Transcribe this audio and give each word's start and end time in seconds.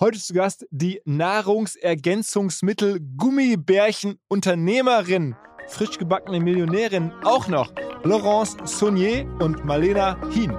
Heute 0.00 0.18
zu 0.18 0.34
Gast 0.34 0.66
die 0.72 1.00
Nahrungsergänzungsmittel 1.04 2.98
Gummibärchen 3.16 4.18
Unternehmerin, 4.26 5.36
frisch 5.68 5.98
gebackene 5.98 6.40
Millionärin 6.40 7.12
auch 7.22 7.46
noch, 7.46 7.72
Laurence 8.02 8.56
Saunier 8.64 9.24
und 9.38 9.64
Malena 9.64 10.18
Hien. 10.32 10.50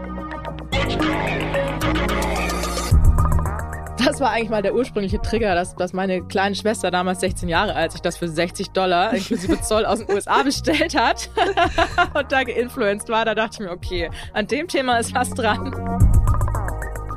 Das 3.98 4.22
war 4.22 4.32
eigentlich 4.32 4.50
mal 4.50 4.62
der 4.62 4.74
ursprüngliche 4.74 5.22
Trigger, 5.22 5.54
dass, 5.54 5.76
dass 5.76 5.92
meine 5.92 6.26
kleine 6.26 6.56
Schwester, 6.56 6.90
damals 6.90 7.20
16 7.20 7.50
Jahre 7.50 7.76
alt, 7.76 7.92
sich 7.92 8.02
das 8.02 8.16
für 8.16 8.30
60 8.30 8.70
Dollar 8.70 9.14
inklusive 9.14 9.60
Zoll 9.60 9.86
aus 9.86 10.00
den 10.00 10.16
USA 10.16 10.44
bestellt 10.44 10.96
hat 10.96 11.30
und 12.14 12.32
da 12.32 12.44
geinfluenced 12.44 13.10
war. 13.10 13.26
Da 13.26 13.36
dachte 13.36 13.56
ich 13.56 13.60
mir, 13.60 13.72
okay, 13.72 14.10
an 14.32 14.48
dem 14.48 14.70
Thema 14.70 14.98
ist 14.98 15.14
was 15.14 15.32
dran 15.32 16.15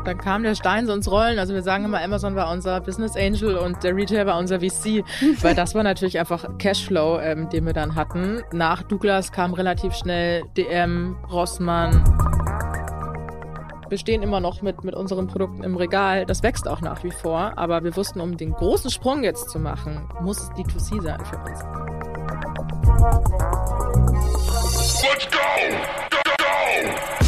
dann 0.08 0.18
kam 0.18 0.42
der 0.42 0.54
Stein 0.54 0.86
so 0.86 0.94
ins 0.94 1.10
Rollen. 1.10 1.38
Also 1.38 1.54
wir 1.54 1.62
sagen 1.62 1.84
immer, 1.84 2.02
Amazon 2.02 2.34
war 2.34 2.50
unser 2.50 2.80
Business 2.80 3.14
Angel 3.16 3.56
und 3.56 3.84
der 3.84 3.94
Retail 3.94 4.26
war 4.26 4.38
unser 4.38 4.60
VC, 4.60 5.04
weil 5.42 5.54
das 5.54 5.74
war 5.74 5.82
natürlich 5.82 6.18
einfach 6.18 6.48
Cashflow, 6.58 7.20
ähm, 7.20 7.48
den 7.50 7.66
wir 7.66 7.74
dann 7.74 7.94
hatten. 7.94 8.42
Nach 8.52 8.82
Douglas 8.82 9.30
kam 9.30 9.52
relativ 9.52 9.94
schnell 9.94 10.42
DM, 10.56 11.16
Rossmann. 11.30 12.02
Wir 13.88 13.98
stehen 13.98 14.22
immer 14.22 14.40
noch 14.40 14.60
mit, 14.62 14.84
mit 14.84 14.94
unseren 14.94 15.28
Produkten 15.28 15.62
im 15.62 15.76
Regal. 15.76 16.26
Das 16.26 16.42
wächst 16.42 16.68
auch 16.68 16.80
nach 16.80 17.04
wie 17.04 17.10
vor. 17.10 17.52
Aber 17.56 17.84
wir 17.84 17.96
wussten, 17.96 18.20
um 18.20 18.36
den 18.36 18.52
großen 18.52 18.90
Sprung 18.90 19.24
jetzt 19.24 19.50
zu 19.50 19.58
machen, 19.58 20.08
muss 20.20 20.40
es 20.40 20.50
D2C 20.50 21.02
sein 21.02 21.24
für 21.24 21.38
uns. 21.38 21.60
Let's 25.02 25.28
go! 25.30 25.38
Go, 26.10 26.20
go! 26.38 27.27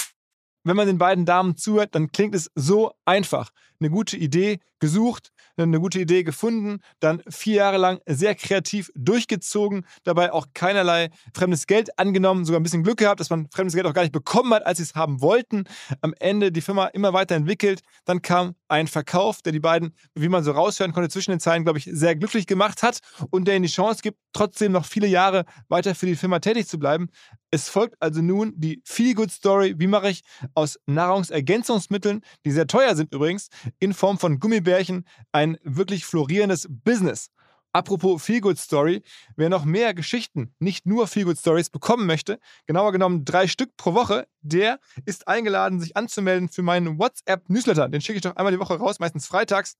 wenn 0.63 0.75
man 0.75 0.87
den 0.87 0.97
beiden 0.97 1.25
Damen 1.25 1.57
zuhört, 1.57 1.95
dann 1.95 2.11
klingt 2.11 2.35
es 2.35 2.51
so 2.55 2.93
einfach. 3.05 3.51
Eine 3.79 3.89
gute 3.89 4.15
Idee 4.15 4.59
gesucht, 4.79 5.31
eine 5.57 5.79
gute 5.79 5.99
Idee 5.99 6.23
gefunden, 6.23 6.79
dann 6.99 7.21
vier 7.29 7.55
Jahre 7.55 7.77
lang 7.77 7.99
sehr 8.07 8.35
kreativ 8.35 8.91
durchgezogen, 8.95 9.85
dabei 10.03 10.33
auch 10.33 10.47
keinerlei 10.53 11.09
fremdes 11.35 11.67
Geld 11.67 11.97
angenommen, 11.99 12.45
sogar 12.45 12.59
ein 12.59 12.63
bisschen 12.63 12.83
Glück 12.83 12.97
gehabt, 12.97 13.19
dass 13.19 13.29
man 13.29 13.47
fremdes 13.51 13.75
Geld 13.75 13.85
auch 13.85 13.93
gar 13.93 14.03
nicht 14.03 14.11
bekommen 14.11 14.53
hat, 14.53 14.65
als 14.65 14.77
sie 14.77 14.83
es 14.83 14.95
haben 14.95 15.21
wollten. 15.21 15.65
Am 16.01 16.13
Ende 16.19 16.51
die 16.51 16.61
Firma 16.61 16.87
immer 16.87 17.13
weiter 17.13 17.35
entwickelt. 17.35 17.81
Dann 18.05 18.21
kam 18.21 18.55
ein 18.71 18.87
Verkauf, 18.87 19.41
der 19.41 19.51
die 19.51 19.59
beiden, 19.59 19.93
wie 20.15 20.29
man 20.29 20.43
so 20.43 20.51
raushören 20.51 20.93
konnte, 20.93 21.09
zwischen 21.09 21.31
den 21.31 21.41
Zeilen, 21.41 21.63
glaube 21.63 21.77
ich, 21.77 21.89
sehr 21.91 22.15
glücklich 22.15 22.47
gemacht 22.47 22.83
hat 22.83 22.99
und 23.29 23.45
der 23.45 23.57
ihnen 23.57 23.63
die 23.63 23.69
Chance 23.69 24.01
gibt, 24.01 24.17
trotzdem 24.31 24.71
noch 24.71 24.85
viele 24.85 25.07
Jahre 25.07 25.43
weiter 25.67 25.93
für 25.93 26.05
die 26.05 26.15
Firma 26.15 26.39
tätig 26.39 26.67
zu 26.67 26.79
bleiben. 26.79 27.09
Es 27.51 27.67
folgt 27.67 27.95
also 27.99 28.21
nun 28.21 28.53
die 28.55 28.81
Feel 28.85 29.13
Good 29.13 29.31
Story. 29.31 29.75
Wie 29.77 29.87
mache 29.87 30.09
ich 30.09 30.21
aus 30.53 30.79
Nahrungsergänzungsmitteln, 30.85 32.21
die 32.45 32.51
sehr 32.51 32.65
teuer 32.65 32.95
sind 32.95 33.13
übrigens, 33.13 33.49
in 33.79 33.93
Form 33.93 34.17
von 34.17 34.39
Gummibärchen 34.39 35.05
ein 35.33 35.57
wirklich 35.63 36.05
florierendes 36.05 36.67
Business? 36.69 37.29
Apropos 37.73 38.21
Feelgood 38.21 38.57
Story, 38.57 39.01
wer 39.37 39.49
noch 39.49 39.63
mehr 39.63 39.93
Geschichten, 39.93 40.53
nicht 40.59 40.85
nur 40.85 41.07
Feelgood 41.07 41.37
Stories 41.37 41.69
bekommen 41.69 42.05
möchte, 42.05 42.37
genauer 42.65 42.91
genommen 42.91 43.23
drei 43.23 43.47
Stück 43.47 43.77
pro 43.77 43.93
Woche, 43.93 44.27
der 44.41 44.79
ist 45.05 45.27
eingeladen, 45.27 45.79
sich 45.79 45.95
anzumelden 45.95 46.49
für 46.49 46.63
meinen 46.63 46.99
WhatsApp-Newsletter. 46.99 47.87
Den 47.87 48.01
schicke 48.01 48.17
ich 48.17 48.23
doch 48.23 48.35
einmal 48.35 48.51
die 48.51 48.59
Woche 48.59 48.77
raus, 48.77 48.99
meistens 48.99 49.25
freitags 49.25 49.75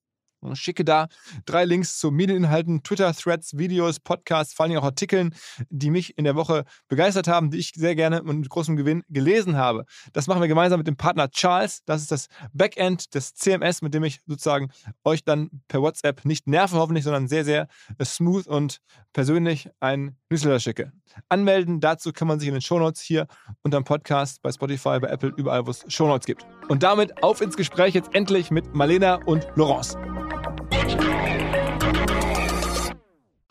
schicke 0.54 0.84
da 0.86 1.08
drei 1.46 1.66
Links 1.66 1.98
zu 2.00 2.12
Medieninhalten, 2.12 2.84
Twitter-Threads, 2.84 3.58
Videos, 3.58 4.00
Podcasts, 4.00 4.54
vor 4.54 4.66
allem 4.66 4.78
auch 4.78 4.84
Artikeln, 4.84 5.36
die 5.70 5.90
mich 5.90 6.18
in 6.18 6.24
der 6.24 6.36
Woche 6.36 6.66
begeistert 6.88 7.28
haben, 7.28 7.52
die 7.52 7.58
ich 7.58 7.72
sehr 7.76 7.96
gerne 7.96 8.24
und 8.24 8.40
mit 8.40 8.50
großem 8.50 8.76
Gewinn 8.76 9.04
gelesen 9.10 9.58
habe. 9.58 9.86
Das 10.14 10.28
machen 10.28 10.42
wir 10.42 10.48
gemeinsam 10.48 10.80
mit 10.80 10.88
dem 10.88 10.98
Partner 10.98 11.30
Charles. 11.30 11.84
Das 11.86 12.02
ist 12.02 12.12
das 12.12 12.28
Backend 12.54 13.14
des 13.16 13.34
CMS, 13.34 13.82
mit 13.82 13.94
dem 13.94 14.04
ich 14.04 14.22
sozusagen 14.26 14.72
euch 15.04 15.24
dann 15.24 15.50
per 15.68 15.82
WhatsApp 15.82 16.26
nicht 16.26 16.48
nerve 16.48 16.78
hoffentlich, 16.78 17.04
sondern 17.04 17.28
sehr, 17.28 17.46
sehr 17.46 17.68
smooth 18.04 18.48
und 18.48 18.80
persönlich 19.14 19.70
ein 19.80 20.18
Newsletter 20.30 20.60
schicke. 20.60 20.92
Anmelden 21.30 21.80
dazu 21.80 22.14
kann 22.14 22.28
man 22.28 22.40
sich 22.40 22.48
in 22.48 22.54
den 22.54 22.62
Shownotes 22.62 23.02
hier 23.02 23.28
unterm 23.64 23.84
Podcast, 23.84 24.42
bei 24.42 24.52
Spotify, 24.52 25.00
bei 25.00 25.10
Apple, 25.10 25.34
überall, 25.36 25.66
wo 25.66 25.72
es 25.72 25.84
Shownotes 25.88 26.26
gibt. 26.26 26.46
Und 26.70 26.84
damit 26.84 27.24
auf 27.24 27.42
ins 27.42 27.58
Gespräch 27.58 27.94
jetzt 27.94 28.14
endlich 28.14 28.52
mit 28.52 28.74
Malena 28.74 29.16
und 29.26 29.48
Laurence. 29.56 29.98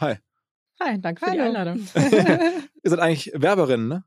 Hi. 0.01 0.17
Hi, 0.81 0.99
danke 0.99 1.21
für 1.21 1.31
Hallo. 1.31 1.43
die 1.43 1.47
Einladung. 1.49 1.87
Ihr 1.95 2.91
seid 2.91 3.01
eigentlich 3.01 3.33
Werberin, 3.35 3.87
ne? 3.89 4.05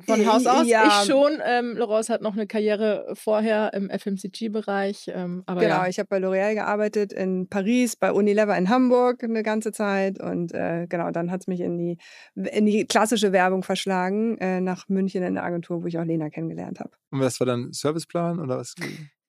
Von 0.00 0.26
Haus 0.26 0.46
aus, 0.46 0.66
ja. 0.66 0.86
ich 0.86 1.10
schon. 1.10 1.40
Ähm, 1.44 1.76
Laurence 1.76 2.08
hat 2.08 2.22
noch 2.22 2.34
eine 2.34 2.46
Karriere 2.46 3.12
vorher 3.14 3.72
im 3.74 3.90
FMCG-Bereich. 3.90 5.10
Ähm, 5.12 5.44
genau, 5.46 5.60
ja. 5.60 5.88
ich 5.88 5.98
habe 5.98 6.08
bei 6.08 6.18
L'Oréal 6.18 6.54
gearbeitet 6.54 7.12
in 7.12 7.48
Paris, 7.48 7.96
bei 7.96 8.12
Unilever 8.12 8.56
in 8.56 8.68
Hamburg 8.68 9.24
eine 9.24 9.42
ganze 9.42 9.72
Zeit. 9.72 10.20
Und 10.20 10.52
äh, 10.52 10.86
genau, 10.88 11.10
dann 11.10 11.32
hat 11.32 11.40
es 11.40 11.46
mich 11.48 11.60
in 11.60 11.78
die, 11.78 11.98
in 12.34 12.66
die 12.66 12.84
klassische 12.86 13.32
Werbung 13.32 13.64
verschlagen, 13.64 14.38
äh, 14.38 14.60
nach 14.60 14.88
München 14.88 15.24
in 15.24 15.34
der 15.34 15.44
Agentur, 15.44 15.82
wo 15.82 15.86
ich 15.86 15.98
auch 15.98 16.04
Lena 16.04 16.30
kennengelernt 16.30 16.78
habe. 16.78 16.90
Und 17.10 17.20
was 17.20 17.40
war 17.40 17.46
dann 17.46 17.72
Serviceplan 17.72 18.38
oder 18.38 18.58
was? 18.58 18.76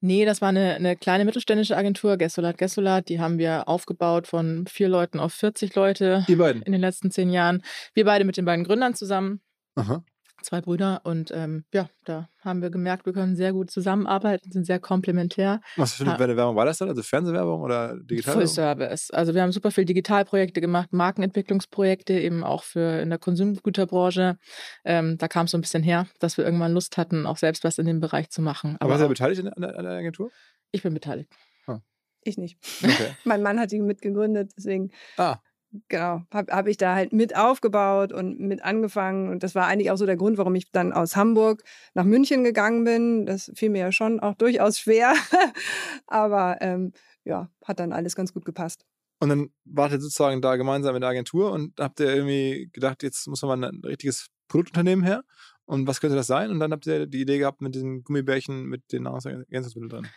Nee, 0.02 0.26
das 0.26 0.42
war 0.42 0.50
eine, 0.50 0.76
eine 0.76 0.96
kleine 0.96 1.26
mittelständische 1.26 1.76
Agentur, 1.76 2.18
Gessolat 2.18 2.58
Gessolat. 2.58 3.10
Die 3.10 3.20
haben 3.20 3.38
wir 3.38 3.68
aufgebaut 3.68 4.28
von 4.28 4.66
vier 4.68 4.88
Leuten 4.88 5.20
auf 5.20 5.34
40 5.34 5.76
Leute. 5.76 6.26
Die 6.28 6.36
beiden? 6.36 6.62
In 6.62 6.72
den 6.72 6.82
letzten 6.82 7.12
zehn 7.12 7.30
Jahren. 7.30 7.64
Wir 7.94 8.06
beide 8.06 8.24
mit 8.24 8.38
den 8.38 8.46
beiden 8.46 8.64
Gründern 8.64 8.96
zusammen. 8.96 9.42
Aha 9.76 10.04
zwei 10.44 10.62
Brüder 10.62 11.02
und 11.04 11.32
ähm, 11.32 11.66
ja, 11.74 11.90
da 12.06 12.30
haben 12.42 12.62
wir 12.62 12.70
gemerkt, 12.70 13.06
wir 13.06 13.14
können 13.14 13.36
sehr 13.36 13.54
gut 13.54 13.70
zusammenarbeiten, 13.70 14.52
sind 14.52 14.66
sehr 14.66 14.80
komplementär. 14.80 15.62
Was 15.76 15.94
für 15.94 16.06
eine 16.06 16.38
Werbung 16.38 16.56
war 16.56 16.66
das 16.66 16.78
dann? 16.78 16.90
Also 16.90 17.04
Fernsehwerbung 17.04 17.62
oder 17.62 17.98
Digitalwerbung? 17.98 18.48
Full 18.48 18.48
Service. 18.48 19.12
Also 19.12 19.34
wir 19.34 19.42
haben 19.42 19.52
super 19.52 19.72
viel 19.72 19.86
Digitalprojekte 19.86 20.62
gemacht, 20.62 20.94
Markenentwicklungsprojekte 20.94 22.14
eben 22.14 22.44
auch 22.44 22.64
für 22.64 23.02
in 23.02 23.10
der 23.10 23.20
Konsumgüterbranche. 23.20 24.38
Ähm, 24.86 25.18
da 25.18 25.28
kam 25.28 25.46
es 25.46 25.52
so 25.52 25.58
ein 25.58 25.62
bisschen 25.62 25.84
her, 25.84 26.08
dass 26.20 26.38
wir 26.38 26.46
irgendwann 26.46 26.74
Lust 26.74 26.98
hatten, 26.98 27.26
auch 27.26 27.38
selbst 27.38 27.64
was 27.64 27.78
in 27.78 27.86
dem 27.86 28.00
Bereich 28.00 28.30
zu 28.30 28.42
machen. 28.42 28.76
Aber, 28.80 28.86
Aber 28.86 28.92
warst 28.92 29.04
du 29.04 29.10
beteiligt 29.10 29.46
an 29.46 29.62
der, 29.62 29.78
an 29.78 29.84
der 29.84 29.94
Agentur? 29.94 30.32
Ich 30.72 30.84
bin 30.84 30.94
beteiligt. 30.94 31.32
Ah. 31.68 31.80
Ich 32.24 32.38
nicht. 32.38 32.58
Okay. 32.84 33.16
mein 33.26 33.42
Mann 33.42 33.60
hat 33.60 33.72
die 33.72 33.82
mitgegründet, 33.82 34.52
deswegen. 34.56 34.92
Ah. 35.18 35.40
Genau, 35.88 36.24
habe 36.32 36.52
hab 36.52 36.68
ich 36.68 36.78
da 36.78 36.96
halt 36.96 37.14
mit 37.14 37.36
aufgebaut 37.36 38.12
und 38.12 38.40
mit 38.40 38.64
angefangen. 38.64 39.30
Und 39.30 39.44
das 39.44 39.56
war 39.56 39.68
eigentlich 39.68 39.92
auch 39.92 39.98
so 39.98 40.06
der 40.06 40.18
Grund, 40.18 40.38
warum 40.38 40.56
ich 40.56 40.72
dann 40.72 40.94
aus 40.94 41.16
Hamburg 41.16 41.64
nach 41.94 42.06
München 42.06 42.44
gegangen 42.44 42.84
bin. 42.84 43.26
Das 43.26 43.52
fiel 43.56 43.70
mir 43.70 43.80
ja 43.80 43.92
schon 43.92 44.20
auch 44.20 44.36
durchaus 44.36 44.80
schwer. 44.80 45.14
Aber 46.08 46.58
ähm, 46.62 46.94
ja, 47.24 47.50
hat 47.64 47.80
dann 47.80 47.94
alles 47.94 48.16
ganz 48.16 48.34
gut 48.34 48.46
gepasst. 48.46 48.86
Und 49.20 49.30
dann 49.30 49.50
wart 49.66 49.92
ihr 49.92 50.00
sozusagen 50.00 50.42
da 50.42 50.56
gemeinsam 50.56 50.96
in 50.96 51.02
der 51.02 51.10
Agentur 51.10 51.52
und 51.52 51.78
habt 51.80 52.00
ihr 52.00 52.08
irgendwie 52.08 52.70
gedacht, 52.72 53.04
jetzt 53.04 53.28
muss 53.28 53.42
man 53.42 53.64
ein 53.64 53.82
richtiges 53.84 54.28
Produktunternehmen 54.48 55.04
her. 55.04 55.24
Und 55.66 55.88
was 55.88 56.00
könnte 56.00 56.16
das 56.16 56.28
sein? 56.28 56.50
Und 56.50 56.60
dann 56.60 56.72
habt 56.72 56.88
ihr 56.88 57.06
die 57.06 57.22
Idee 57.22 57.38
gehabt 57.38 57.62
mit 57.62 57.76
den 57.76 58.04
Gummibärchen 58.04 58.64
mit 58.64 58.92
den 58.92 59.04
Nahrungsergänzungsmitteln 59.04 59.90
drin. 59.90 60.08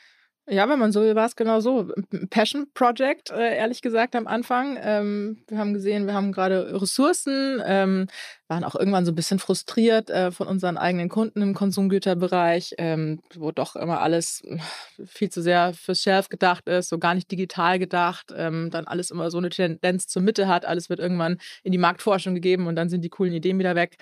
Ja, 0.48 0.68
wenn 0.68 0.80
man 0.80 0.90
so 0.90 1.02
will, 1.02 1.14
war 1.14 1.26
es 1.26 1.36
genau 1.36 1.60
so. 1.60 1.92
Passion 2.30 2.66
Project, 2.74 3.30
äh, 3.30 3.56
ehrlich 3.56 3.80
gesagt, 3.80 4.16
am 4.16 4.26
Anfang. 4.26 4.76
Ähm, 4.82 5.44
wir 5.46 5.56
haben 5.56 5.72
gesehen, 5.72 6.06
wir 6.06 6.14
haben 6.14 6.32
gerade 6.32 6.80
Ressourcen, 6.82 7.62
ähm, 7.64 8.08
waren 8.48 8.64
auch 8.64 8.74
irgendwann 8.74 9.04
so 9.04 9.12
ein 9.12 9.14
bisschen 9.14 9.38
frustriert 9.38 10.10
äh, 10.10 10.32
von 10.32 10.48
unseren 10.48 10.78
eigenen 10.78 11.08
Kunden 11.08 11.42
im 11.42 11.54
Konsumgüterbereich, 11.54 12.74
ähm, 12.78 13.20
wo 13.36 13.52
doch 13.52 13.76
immer 13.76 14.00
alles 14.00 14.42
viel 15.06 15.30
zu 15.30 15.42
sehr 15.42 15.74
fürs 15.74 16.00
Shelf 16.00 16.28
gedacht 16.28 16.66
ist, 16.68 16.88
so 16.88 16.98
gar 16.98 17.14
nicht 17.14 17.30
digital 17.30 17.78
gedacht, 17.78 18.32
dann 18.32 18.72
alles 18.86 19.10
immer 19.10 19.30
so 19.30 19.38
eine 19.38 19.50
Tendenz 19.50 20.06
zur 20.08 20.22
Mitte 20.22 20.48
hat, 20.48 20.64
alles 20.64 20.88
wird 20.90 21.00
irgendwann 21.00 21.38
in 21.62 21.72
die 21.72 21.78
Marktforschung 21.78 22.34
gegeben 22.34 22.66
und 22.66 22.74
dann 22.76 22.88
sind 22.88 23.02
die 23.02 23.10
coolen 23.10 23.32
Ideen 23.32 23.58
wieder 23.58 23.74
weg 23.74 23.96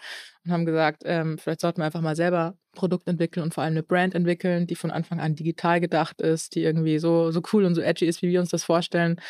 und 0.45 0.53
haben 0.53 0.65
gesagt, 0.65 1.03
vielleicht 1.05 1.61
sollten 1.61 1.81
wir 1.81 1.85
einfach 1.85 2.01
mal 2.01 2.17
selber 2.17 2.55
Produkt 2.73 3.09
entwickeln 3.09 3.43
und 3.43 3.55
vor 3.55 3.65
allem 3.65 3.73
eine 3.73 3.83
Brand 3.83 4.15
entwickeln, 4.15 4.67
die 4.67 4.75
von 4.75 4.91
Anfang 4.91 5.21
an 5.21 5.35
digital 5.35 5.81
gedacht 5.81 6.21
ist, 6.21 6.55
die 6.55 6.63
irgendwie 6.63 6.99
so, 6.99 7.31
so 7.31 7.43
cool 7.53 7.65
und 7.65 7.75
so 7.75 7.81
edgy 7.81 8.07
ist, 8.07 8.23
wie 8.23 8.29
wir 8.29 8.41
uns 8.41 8.51
das 8.51 8.65
vorstellen. 8.65 9.21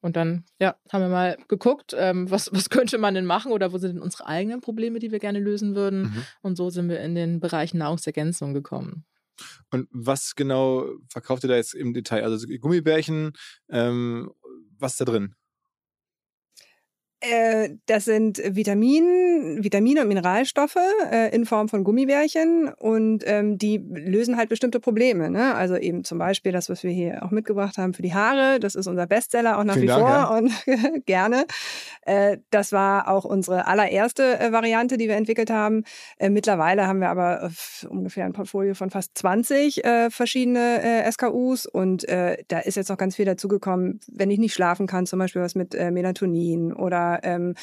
Und 0.00 0.16
dann, 0.16 0.44
ja, 0.58 0.76
haben 0.92 1.02
wir 1.02 1.08
mal 1.08 1.38
geguckt, 1.48 1.94
ähm, 1.96 2.30
was, 2.30 2.52
was 2.52 2.70
könnte 2.70 2.98
man 2.98 3.14
denn 3.14 3.26
machen 3.26 3.52
oder 3.52 3.72
wo 3.72 3.78
sind 3.78 3.94
denn 3.94 4.02
unsere 4.02 4.26
eigenen 4.26 4.60
Probleme, 4.60 4.98
die 4.98 5.12
wir 5.12 5.18
gerne 5.18 5.40
lösen 5.40 5.74
würden. 5.74 6.02
Mhm. 6.02 6.24
Und 6.42 6.56
so 6.56 6.70
sind 6.70 6.88
wir 6.88 7.00
in 7.00 7.14
den 7.14 7.40
Bereich 7.40 7.74
Nahrungsergänzung 7.74 8.54
gekommen. 8.54 9.04
Und 9.70 9.88
was 9.92 10.34
genau 10.34 10.86
verkauft 11.08 11.44
ihr 11.44 11.48
da 11.48 11.56
jetzt 11.56 11.74
im 11.74 11.94
Detail? 11.94 12.24
Also 12.24 12.46
Gummibärchen, 12.46 13.32
ähm, 13.68 14.30
was 14.78 14.92
ist 14.92 15.00
da 15.00 15.04
drin? 15.04 15.34
Äh, 17.20 17.70
das 17.86 18.04
sind 18.04 18.40
Vitamin, 18.44 19.64
Vitamine 19.64 20.02
und 20.02 20.08
Mineralstoffe 20.08 20.76
äh, 21.10 21.34
in 21.34 21.46
Form 21.46 21.68
von 21.68 21.82
Gummibärchen 21.82 22.72
und 22.78 23.24
ähm, 23.26 23.58
die 23.58 23.78
lösen 23.78 24.36
halt 24.36 24.48
bestimmte 24.48 24.78
Probleme. 24.78 25.28
Ne? 25.28 25.56
Also 25.56 25.76
eben 25.76 26.04
zum 26.04 26.18
Beispiel 26.18 26.52
das, 26.52 26.68
was 26.68 26.84
wir 26.84 26.92
hier 26.92 27.24
auch 27.24 27.32
mitgebracht 27.32 27.76
haben 27.76 27.92
für 27.92 28.02
die 28.02 28.14
Haare. 28.14 28.60
Das 28.60 28.76
ist 28.76 28.86
unser 28.86 29.08
Bestseller 29.08 29.58
auch 29.58 29.64
nach 29.64 29.74
Vielen 29.74 29.84
wie 29.84 29.88
Dank, 29.88 30.00
vor 30.00 30.10
ja. 30.10 30.38
und 30.38 31.06
gerne. 31.06 31.46
Äh, 32.02 32.38
das 32.50 32.70
war 32.70 33.08
auch 33.08 33.24
unsere 33.24 33.66
allererste 33.66 34.38
äh, 34.38 34.52
Variante, 34.52 34.96
die 34.96 35.08
wir 35.08 35.16
entwickelt 35.16 35.50
haben. 35.50 35.82
Äh, 36.18 36.30
mittlerweile 36.30 36.86
haben 36.86 37.00
wir 37.00 37.10
aber 37.10 37.50
ungefähr 37.88 38.26
ein 38.26 38.32
Portfolio 38.32 38.74
von 38.74 38.90
fast 38.90 39.18
20 39.18 39.84
äh, 39.84 40.10
verschiedene 40.10 41.04
SKUs 41.10 41.66
und 41.66 42.06
da 42.08 42.58
ist 42.60 42.76
jetzt 42.76 42.88
noch 42.88 42.96
ganz 42.96 43.16
viel 43.16 43.24
dazugekommen, 43.24 44.00
wenn 44.08 44.30
ich 44.30 44.38
nicht 44.38 44.54
schlafen 44.54 44.86
kann, 44.86 45.06
zum 45.06 45.18
Beispiel 45.18 45.42
was 45.42 45.54
mit 45.54 45.74
Melatonin 45.74 46.72
oder 46.72 47.07
ähm, 47.22 47.54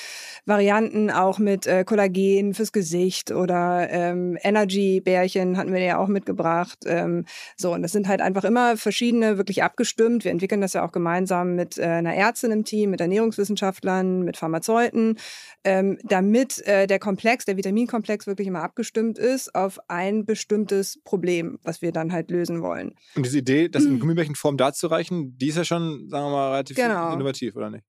Varianten 0.45 1.11
auch 1.11 1.39
mit 1.39 1.67
äh, 1.67 1.83
Kollagen 1.83 2.53
fürs 2.53 2.71
Gesicht 2.71 3.31
oder 3.31 3.89
ähm, 3.89 4.37
Energy-Bärchen 4.41 5.57
hatten 5.57 5.73
wir 5.73 5.81
ja 5.81 5.97
auch 5.97 6.07
mitgebracht. 6.07 6.79
Ähm, 6.85 7.25
so, 7.57 7.73
und 7.73 7.81
das 7.81 7.91
sind 7.91 8.07
halt 8.07 8.21
einfach 8.21 8.43
immer 8.43 8.77
verschiedene, 8.77 9.37
wirklich 9.37 9.63
abgestimmt. 9.63 10.23
Wir 10.23 10.31
entwickeln 10.31 10.61
das 10.61 10.73
ja 10.73 10.85
auch 10.85 10.91
gemeinsam 10.91 11.55
mit 11.55 11.77
äh, 11.77 11.83
einer 11.83 12.15
Ärztin 12.15 12.51
im 12.51 12.63
Team, 12.63 12.91
mit 12.91 13.01
Ernährungswissenschaftlern, 13.01 14.23
mit 14.23 14.37
Pharmazeuten, 14.37 15.17
ähm, 15.63 15.97
damit 16.03 16.65
äh, 16.67 16.87
der 16.87 16.99
Komplex, 16.99 17.45
der 17.45 17.57
Vitaminkomplex 17.57 18.27
wirklich 18.27 18.47
immer 18.47 18.63
abgestimmt 18.63 19.17
ist 19.17 19.53
auf 19.55 19.79
ein 19.87 20.25
bestimmtes 20.25 20.99
Problem, 21.03 21.59
was 21.63 21.81
wir 21.81 21.91
dann 21.91 22.11
halt 22.11 22.31
lösen 22.31 22.61
wollen. 22.61 22.95
Und 23.15 23.25
diese 23.25 23.39
Idee, 23.39 23.69
das 23.69 23.85
in 23.85 23.99
Gummibärchenform 23.99 24.57
darzureichen, 24.57 25.37
die 25.37 25.47
ist 25.47 25.57
ja 25.57 25.63
schon, 25.63 26.09
sagen 26.09 26.25
wir 26.25 26.31
mal, 26.31 26.51
relativ 26.51 26.77
genau. 26.77 27.13
innovativ, 27.13 27.55
oder 27.55 27.69
nicht? 27.69 27.85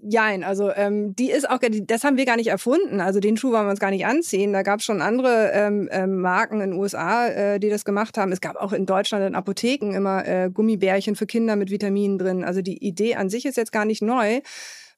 Jein, 0.00 0.44
also 0.44 0.70
ähm, 0.70 1.14
die 1.16 1.30
ist 1.30 1.48
auch, 1.48 1.58
das 1.60 2.04
haben 2.04 2.16
wir 2.16 2.24
gar 2.24 2.36
nicht 2.36 2.48
erfunden. 2.48 3.00
Also 3.00 3.20
den 3.20 3.36
Schuh 3.36 3.52
wollen 3.52 3.66
wir 3.66 3.70
uns 3.70 3.80
gar 3.80 3.90
nicht 3.90 4.06
anziehen. 4.06 4.52
Da 4.52 4.62
gab 4.62 4.80
es 4.80 4.84
schon 4.84 5.00
andere 5.00 5.50
ähm, 5.52 5.88
ähm, 5.90 6.20
Marken 6.20 6.60
in 6.60 6.70
den 6.70 6.78
USA, 6.78 7.28
äh, 7.28 7.58
die 7.60 7.70
das 7.70 7.84
gemacht 7.84 8.18
haben. 8.18 8.32
Es 8.32 8.40
gab 8.40 8.56
auch 8.56 8.72
in 8.72 8.86
Deutschland 8.86 9.24
in 9.24 9.34
Apotheken 9.34 9.94
immer 9.94 10.26
äh, 10.26 10.50
Gummibärchen 10.52 11.16
für 11.16 11.26
Kinder 11.26 11.56
mit 11.56 11.70
Vitaminen 11.70 12.18
drin. 12.18 12.44
Also 12.44 12.62
die 12.62 12.84
Idee 12.84 13.16
an 13.16 13.30
sich 13.30 13.46
ist 13.46 13.56
jetzt 13.56 13.72
gar 13.72 13.84
nicht 13.84 14.02
neu. 14.02 14.40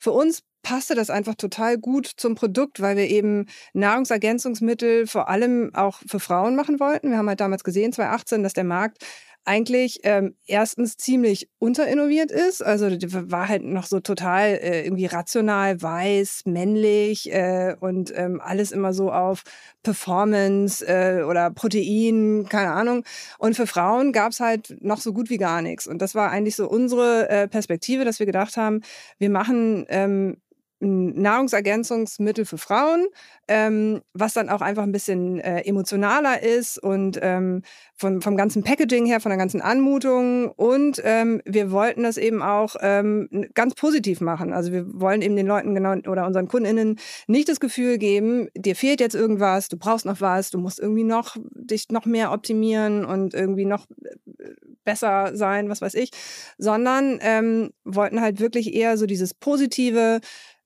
Für 0.00 0.12
uns 0.12 0.43
passte 0.62 0.94
das 0.94 1.11
einfach 1.11 1.35
total 1.35 1.79
gut 1.79 2.06
zum 2.06 2.35
Produkt, 2.35 2.81
weil 2.81 2.97
wir 2.97 3.09
eben 3.09 3.47
Nahrungsergänzungsmittel 3.73 5.06
vor 5.06 5.29
allem 5.29 5.70
auch 5.75 6.00
für 6.06 6.20
Frauen 6.20 6.56
machen 6.56 6.79
wollten. 6.81 7.11
Wir 7.11 7.19
haben 7.19 7.29
halt 7.29 7.41
damals 7.41 7.65
gesehen, 7.65 7.93
2018, 7.93 8.43
dass 8.43 8.53
der 8.53 8.65
Markt 8.65 8.99
eigentlich 9.48 10.00
ähm, 10.02 10.36
erstens 10.46 10.96
ziemlich 10.98 11.48
unterinnoviert 11.58 12.30
ist. 12.30 12.62
Also 12.62 12.86
war 13.30 13.48
halt 13.48 13.64
noch 13.64 13.86
so 13.86 14.00
total 14.00 14.48
äh, 14.48 14.84
irgendwie 14.84 15.06
rational, 15.06 15.80
weiß, 15.80 16.42
männlich 16.44 17.32
äh, 17.32 17.74
und 17.80 18.12
ähm, 18.14 18.40
alles 18.44 18.72
immer 18.72 18.92
so 18.92 19.10
auf 19.10 19.42
Performance 19.82 20.86
äh, 20.86 21.22
oder 21.22 21.50
Protein, 21.50 22.46
keine 22.48 22.72
Ahnung. 22.72 23.04
Und 23.38 23.56
für 23.56 23.66
Frauen 23.66 24.12
gab's 24.12 24.38
halt 24.38 24.76
noch 24.82 25.00
so 25.00 25.14
gut 25.14 25.30
wie 25.30 25.38
gar 25.38 25.62
nichts. 25.62 25.86
Und 25.86 26.02
das 26.02 26.14
war 26.14 26.30
eigentlich 26.30 26.54
so 26.54 26.68
unsere 26.68 27.28
äh, 27.30 27.48
Perspektive, 27.48 28.04
dass 28.04 28.18
wir 28.18 28.26
gedacht 28.26 28.58
haben, 28.58 28.82
wir 29.18 29.30
machen 29.30 29.86
ähm, 29.88 30.36
Nahrungsergänzungsmittel 30.80 32.44
für 32.44 32.58
Frauen, 32.58 33.06
ähm, 33.48 34.00
was 34.12 34.34
dann 34.34 34.48
auch 34.48 34.60
einfach 34.60 34.84
ein 34.84 34.92
bisschen 34.92 35.40
äh, 35.40 35.62
emotionaler 35.62 36.42
ist 36.42 36.78
und 36.78 37.19
ähm, 37.20 37.62
von, 37.94 38.22
vom 38.22 38.36
ganzen 38.36 38.62
Packaging 38.62 39.06
her, 39.06 39.20
von 39.20 39.30
der 39.30 39.38
ganzen 39.38 39.60
Anmutung. 39.60 40.50
Und 40.52 41.00
ähm, 41.04 41.42
wir 41.44 41.72
wollten 41.72 42.04
das 42.04 42.16
eben 42.16 42.42
auch 42.42 42.76
ähm, 42.80 43.28
ganz 43.54 43.75
positiv 43.75 44.20
machen. 44.20 44.52
Also 44.52 44.72
wir 44.72 44.86
wollen 45.00 45.22
eben 45.22 45.34
den 45.34 45.46
Leuten 45.46 45.75
genau 45.75 45.94
oder 46.08 46.26
unseren 46.26 46.46
KundInnen 46.46 46.98
nicht 47.26 47.48
das 47.48 47.58
Gefühl 47.58 47.98
geben, 47.98 48.48
dir 48.56 48.76
fehlt 48.76 49.00
jetzt 49.00 49.14
irgendwas, 49.14 49.69
du 49.69 49.76
brauchst 49.76 50.06
noch 50.06 50.20
was, 50.20 50.50
du 50.50 50.58
musst 50.58 50.78
irgendwie 50.78 51.04
noch 51.04 51.36
dich 51.54 51.88
noch 51.90 52.06
mehr 52.06 52.32
optimieren 52.32 53.04
und 53.04 53.34
irgendwie 53.34 53.64
noch 53.64 53.86
äh, 54.04 54.54
besser 54.84 55.36
sein, 55.36 55.69
was 55.69 55.82
weiß 55.82 55.94
ich, 55.94 56.10
sondern 56.56 57.19
ähm, 57.20 57.70
wollten 57.84 58.22
halt 58.22 58.40
wirklich 58.40 58.74
eher 58.74 58.96
so 58.96 59.04
dieses 59.04 59.34
positive, 59.34 60.20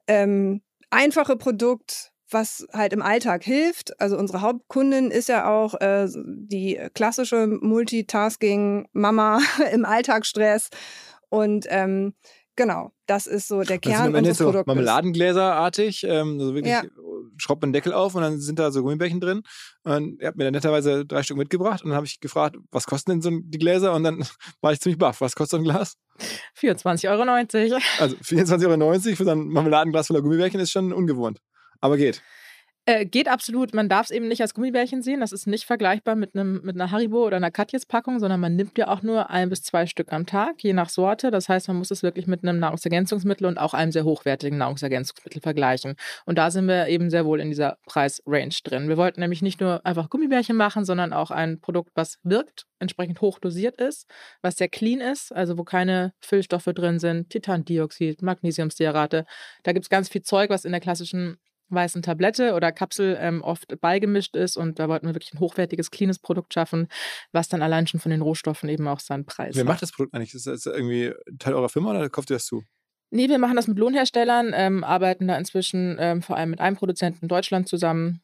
ähm, 0.07 0.63
einfache 0.91 1.37
Produkt, 1.37 2.13
was 2.31 2.67
halt 2.73 2.93
im 2.93 3.03
Alltag 3.03 3.45
hilft. 3.45 3.99
Also 4.01 4.17
unsere 4.17 4.41
Hauptkundin 4.41 5.11
ist 5.11 5.29
ja 5.29 5.49
auch 5.51 5.75
äh, 5.81 6.09
die 6.15 6.81
klassische 6.95 7.47
Multitasking-Mama 7.47 9.41
im 9.73 9.85
Alltagsstress. 9.85 10.71
Und 11.29 11.67
ähm, 11.69 12.15
genau, 12.57 12.93
das 13.07 13.27
ist 13.27 13.49
so 13.49 13.63
der 13.63 13.79
Kern 13.79 13.93
das 13.93 14.03
sind 14.03 14.09
am 14.09 14.15
Ende 14.15 14.35
so 14.35 14.63
Marmeladengläserartig, 14.67 16.05
ähm, 16.05 16.39
also 16.39 16.55
wirklich 16.55 16.73
ja. 16.73 16.83
schraubt 17.37 17.63
man 17.63 17.71
den 17.71 17.73
Deckel 17.75 17.93
auf 17.93 18.15
und 18.15 18.23
dann 18.23 18.41
sind 18.41 18.59
da 18.59 18.71
so 18.71 18.83
Gummibärchen 18.83 19.21
drin. 19.21 19.43
Und 19.85 20.21
er 20.21 20.29
hat 20.29 20.37
mir 20.37 20.45
dann 20.45 20.53
netterweise 20.53 21.05
drei 21.07 21.23
Stück 21.23 21.37
mitgebracht 21.37 21.83
und 21.83 21.91
dann 21.91 21.97
habe 21.97 22.07
ich 22.07 22.21
gefragt, 22.21 22.57
was 22.71 22.87
kosten 22.87 23.13
denn 23.13 23.23
so 23.23 23.31
die 23.31 23.59
Gläser? 23.59 23.93
Und 23.95 24.05
dann 24.05 24.25
war 24.61 24.73
ich 24.73 24.81
ziemlich 24.81 24.99
baff. 24.99 25.21
Was 25.21 25.35
kostet 25.35 25.51
so 25.51 25.57
ein 25.59 25.65
Glas? 25.65 25.97
24,90 26.59 27.09
Euro. 27.11 27.83
Also 27.99 28.17
24,90 28.17 28.83
Euro 28.83 29.17
für 29.17 29.25
so 29.25 29.31
ein 29.31 29.49
Marmeladenglas 29.49 30.07
voller 30.07 30.23
Gummibärchen 30.23 30.61
ist 30.61 30.71
schon 30.71 30.93
ungewohnt. 30.93 31.41
Aber 31.81 31.97
geht. 31.97 32.23
Äh, 32.85 33.07
geht 33.07 33.29
absolut. 33.29 33.75
Man 33.75 33.89
darf 33.89 34.07
es 34.07 34.11
eben 34.11 34.27
nicht 34.27 34.41
als 34.43 34.55
Gummibärchen 34.55 35.03
sehen. 35.03 35.21
Das 35.21 35.31
ist 35.31 35.47
nicht 35.47 35.67
vergleichbar 35.67 36.17
mit, 36.17 36.35
einem, 36.35 36.63
mit 36.65 36.75
einer 36.75 36.91
Haribo 36.91 37.25
oder 37.25 37.37
einer 37.37 37.53
Katjes-Packung, 37.53 38.19
sondern 38.19 38.41
man 38.41 38.57
nimmt 38.57 38.77
ja 38.77 38.89
auch 38.89 39.03
nur 39.03 39.31
ein 39.31 39.51
bis 39.51 39.63
zwei 39.63 39.87
Stück 39.87 40.13
am 40.13 40.27
Tag, 40.27 40.65
je 40.65 40.73
nach 40.73 40.89
Sorte. 40.89 41.31
Das 41.31 41.49
heißt, 41.49 41.69
man 41.69 41.77
muss 41.77 41.93
es 41.93 42.03
wirklich 42.03 42.27
mit 42.27 42.43
einem 42.43 42.59
Nahrungsergänzungsmittel 42.59 43.47
und 43.47 43.57
auch 43.57 43.73
einem 43.73 43.93
sehr 43.93 44.03
hochwertigen 44.03 44.59
Nahrungsergänzungsmittel 44.59 45.41
vergleichen. 45.41 45.95
Und 46.27 46.39
da 46.39 46.51
sind 46.51 46.67
wir 46.67 46.89
eben 46.89 47.09
sehr 47.09 47.25
wohl 47.25 47.41
in 47.41 47.51
dieser 47.51 47.79
Preisrange 47.87 48.57
drin. 48.65 48.89
Wir 48.89 48.97
wollten 48.97 49.21
nämlich 49.21 49.43
nicht 49.43 49.61
nur 49.61 49.87
einfach 49.87 50.11
Gummibärchen 50.11 50.57
machen, 50.57 50.85
sondern 50.85 51.13
auch 51.13 51.31
ein 51.31 51.61
Produkt, 51.61 51.93
was 51.95 52.19
wirkt, 52.25 52.67
entsprechend 52.81 53.21
hoch 53.21 53.39
dosiert 53.39 53.81
ist, 53.81 54.11
was 54.41 54.57
sehr 54.57 54.69
clean 54.69 55.01
ist, 55.01 55.33
also 55.33 55.57
wo 55.57 55.63
keine 55.63 56.15
Füllstoffe 56.21 56.65
drin 56.65 56.99
sind, 56.99 57.31
Titandioxid, 57.31 58.23
Magnesiumstearate. 58.23 59.25
Da 59.63 59.73
gibt 59.73 59.85
es 59.85 59.89
ganz 59.91 60.09
viel 60.09 60.23
Zeug, 60.23 60.51
was 60.51 60.65
in 60.65 60.73
der 60.73 60.81
klassischen 60.81 61.39
weißen 61.73 62.03
Tablette 62.03 62.55
oder 62.55 62.73
Kapsel 62.73 63.17
ähm, 63.21 63.43
oft 63.43 63.81
beigemischt 63.81 64.37
ist. 64.37 64.57
Und 64.57 64.79
da 64.79 64.89
wollten 64.89 65.07
wir 65.07 65.15
wirklich 65.15 65.35
ein 65.35 65.41
hochwertiges, 65.41 65.91
cleanes 65.91 66.19
Produkt 66.19 66.55
schaffen, 66.55 66.89
was 67.33 67.49
dann 67.49 67.63
allein 67.63 67.87
schon 67.87 68.01
von 68.01 68.11
den 68.11 68.23
Rohstoffen 68.23 68.69
eben 68.69 68.87
auch 68.89 69.01
seinen 69.01 69.25
Preis 69.25 69.55
Wer 69.55 69.61
hat. 69.61 69.69
macht 69.69 69.83
das 69.83 69.93
Produkt 69.93 70.15
eigentlich? 70.15 70.35
Ist 70.35 70.47
das 70.47 70.67
irgendwie 70.67 71.13
Teil 71.39 71.55
eurer 71.55 71.69
Firma 71.69 71.91
oder 71.91 72.09
kauft 72.09 72.31
ihr 72.31 72.37
das 72.37 72.47
zu? 72.47 72.63
Nee, 73.11 73.29
wir 73.29 73.39
machen 73.39 73.57
das 73.57 73.69
mit 73.69 73.79
Lohnherstellern, 73.79 74.53
ähm, 74.55 74.85
arbeiten 74.85 75.29
da 75.29 75.37
inzwischen 75.37 75.97
ähm, 75.99 76.23
vor 76.23 76.37
allem 76.37 76.51
mit 76.51 76.61
einem 76.61 76.77
Produzenten 76.77 77.21
in 77.23 77.29
Deutschland 77.29 77.69
zusammen. 77.69 78.23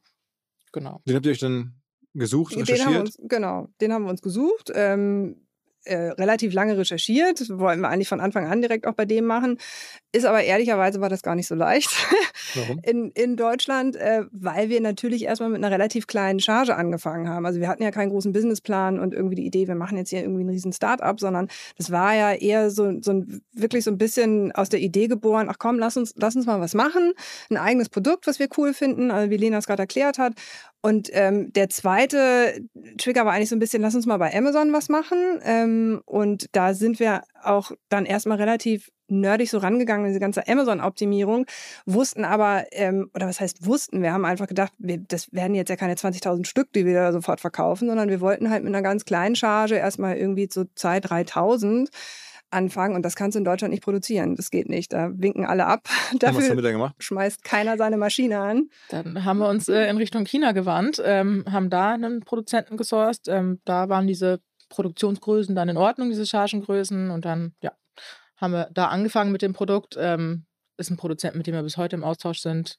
Genau. 0.73 1.03
Den 1.07 1.15
habt 1.15 1.27
ihr 1.27 1.33
euch 1.33 1.39
dann 1.39 1.75
gesucht, 2.15 2.55
den 2.55 2.61
recherchiert? 2.61 2.87
Haben 2.87 3.01
uns, 3.01 3.19
genau, 3.23 3.69
den 3.81 3.93
haben 3.93 4.05
wir 4.05 4.11
uns 4.11 4.23
gesucht. 4.23 4.71
Ähm, 4.75 5.47
äh, 5.85 6.11
relativ 6.11 6.53
lange 6.53 6.77
recherchiert, 6.77 7.41
wollten 7.59 7.81
wir 7.81 7.89
eigentlich 7.89 8.09
von 8.09 8.21
Anfang 8.21 8.47
an 8.47 8.61
direkt 8.61 8.87
auch 8.87 8.95
bei 8.95 9.05
dem 9.05 9.25
machen. 9.25 9.59
Ist 10.13 10.25
aber 10.25 10.43
ehrlicherweise 10.43 11.01
war 11.01 11.09
das 11.09 11.23
gar 11.23 11.35
nicht 11.35 11.47
so 11.47 11.55
leicht 11.55 11.91
Warum? 12.55 12.81
in, 12.83 13.11
in 13.11 13.37
Deutschland, 13.37 13.97
äh, 13.97 14.25
weil 14.33 14.69
wir 14.69 14.81
natürlich 14.81 15.25
erstmal 15.25 15.51
mit 15.51 15.59
einer 15.59 15.71
relativ 15.71 16.07
kleinen 16.07 16.41
Charge 16.41 16.77
angefangen 16.77 17.29
haben. 17.29 17.47
Also 17.47 17.61
wir 17.61 17.69
hatten 17.69 17.83
ja 17.83 17.91
keinen 17.91 18.11
großen 18.11 18.33
Businessplan 18.33 18.99
und 18.99 19.15
irgendwie 19.15 19.37
die 19.37 19.47
Idee, 19.47 19.69
wir 19.69 19.75
machen 19.75 19.97
jetzt 19.97 20.11
hier 20.11 20.21
irgendwie 20.21 20.41
einen 20.41 20.51
riesen 20.51 20.73
Start-up, 20.73 21.21
sondern 21.21 21.49
das 21.77 21.91
war 21.91 22.15
ja 22.15 22.33
eher 22.33 22.71
so, 22.71 23.01
so 23.01 23.13
ein, 23.13 23.43
wirklich 23.53 23.85
so 23.85 23.91
ein 23.91 23.99
bisschen 23.99 24.53
aus 24.53 24.69
der 24.69 24.81
Idee 24.81 25.09
geboren, 25.09 25.49
ach 25.51 25.59
komm, 25.59 25.79
lass 25.79 25.97
uns, 25.97 26.15
lass 26.17 26.37
uns 26.37 26.47
mal 26.47 26.61
was 26.61 26.75
machen, 26.75 27.13
ein 27.51 27.57
eigenes 27.57 27.89
Produkt, 27.89 28.27
was 28.27 28.39
wir 28.39 28.49
cool 28.57 28.75
finden, 28.75 29.11
also 29.11 29.31
wie 29.31 29.37
Lena 29.37 29.59
es 29.59 29.67
gerade 29.67 29.83
erklärt 29.83 30.19
hat. 30.19 30.35
Und 30.81 31.11
ähm, 31.13 31.53
der 31.53 31.69
zweite 31.69 32.61
Trigger 32.99 33.27
war 33.27 33.33
eigentlich 33.33 33.49
so 33.49 33.57
ein 33.57 33.59
bisschen, 33.59 33.83
lass 33.83 33.95
uns 33.95 34.07
mal 34.07 34.19
bei 34.19 34.35
Amazon 34.35 34.73
was 34.73 34.89
machen. 34.89 35.41
Ähm, 35.43 36.03
und 36.05 36.47
da 36.53 36.73
sind 36.75 37.01
wir 37.01 37.23
auch 37.43 37.73
dann 37.89 38.07
erstmal 38.07 38.39
relativ 38.39 38.91
nerdig 39.09 39.51
so 39.51 39.59
rangegangen, 39.59 40.07
diese 40.07 40.21
ganze 40.21 40.47
Amazon-Optimierung, 40.47 41.47
wussten 41.87 42.25
aber, 42.25 42.67
ähm, 42.73 43.11
oder 43.15 43.27
was 43.27 43.41
heißt 43.41 43.67
wussten, 43.67 44.03
wir 44.03 44.13
haben 44.13 44.25
einfach 44.25 44.47
gedacht, 44.47 44.73
wir, 44.79 44.99
das 44.99 45.33
werden 45.33 45.55
jetzt 45.55 45.71
ja 45.71 45.77
keine 45.77 45.95
20.000 45.95 46.47
Stück, 46.47 46.73
die 46.75 46.85
wir 46.85 46.95
da 46.95 47.13
sofort 47.13 47.41
verkaufen, 47.41 47.89
sondern 47.89 48.11
wir 48.11 48.21
wollten 48.21 48.51
halt 48.51 48.65
mit 48.65 48.75
einer 48.75 48.83
ganz 48.83 49.05
kleinen 49.05 49.35
Charge 49.35 49.77
erstmal 49.77 50.17
irgendwie 50.17 50.49
zu 50.49 50.63
2.000, 50.77 51.31
3.000 51.31 51.89
anfangen 52.51 52.95
und 52.97 53.03
das 53.03 53.17
kannst 53.17 53.35
du 53.35 53.39
in 53.39 53.45
Deutschland 53.45 53.73
nicht 53.73 53.83
produzieren. 53.83 54.37
Das 54.37 54.51
geht 54.51 54.69
nicht. 54.69 54.93
Da 54.93 55.11
winken 55.15 55.45
alle 55.45 55.67
ab. 55.67 55.89
Und 56.13 56.23
was 56.23 56.29
haben 56.29 56.37
Dafür 56.37 56.57
wir 56.57 56.63
da 56.63 56.73
gemacht? 56.73 56.95
schmeißt 56.99 57.45
keiner 57.45 57.77
seine 57.77 57.97
Maschine 57.97 58.39
an. 58.41 58.71
Dann 58.89 59.25
haben 59.25 59.39
wir 59.39 59.49
uns 59.49 59.69
äh, 59.69 59.89
in 59.89 59.97
Richtung 59.97 60.25
China 60.25 60.53
gewandt, 60.53 61.03
ähm, 61.05 61.45
haben 61.51 61.71
da 61.71 61.93
einen 61.93 62.21
Produzenten 62.21 62.77
gesourced. 62.77 63.29
Ähm, 63.29 63.61
da 63.65 63.89
waren 63.89 64.07
diese 64.07 64.41
Produktionsgrößen 64.71 65.55
dann 65.55 65.69
in 65.69 65.77
Ordnung, 65.77 66.09
diese 66.09 66.27
Chargengrößen. 66.27 67.11
Und 67.11 67.25
dann, 67.25 67.55
ja, 67.63 67.73
haben 68.37 68.53
wir 68.53 68.71
da 68.73 68.87
angefangen 68.87 69.33
mit 69.33 69.43
dem 69.43 69.53
Produkt. 69.53 69.97
Ähm, 69.99 70.47
ist 70.77 70.91
ein 70.91 70.97
Produzent, 70.97 71.35
mit 71.35 71.47
dem 71.47 71.55
wir 71.55 71.63
bis 71.63 71.77
heute 71.77 71.97
im 71.97 72.05
Austausch 72.05 72.41
sind. 72.41 72.79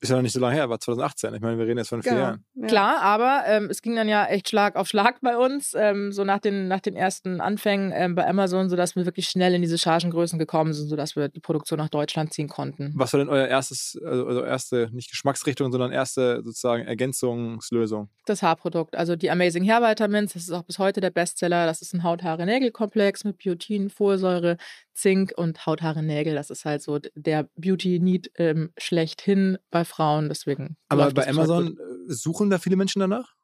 Ist 0.00 0.08
ja 0.10 0.16
noch 0.16 0.22
nicht 0.22 0.32
so 0.32 0.40
lange 0.40 0.54
her, 0.54 0.68
war 0.68 0.80
2018. 0.80 1.34
Ich 1.34 1.40
meine, 1.40 1.58
wir 1.58 1.66
reden 1.66 1.78
jetzt 1.78 1.88
von 1.88 2.02
vier 2.02 2.12
Genau. 2.12 2.22
Jahren. 2.24 2.44
Ja. 2.54 2.66
Klar, 2.66 3.00
aber 3.02 3.42
ähm, 3.46 3.68
es 3.70 3.82
ging 3.82 3.94
dann 3.96 4.08
ja 4.08 4.24
echt 4.26 4.48
Schlag 4.48 4.76
auf 4.76 4.88
Schlag 4.88 5.20
bei 5.20 5.36
uns, 5.36 5.74
ähm, 5.76 6.12
so 6.12 6.24
nach 6.24 6.38
den, 6.38 6.68
nach 6.68 6.80
den 6.80 6.96
ersten 6.96 7.40
Anfängen 7.40 7.92
ähm, 7.94 8.14
bei 8.14 8.26
Amazon, 8.26 8.68
sodass 8.68 8.96
wir 8.96 9.04
wirklich 9.04 9.28
schnell 9.28 9.54
in 9.54 9.62
diese 9.62 9.78
Chargengrößen 9.78 10.38
gekommen 10.38 10.72
sind, 10.72 10.88
sodass 10.88 11.16
wir 11.16 11.28
die 11.28 11.40
Produktion 11.40 11.78
nach 11.78 11.88
Deutschland 11.88 12.32
ziehen 12.32 12.48
konnten. 12.48 12.92
Was 12.96 13.12
war 13.12 13.18
denn 13.18 13.28
euer 13.28 13.46
erstes, 13.46 13.98
also 14.04 14.26
also 14.26 14.44
erste, 14.44 14.88
nicht 14.92 15.10
Geschmacksrichtung, 15.10 15.70
sondern 15.72 15.92
erste 15.92 16.42
sozusagen 16.44 16.84
Ergänzungslösung? 16.86 18.08
Das 18.26 18.42
Haarprodukt, 18.42 18.96
also 18.96 19.16
die 19.16 19.30
Amazing 19.30 19.64
Hair 19.68 19.82
Vitamins, 19.82 20.32
das 20.34 20.42
ist 20.42 20.52
auch 20.52 20.62
bis 20.64 20.78
heute 20.78 21.00
der 21.00 21.10
Bestseller. 21.10 21.66
Das 21.66 21.82
ist 21.82 21.94
ein 21.94 22.02
Haut-Haare-Nägel-Komplex 22.02 23.24
mit 23.24 23.38
Biotin, 23.38 23.90
Folsäure, 23.90 24.56
Zink 24.94 25.32
und 25.36 25.64
Haut-Haare-Nägel. 25.66 26.34
Das 26.34 26.50
ist 26.50 26.64
halt 26.64 26.82
so 26.82 26.98
der 27.14 27.48
Beauty-Need 27.56 28.32
ähm, 28.36 28.72
schlechthin 28.76 29.58
bei 29.70 29.84
Frauen. 29.84 30.28
Deswegen. 30.28 30.76
Aber 30.88 31.10
bei. 31.10 31.28
Amazon 31.28 31.76
äh, 31.76 32.12
suchen 32.12 32.50
da 32.50 32.58
viele 32.58 32.76
Menschen 32.76 33.00
danach? 33.00 33.34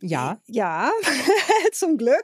Ja. 0.00 0.38
Ja, 0.46 0.90
zum 1.72 1.98
Glück. 1.98 2.22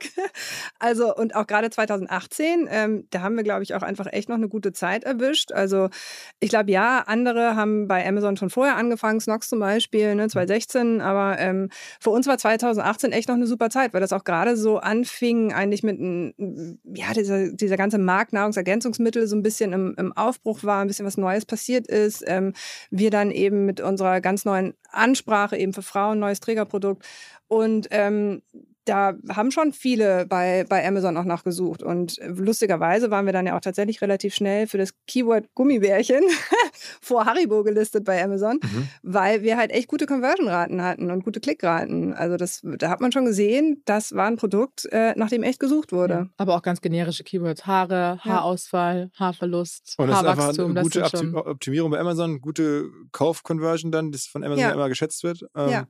Also, 0.79 1.15
und 1.15 1.35
auch 1.35 1.47
gerade 1.47 1.69
2018, 1.69 2.67
ähm, 2.71 3.07
da 3.11 3.21
haben 3.21 3.37
wir, 3.37 3.43
glaube 3.43 3.63
ich, 3.63 3.75
auch 3.75 3.83
einfach 3.83 4.07
echt 4.11 4.31
noch 4.31 4.37
eine 4.37 4.49
gute 4.49 4.73
Zeit 4.73 5.05
erwischt. 5.05 5.53
Also, 5.53 5.91
ich 6.39 6.49
glaube, 6.49 6.71
ja, 6.71 7.01
andere 7.07 7.57
haben 7.57 7.87
bei 7.87 8.07
Amazon 8.07 8.39
schon 8.39 8.49
vorher 8.49 8.77
angefangen, 8.77 9.21
Snox 9.21 9.49
zum 9.49 9.59
Beispiel, 9.61 10.15
ne, 10.15 10.29
2016, 10.29 11.03
aber 11.03 11.39
ähm, 11.39 11.69
für 12.01 12.09
uns 12.11 12.27
war 12.27 12.39
2018 12.39 13.13
echt 13.13 13.29
noch 13.29 13.35
eine 13.37 13.47
super 13.47 13.69
Zeit, 13.69 13.93
weil 13.93 14.01
das 14.01 14.15
auch 14.15 14.25
gerade 14.25 14.57
so 14.57 14.79
anfing, 14.79 15.53
eigentlich 15.53 15.83
mit, 15.83 15.99
n- 16.01 16.79
ja, 16.85 17.13
dieser, 17.13 17.51
dieser 17.53 17.77
ganze 17.77 17.99
Markt 17.99 18.33
Nahrungsergänzungsmittel 18.33 19.27
so 19.27 19.37
ein 19.37 19.43
bisschen 19.43 19.75
im, 19.75 19.95
im 19.99 20.17
Aufbruch 20.17 20.65
war, 20.65 20.81
ein 20.81 20.87
bisschen 20.87 21.05
was 21.07 21.19
Neues 21.19 21.45
passiert 21.45 21.87
ist. 21.89 22.25
Ähm, 22.27 22.55
wir 22.91 23.11
dann 23.11 23.31
eben 23.31 23.67
mit 23.67 23.83
unserer 23.83 24.23
ganz 24.23 24.47
neuen 24.47 24.75
Ansprache 24.93 25.57
eben 25.57 25.73
für 25.73 25.83
Frauen, 25.83 26.19
neues 26.19 26.41
Trägerprodukt. 26.41 27.05
Und 27.49 27.89
ähm, 27.91 28.43
da 28.87 29.15
haben 29.29 29.51
schon 29.51 29.73
viele 29.73 30.27
bei, 30.27 30.65
bei 30.69 30.87
Amazon 30.87 31.17
auch 31.17 31.25
nachgesucht. 31.25 31.83
Und 31.83 32.17
lustigerweise 32.25 33.11
waren 33.11 33.27
wir 33.27 33.33
dann 33.33 33.47
ja 33.47 33.57
auch 33.57 33.61
tatsächlich 33.61 34.01
relativ 34.03 34.35
schnell 34.35 34.67
für 34.67 34.79
das 34.79 34.95
Keyword 35.07 35.47
Gummibärchen 35.55 36.23
vor 37.01 37.27
Haribo 37.27 37.63
gelistet 37.63 38.05
bei 38.05 38.23
Amazon, 38.25 38.59
Mhm. 38.63 38.89
weil 39.03 39.43
wir 39.43 39.57
halt 39.57 39.71
echt 39.71 39.89
gute 39.89 40.07
Conversion-Raten 40.07 40.83
hatten 40.83 41.11
und 41.11 41.25
gute 41.25 41.41
Klickraten. 41.41 42.15
Also 42.15 42.37
das, 42.37 42.61
da 42.63 42.89
hat 42.89 43.01
man 43.01 43.13
schon 43.13 43.25
gesehen, 43.27 43.83
das 43.85 44.15
war 44.15 44.27
ein 44.27 44.37
Produkt, 44.37 44.87
äh, 44.93 45.13
nach 45.17 45.29
dem 45.29 45.43
echt 45.43 45.61
gesucht 45.61 45.93
wurde. 45.93 46.15
Ja. 46.15 46.27
Aber 46.39 46.57
auch 46.57 46.63
ganz 46.63 46.81
generische 46.81 47.23
Keywords. 47.25 47.67
Haare, 47.67 48.19
Ja. 48.25 48.25
Haarausfall, 48.25 49.11
Haarverlust, 49.15 49.95
Und 49.99 50.09
das 50.09 50.21
ist 50.21 50.27
einfach 50.27 50.39
Haarwachstum. 50.43 50.71
eine 50.71 50.83
gute 50.83 50.95
sind 51.01 51.05
Opti 51.05 51.17
schon 51.19 51.35
Optimierung 51.37 51.91
bei 51.91 51.99
Amazon, 51.99 52.41
gute 52.41 52.89
Kauf-Conversion 53.13 53.93
dann, 53.93 54.11
das 54.13 54.27
von 54.27 54.43
Amazon 54.43 54.63
Ja. 54.63 54.71
immer 54.73 54.89
geschätzt 54.89 55.23
wird. 55.23 55.43
Ähm, 55.55 55.69
Ja. 55.71 55.87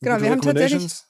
Genau, 0.00 0.20
wir 0.20 0.30
haben 0.30 0.40
tatsächlich-. 0.40 1.02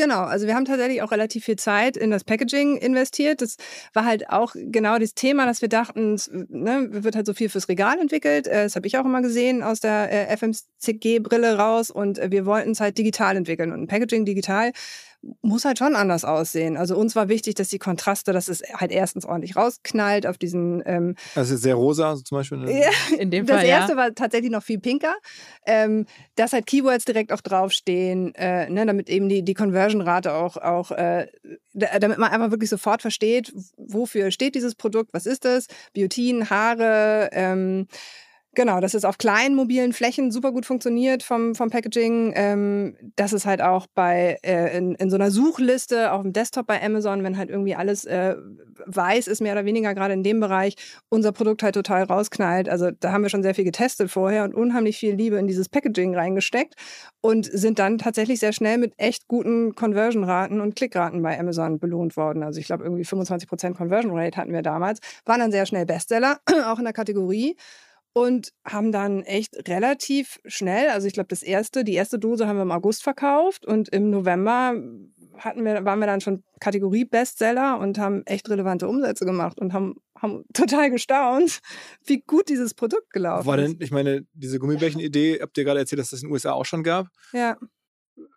Genau, 0.00 0.22
also 0.22 0.46
wir 0.46 0.54
haben 0.54 0.64
tatsächlich 0.64 1.02
auch 1.02 1.10
relativ 1.10 1.44
viel 1.44 1.56
Zeit 1.56 1.94
in 1.94 2.10
das 2.10 2.24
Packaging 2.24 2.78
investiert. 2.78 3.42
Das 3.42 3.56
war 3.92 4.06
halt 4.06 4.30
auch 4.30 4.54
genau 4.54 4.98
das 4.98 5.12
Thema, 5.12 5.44
dass 5.44 5.60
wir 5.60 5.68
dachten, 5.68 6.18
ne, 6.48 6.88
wird 6.90 7.16
halt 7.16 7.26
so 7.26 7.34
viel 7.34 7.50
fürs 7.50 7.68
Regal 7.68 7.98
entwickelt. 7.98 8.46
Äh, 8.46 8.62
Das 8.62 8.76
habe 8.76 8.86
ich 8.86 8.96
auch 8.96 9.04
immer 9.04 9.20
gesehen 9.20 9.62
aus 9.62 9.80
der 9.80 10.10
äh, 10.10 10.34
FMCG-Brille 10.38 11.58
raus 11.58 11.90
und 11.90 12.18
äh, 12.18 12.30
wir 12.30 12.46
wollten 12.46 12.70
es 12.70 12.80
halt 12.80 12.96
digital 12.96 13.36
entwickeln. 13.36 13.72
Und 13.72 13.82
ein 13.82 13.88
Packaging 13.88 14.24
digital 14.24 14.72
muss 15.42 15.64
halt 15.66 15.78
schon 15.78 15.96
anders 15.96 16.24
aussehen. 16.24 16.76
Also 16.78 16.96
uns 16.96 17.14
war 17.14 17.28
wichtig, 17.28 17.54
dass 17.54 17.68
die 17.68 17.78
Kontraste, 17.78 18.32
dass 18.32 18.48
es 18.48 18.62
halt 18.72 18.90
erstens 18.90 19.26
ordentlich 19.26 19.54
rausknallt 19.54 20.26
auf 20.26 20.38
diesen 20.38 20.82
ähm, 20.86 21.14
Also 21.34 21.56
sehr 21.56 21.74
rosa 21.74 22.16
so 22.16 22.22
zum 22.22 22.38
Beispiel. 22.38 22.58
ne? 22.58 22.80
ja, 22.80 22.90
in 23.18 23.30
dem 23.30 23.44
das 23.44 23.58
Fall, 23.58 23.66
erste 23.66 23.92
ja. 23.92 23.98
war 23.98 24.14
tatsächlich 24.14 24.50
noch 24.50 24.62
viel 24.62 24.78
pinker, 24.80 25.14
ähm, 25.66 26.06
dass 26.36 26.52
halt 26.54 26.66
Keywords 26.66 27.04
direkt 27.04 27.32
auch 27.32 27.42
draufstehen, 27.42 28.34
äh, 28.34 28.70
ne, 28.70 28.86
damit 28.86 29.10
eben 29.10 29.28
die, 29.28 29.42
die 29.42 29.54
Conversion-Rate 29.54 30.32
auch, 30.32 30.56
auch 30.56 30.90
äh, 30.92 31.26
da- 31.74 31.98
damit 31.98 32.16
man 32.18 32.30
einfach 32.32 32.50
wirklich 32.50 32.70
sofort 32.70 33.02
versteht, 33.02 33.52
wofür 33.76 34.30
steht 34.30 34.54
dieses 34.54 34.74
Produkt, 34.74 35.12
was 35.12 35.26
ist 35.26 35.44
das, 35.44 35.66
Biotin, 35.92 36.48
Haare, 36.48 37.28
ähm, 37.32 37.88
Genau, 38.56 38.80
dass 38.80 38.94
es 38.94 39.04
auf 39.04 39.16
kleinen 39.16 39.54
mobilen 39.54 39.92
Flächen 39.92 40.32
super 40.32 40.50
gut 40.50 40.66
funktioniert 40.66 41.22
vom, 41.22 41.54
vom 41.54 41.70
Packaging. 41.70 42.32
Ähm, 42.34 42.96
dass 43.14 43.32
es 43.32 43.46
halt 43.46 43.62
auch 43.62 43.86
bei 43.94 44.38
äh, 44.42 44.76
in, 44.76 44.96
in 44.96 45.08
so 45.08 45.16
einer 45.16 45.30
Suchliste 45.30 46.10
auf 46.10 46.22
dem 46.22 46.32
Desktop 46.32 46.66
bei 46.66 46.82
Amazon, 46.82 47.22
wenn 47.22 47.38
halt 47.38 47.48
irgendwie 47.48 47.76
alles 47.76 48.04
äh, 48.06 48.34
weiß 48.86 49.28
ist, 49.28 49.40
mehr 49.40 49.52
oder 49.52 49.64
weniger 49.64 49.94
gerade 49.94 50.14
in 50.14 50.24
dem 50.24 50.40
Bereich, 50.40 50.74
unser 51.08 51.30
Produkt 51.30 51.62
halt 51.62 51.76
total 51.76 52.02
rausknallt. 52.02 52.68
Also 52.68 52.90
da 52.90 53.12
haben 53.12 53.22
wir 53.22 53.28
schon 53.30 53.44
sehr 53.44 53.54
viel 53.54 53.64
getestet 53.64 54.10
vorher 54.10 54.42
und 54.42 54.52
unheimlich 54.54 54.98
viel 54.98 55.14
Liebe 55.14 55.36
in 55.36 55.46
dieses 55.46 55.68
Packaging 55.68 56.16
reingesteckt 56.16 56.74
und 57.20 57.46
sind 57.46 57.78
dann 57.78 57.98
tatsächlich 57.98 58.40
sehr 58.40 58.52
schnell 58.52 58.78
mit 58.78 58.94
echt 58.96 59.28
guten 59.28 59.76
Conversion-Raten 59.76 60.60
und 60.60 60.74
Klickraten 60.74 61.22
bei 61.22 61.38
Amazon 61.38 61.78
belohnt 61.78 62.16
worden. 62.16 62.42
Also 62.42 62.58
ich 62.58 62.66
glaube 62.66 62.82
irgendwie 62.82 63.04
25% 63.04 63.74
Conversion 63.74 64.16
Rate 64.18 64.36
hatten 64.36 64.52
wir 64.52 64.62
damals, 64.62 64.98
waren 65.24 65.38
dann 65.38 65.52
sehr 65.52 65.66
schnell 65.66 65.86
Bestseller, 65.86 66.40
auch 66.66 66.78
in 66.78 66.84
der 66.84 66.92
Kategorie 66.92 67.56
und 68.12 68.52
haben 68.64 68.92
dann 68.92 69.22
echt 69.22 69.68
relativ 69.68 70.40
schnell, 70.44 70.88
also 70.90 71.06
ich 71.06 71.12
glaube, 71.12 71.28
das 71.28 71.42
erste, 71.42 71.84
die 71.84 71.94
erste 71.94 72.18
Dose 72.18 72.46
haben 72.46 72.56
wir 72.56 72.62
im 72.62 72.72
August 72.72 73.02
verkauft 73.02 73.66
und 73.66 73.88
im 73.90 74.10
November 74.10 74.74
hatten 75.38 75.64
wir, 75.64 75.84
waren 75.84 76.00
wir 76.00 76.06
dann 76.06 76.20
schon 76.20 76.42
Kategorie 76.60 77.04
Bestseller 77.04 77.78
und 77.78 77.98
haben 77.98 78.22
echt 78.26 78.48
relevante 78.50 78.88
Umsätze 78.88 79.24
gemacht 79.24 79.58
und 79.58 79.72
haben, 79.72 79.96
haben 80.16 80.44
total 80.54 80.90
gestaunt, 80.90 81.60
wie 82.04 82.20
gut 82.20 82.48
dieses 82.48 82.74
Produkt 82.74 83.10
gelaufen 83.10 83.46
War 83.46 83.58
ist. 83.58 83.74
denn, 83.74 83.80
ich 83.80 83.90
meine, 83.90 84.26
diese 84.32 84.58
Gummibärchen-Idee, 84.58 85.40
habt 85.40 85.56
ihr 85.56 85.64
gerade 85.64 85.80
erzählt, 85.80 86.00
dass 86.00 86.10
das 86.10 86.22
in 86.22 86.28
den 86.28 86.32
USA 86.32 86.52
auch 86.52 86.66
schon 86.66 86.82
gab? 86.82 87.06
Ja. 87.32 87.56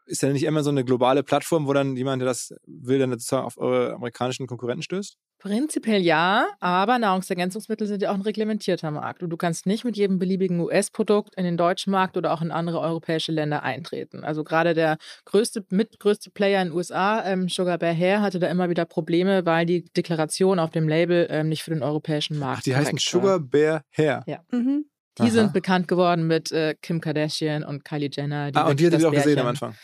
Ist 0.05 0.21
ja 0.21 0.29
nicht 0.29 0.43
immer 0.43 0.63
so 0.63 0.69
eine 0.69 0.83
globale 0.83 1.23
Plattform, 1.23 1.67
wo 1.67 1.73
dann 1.73 1.95
jemand, 1.95 2.21
der 2.21 2.27
das 2.27 2.53
will, 2.65 2.99
dann 2.99 3.11
sozusagen 3.11 3.45
auf 3.45 3.57
eure 3.57 3.93
amerikanischen 3.93 4.47
Konkurrenten 4.47 4.83
stößt? 4.83 5.17
Prinzipiell 5.39 6.01
ja, 6.01 6.47
aber 6.61 6.99
Nahrungsergänzungsmittel 6.99 7.85
sind 7.85 8.01
ja 8.01 8.11
auch 8.11 8.15
ein 8.15 8.21
reglementierter 8.21 8.91
Markt. 8.91 9.23
Und 9.23 9.29
du 9.29 9.35
kannst 9.35 9.65
nicht 9.65 9.83
mit 9.83 9.97
jedem 9.97 10.17
beliebigen 10.17 10.59
US-Produkt 10.61 11.35
in 11.35 11.43
den 11.43 11.57
deutschen 11.57 11.91
Markt 11.91 12.15
oder 12.15 12.31
auch 12.31 12.41
in 12.41 12.49
andere 12.49 12.79
europäische 12.79 13.33
Länder 13.33 13.61
eintreten. 13.61 14.23
Also 14.23 14.45
gerade 14.45 14.73
der 14.73 14.97
größte, 15.25 15.65
mitgrößte 15.69 16.31
Player 16.31 16.61
in 16.61 16.69
den 16.69 16.77
USA, 16.77 17.25
ähm, 17.25 17.49
Sugar 17.49 17.77
Bear 17.77 17.93
Hair, 17.93 18.21
hatte 18.21 18.39
da 18.39 18.47
immer 18.47 18.69
wieder 18.69 18.85
Probleme, 18.85 19.45
weil 19.45 19.65
die 19.65 19.83
Deklaration 19.83 20.59
auf 20.59 20.69
dem 20.69 20.87
Label 20.87 21.27
ähm, 21.29 21.49
nicht 21.49 21.63
für 21.63 21.71
den 21.71 21.83
europäischen 21.83 22.39
Markt 22.39 22.59
Ach, 22.59 22.63
die 22.63 22.75
heißen. 22.75 22.97
Sugar 22.97 23.39
Bear 23.39 23.83
Hair. 23.91 24.23
Mhm. 24.51 24.85
Die 25.19 25.23
Aha. 25.23 25.29
sind 25.29 25.53
bekannt 25.53 25.87
geworden 25.87 26.25
mit 26.25 26.51
äh, 26.51 26.75
Kim 26.81 26.99
Kardashian 26.99 27.63
und 27.63 27.85
Kylie 27.85 28.09
Jenner. 28.11 28.49
Ah, 28.55 28.69
und 28.69 28.79
die 28.79 28.85
ihr 28.85 28.89
das 28.89 29.03
auch 29.03 29.11
gesehen 29.11 29.37
am 29.37 29.47
Anfang. 29.47 29.75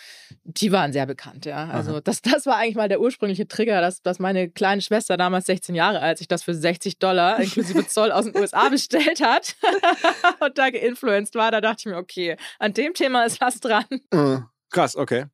Die 0.44 0.72
waren 0.72 0.92
sehr 0.92 1.06
bekannt, 1.06 1.46
ja. 1.46 1.68
Also 1.68 2.00
das, 2.00 2.22
das 2.22 2.46
war 2.48 2.58
eigentlich 2.58 2.76
mal 2.76 2.90
der 2.90 3.00
ursprüngliche 3.00 3.48
Trigger, 3.48 3.80
dass, 3.82 4.02
dass 4.02 4.18
meine 4.18 4.50
kleine 4.50 4.82
Schwester 4.82 5.18
damals 5.18 5.46
16 5.46 5.76
Jahre 5.76 6.02
alt 6.02 6.18
sich 6.18 6.28
das 6.28 6.44
für 6.44 6.56
60 6.56 6.98
Dollar 6.98 7.40
inklusive 7.40 7.86
Zoll 7.88 8.12
aus 8.12 8.26
den 8.26 8.36
USA 8.36 8.70
bestellt 8.70 9.22
hat 9.22 9.56
und 10.40 10.58
da 10.58 10.70
geinfluenced 10.72 11.36
war. 11.36 11.52
Da 11.52 11.62
dachte 11.62 11.78
ich 11.80 11.86
mir, 11.86 11.98
okay, 11.98 12.36
an 12.58 12.74
dem 12.74 12.94
Thema 12.96 13.24
ist 13.26 13.40
was 13.40 13.60
dran. 13.60 13.86
Äh, 14.12 14.40
Krass, 14.72 14.96
okay. 14.96 15.26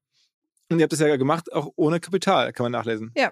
Und 0.70 0.80
ihr 0.80 0.84
habt 0.84 0.94
das 0.94 1.00
ja 1.00 1.16
gemacht, 1.16 1.52
auch 1.54 1.72
ohne 1.76 2.00
Kapital, 2.00 2.52
kann 2.54 2.66
man 2.66 2.72
nachlesen. 2.72 3.12
Ja, 3.16 3.32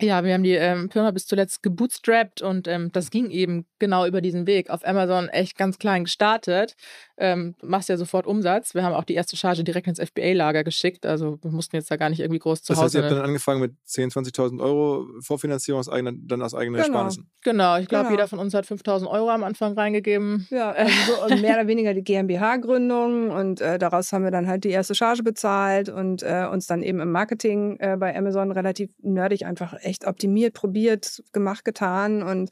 Ja, 0.00 0.24
wir 0.24 0.34
haben 0.34 0.42
die 0.42 0.54
ähm, 0.54 0.90
Firma 0.90 1.12
bis 1.12 1.24
zuletzt 1.26 1.62
gebootstrapped 1.62 2.42
und 2.42 2.66
ähm, 2.66 2.90
das 2.92 3.10
ging 3.10 3.30
eben 3.30 3.64
genau 3.78 4.06
über 4.06 4.20
diesen 4.20 4.44
Weg. 4.46 4.68
Auf 4.68 4.84
Amazon 4.84 5.28
echt 5.28 5.56
ganz 5.56 5.78
klein 5.78 6.02
gestartet. 6.04 6.74
Ähm, 7.16 7.54
machst 7.62 7.88
ja 7.88 7.96
sofort 7.96 8.26
Umsatz. 8.26 8.74
Wir 8.74 8.82
haben 8.82 8.92
auch 8.92 9.04
die 9.04 9.14
erste 9.14 9.36
Charge 9.36 9.62
direkt 9.62 9.86
ins 9.86 10.00
FBA-Lager 10.00 10.64
geschickt. 10.64 11.06
Also 11.06 11.38
wir 11.42 11.52
mussten 11.52 11.76
jetzt 11.76 11.92
da 11.92 11.96
gar 11.96 12.10
nicht 12.10 12.18
irgendwie 12.18 12.40
groß 12.40 12.64
zu 12.64 12.72
Das 12.72 12.78
Hause. 12.82 12.84
heißt, 12.86 12.94
ihr 12.96 13.02
habt 13.02 13.12
dann 13.12 13.24
angefangen 13.24 13.60
mit 13.60 13.72
10.000, 13.86 14.34
20.000 14.34 14.60
Euro 14.60 15.06
Vorfinanzierung 15.20 15.78
aus 15.78 15.88
eigener, 15.88 16.10
dann 16.16 16.42
aus 16.42 16.54
eigenen 16.56 16.74
Genau. 16.82 16.86
Ersparnissen. 16.88 17.30
genau, 17.44 17.78
ich 17.78 17.86
glaube, 17.86 18.06
Genau. 18.06 18.16
jeder 18.16 18.26
von 18.26 18.40
uns 18.40 18.52
hat 18.52 18.66
5000 18.66 19.08
Euro 19.08 19.30
am 19.30 19.44
Anfang 19.44 19.74
reingegeben. 19.74 20.48
Ja, 20.50 20.70
also 20.76 20.92
so 21.06 21.24
und 21.34 21.40
mehr 21.40 21.54
oder 21.54 21.68
weniger 21.68 21.94
die 21.94 22.02
GmbH-Gründung 22.02 23.30
und 23.30 23.60
äh, 23.60 23.78
daraus 23.78 24.12
haben 24.12 24.24
wir 24.24 24.32
dann 24.32 24.48
halt 24.48 24.64
die 24.64 24.70
erste 24.70 24.96
Charge 24.96 25.22
bezahlt 25.22 25.88
und 25.88 26.24
äh, 26.24 26.48
uns 26.50 26.66
dann 26.66 26.82
eben 26.82 26.98
im 26.98 27.12
Marketing 27.12 27.76
äh, 27.78 27.96
bei 27.96 28.16
Amazon 28.16 28.50
relativ 28.50 28.90
nerdig 29.00 29.46
einfach 29.46 29.72
echt 29.84 30.06
optimiert, 30.06 30.54
probiert, 30.54 31.22
gemacht, 31.32 31.64
getan 31.64 32.22
und 32.22 32.50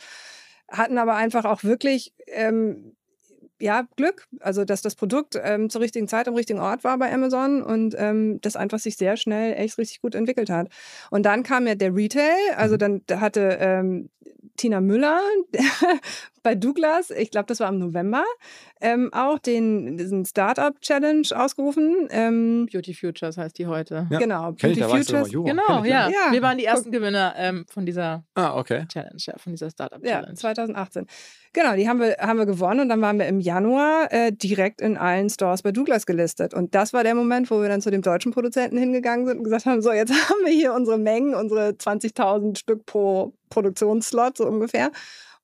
hatten 0.69 0.99
aber 0.99 1.15
einfach 1.15 1.45
auch 1.45 1.65
wirklich 1.65 2.15
ähm, 2.27 2.95
ja, 3.63 3.87
Glück, 3.97 4.27
also 4.41 4.65
dass 4.65 4.83
das 4.83 4.97
Produkt 4.97 5.39
ähm, 5.41 5.71
zur 5.71 5.83
richtigen 5.83 6.09
Zeit 6.09 6.27
am 6.27 6.35
richtigen 6.35 6.59
Ort 6.59 6.83
war 6.83 6.99
bei 6.99 7.13
Amazon 7.13 7.63
und 7.63 7.95
ähm, 7.97 8.41
das 8.41 8.57
einfach 8.57 8.81
sich 8.81 8.97
sehr 8.97 9.17
schnell 9.17 9.55
echt 9.55 9.79
richtig 9.79 10.01
gut 10.01 10.17
entwickelt 10.17 10.51
hat. 10.51 10.69
Und 11.11 11.25
dann 11.27 11.45
kam 11.45 11.69
ja 11.69 11.77
der 11.77 11.95
Retail, 11.95 12.35
also 12.57 12.77
dann 12.77 13.03
hatte 13.09 13.59
ähm, 13.61 14.11
Tina 14.57 14.81
Müller 14.81 15.21
bei 16.43 16.55
Douglas, 16.55 17.11
ich 17.11 17.31
glaube, 17.31 17.47
das 17.47 17.61
war 17.61 17.69
im 17.69 17.79
November, 17.79 18.25
ähm, 18.81 19.11
auch 19.13 19.39
den, 19.39 19.97
diesen 19.97 20.25
Startup 20.25 20.79
Challenge 20.81 21.27
ausgerufen. 21.35 22.09
Ähm, 22.11 22.69
Beauty 22.73 22.95
Futures 22.95 23.37
heißt 23.39 23.59
die 23.59 23.67
heute. 23.67 24.07
Ja, 24.11 24.19
Genau, 24.19 24.53
ich, 24.57 24.79
da 24.79 24.91
war 24.91 24.99
ich 24.99 25.07
Futures. 25.07 25.31
Genau, 25.31 25.85
ich, 25.85 25.91
ja. 25.91 26.09
Ja. 26.09 26.33
Wir 26.33 26.43
waren 26.43 26.59
die 26.59 26.65
ersten 26.65 26.91
Gewinner 26.91 27.35
ähm, 27.37 27.65
von 27.69 27.87
dieser 27.87 28.25
Ah, 28.35 28.57
okay. 28.57 28.87
Challenge, 28.89 29.17
ja, 29.19 29.35
von 29.39 29.53
dieser 29.53 29.71
Startup 29.71 30.05
Ja, 30.05 30.21
Challenge. 30.21 30.35
2018. 30.35 31.07
Genau, 31.55 31.77
die 31.77 31.89
haben 31.89 32.01
wir, 32.01 32.17
haben 32.19 32.39
wir 32.39 32.47
gewonnen 32.47 32.81
und 32.81 32.89
dann 32.89 33.01
waren 33.03 33.19
wir 33.19 33.27
im 33.27 33.39
Januar 33.39 34.11
äh, 34.11 34.33
direkt 34.33 34.81
in 34.81 34.97
allen 34.97 35.29
Stores 35.29 35.63
bei 35.63 35.71
Douglas 35.71 36.07
gelistet. 36.07 36.55
Und 36.55 36.75
das 36.75 36.93
war 36.93 37.05
der 37.05 37.15
Moment, 37.15 37.51
wo 37.51 37.61
wir 37.61 37.69
dann 37.69 37.83
zu 37.83 37.91
dem 37.91 38.01
deutschen 38.03 38.33
Produzenten 38.33 38.79
hingegangen 38.79 39.27
sind 39.27 39.39
und 39.39 39.45
gesagt 39.45 39.67
haben, 39.67 39.83
so, 39.83 39.93
jetzt 39.93 40.13
haben 40.31 40.45
wir 40.45 40.53
hier 40.53 40.73
unsere 40.73 40.99
Mengen, 40.99 41.35
unsere 41.35 41.71
20.000 41.71 42.59
Stück 42.59 42.87
pro 42.87 43.35
Produktionsslot, 43.51 44.39
so 44.39 44.47
ungefähr. 44.47 44.91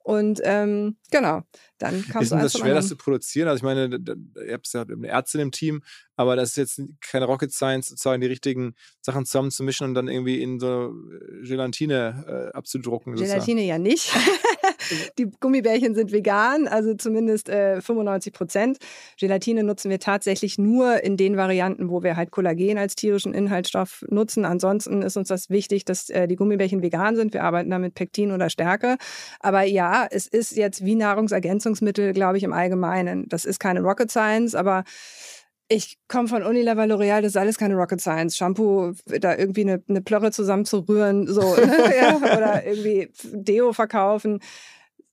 Und 0.09 0.41
ähm, 0.43 0.97
genau, 1.11 1.43
dann 1.77 2.03
kam 2.09 2.23
Ist 2.23 2.33
denn 2.33 2.39
eins 2.39 2.55
das 2.55 2.63
schwer, 2.63 2.73
das 2.73 2.89
zu 2.89 2.97
produzieren? 2.97 3.47
Also 3.47 3.59
ich 3.59 3.63
meine, 3.63 3.95
ihr 3.95 4.55
habt 4.55 4.67
ja 4.73 4.81
eine 4.81 5.07
Ärztin 5.07 5.43
im 5.43 5.53
Team, 5.53 5.83
aber 6.17 6.35
das 6.35 6.49
ist 6.49 6.57
jetzt 6.57 6.81
keine 7.03 7.27
Rocket 7.27 7.53
Science, 7.53 7.89
sozusagen 7.89 8.23
die 8.23 8.27
richtigen 8.27 8.75
Sachen 9.03 9.27
zusammenzumischen 9.27 9.87
und 9.87 9.93
dann 9.93 10.09
irgendwie 10.09 10.41
in 10.41 10.61
so 10.61 10.95
äh, 10.95 11.47
Gelatine 11.47 12.25
äh, 12.27 12.57
abzudrucken. 12.57 13.19
sozusagen. 13.19 13.45
Gelatine 13.45 13.67
ja 13.67 13.79
nicht. 13.79 14.11
Die 15.19 15.31
Gummibärchen 15.41 15.95
sind 15.95 16.13
vegan, 16.13 16.69
also 16.69 16.95
zumindest 16.95 17.49
äh, 17.49 17.81
95 17.81 18.33
Prozent. 18.33 18.79
Gelatine 19.19 19.63
nutzen 19.63 19.91
wir 19.91 19.99
tatsächlich 19.99 20.59
nur 20.59 21.03
in 21.03 21.17
den 21.17 21.37
Varianten, 21.37 21.91
wo 21.91 22.03
wir 22.03 22.17
halt 22.17 22.31
Kollagen 22.31 22.79
als 22.79 22.95
tierischen 22.95 23.35
Inhaltsstoff 23.35 24.05
nutzen. 24.09 24.45
Ansonsten 24.45 25.03
ist 25.03 25.17
uns 25.17 25.29
das 25.29 25.51
wichtig, 25.51 25.85
dass 25.85 26.11
äh, 26.11 26.27
die 26.27 26.37
Gummibärchen 26.37 26.83
vegan 26.83 27.17
sind. 27.17 27.35
Wir 27.35 27.45
arbeiten 27.45 27.71
da 27.71 27.79
mit 27.79 27.95
Pektin 27.95 28.33
oder 28.33 28.51
Stärke. 28.51 28.97
Aber 29.41 29.63
ja, 29.63 30.07
es 30.11 30.27
ist 30.27 30.57
jetzt 30.57 30.85
wie 30.85 30.95
Nahrungsergänzungsmittel, 30.95 32.13
glaube 32.13 32.39
ich, 32.39 32.45
im 32.45 32.53
Allgemeinen. 32.53 33.29
Das 33.29 33.45
ist 33.45 33.59
keine 33.59 33.81
Rocket 33.81 34.11
Science, 34.11 34.55
aber 34.55 34.85
ich 35.69 35.99
komme 36.09 36.29
von 36.29 36.43
Unilever 36.43 36.85
L'Oreal, 36.85 37.21
das 37.21 37.33
ist 37.33 37.37
alles 37.37 37.59
keine 37.59 37.75
Rocket 37.75 38.01
Science. 38.01 38.37
Shampoo, 38.37 38.93
da 39.21 39.37
irgendwie 39.37 39.63
eine, 39.63 39.83
eine 39.89 40.01
Plörre 40.01 40.31
zusammenzurühren, 40.31 41.27
so, 41.27 41.55
ne? 41.57 41.93
ja, 42.01 42.17
oder 42.17 42.67
irgendwie 42.67 43.11
Deo 43.23 43.73
verkaufen. 43.73 44.41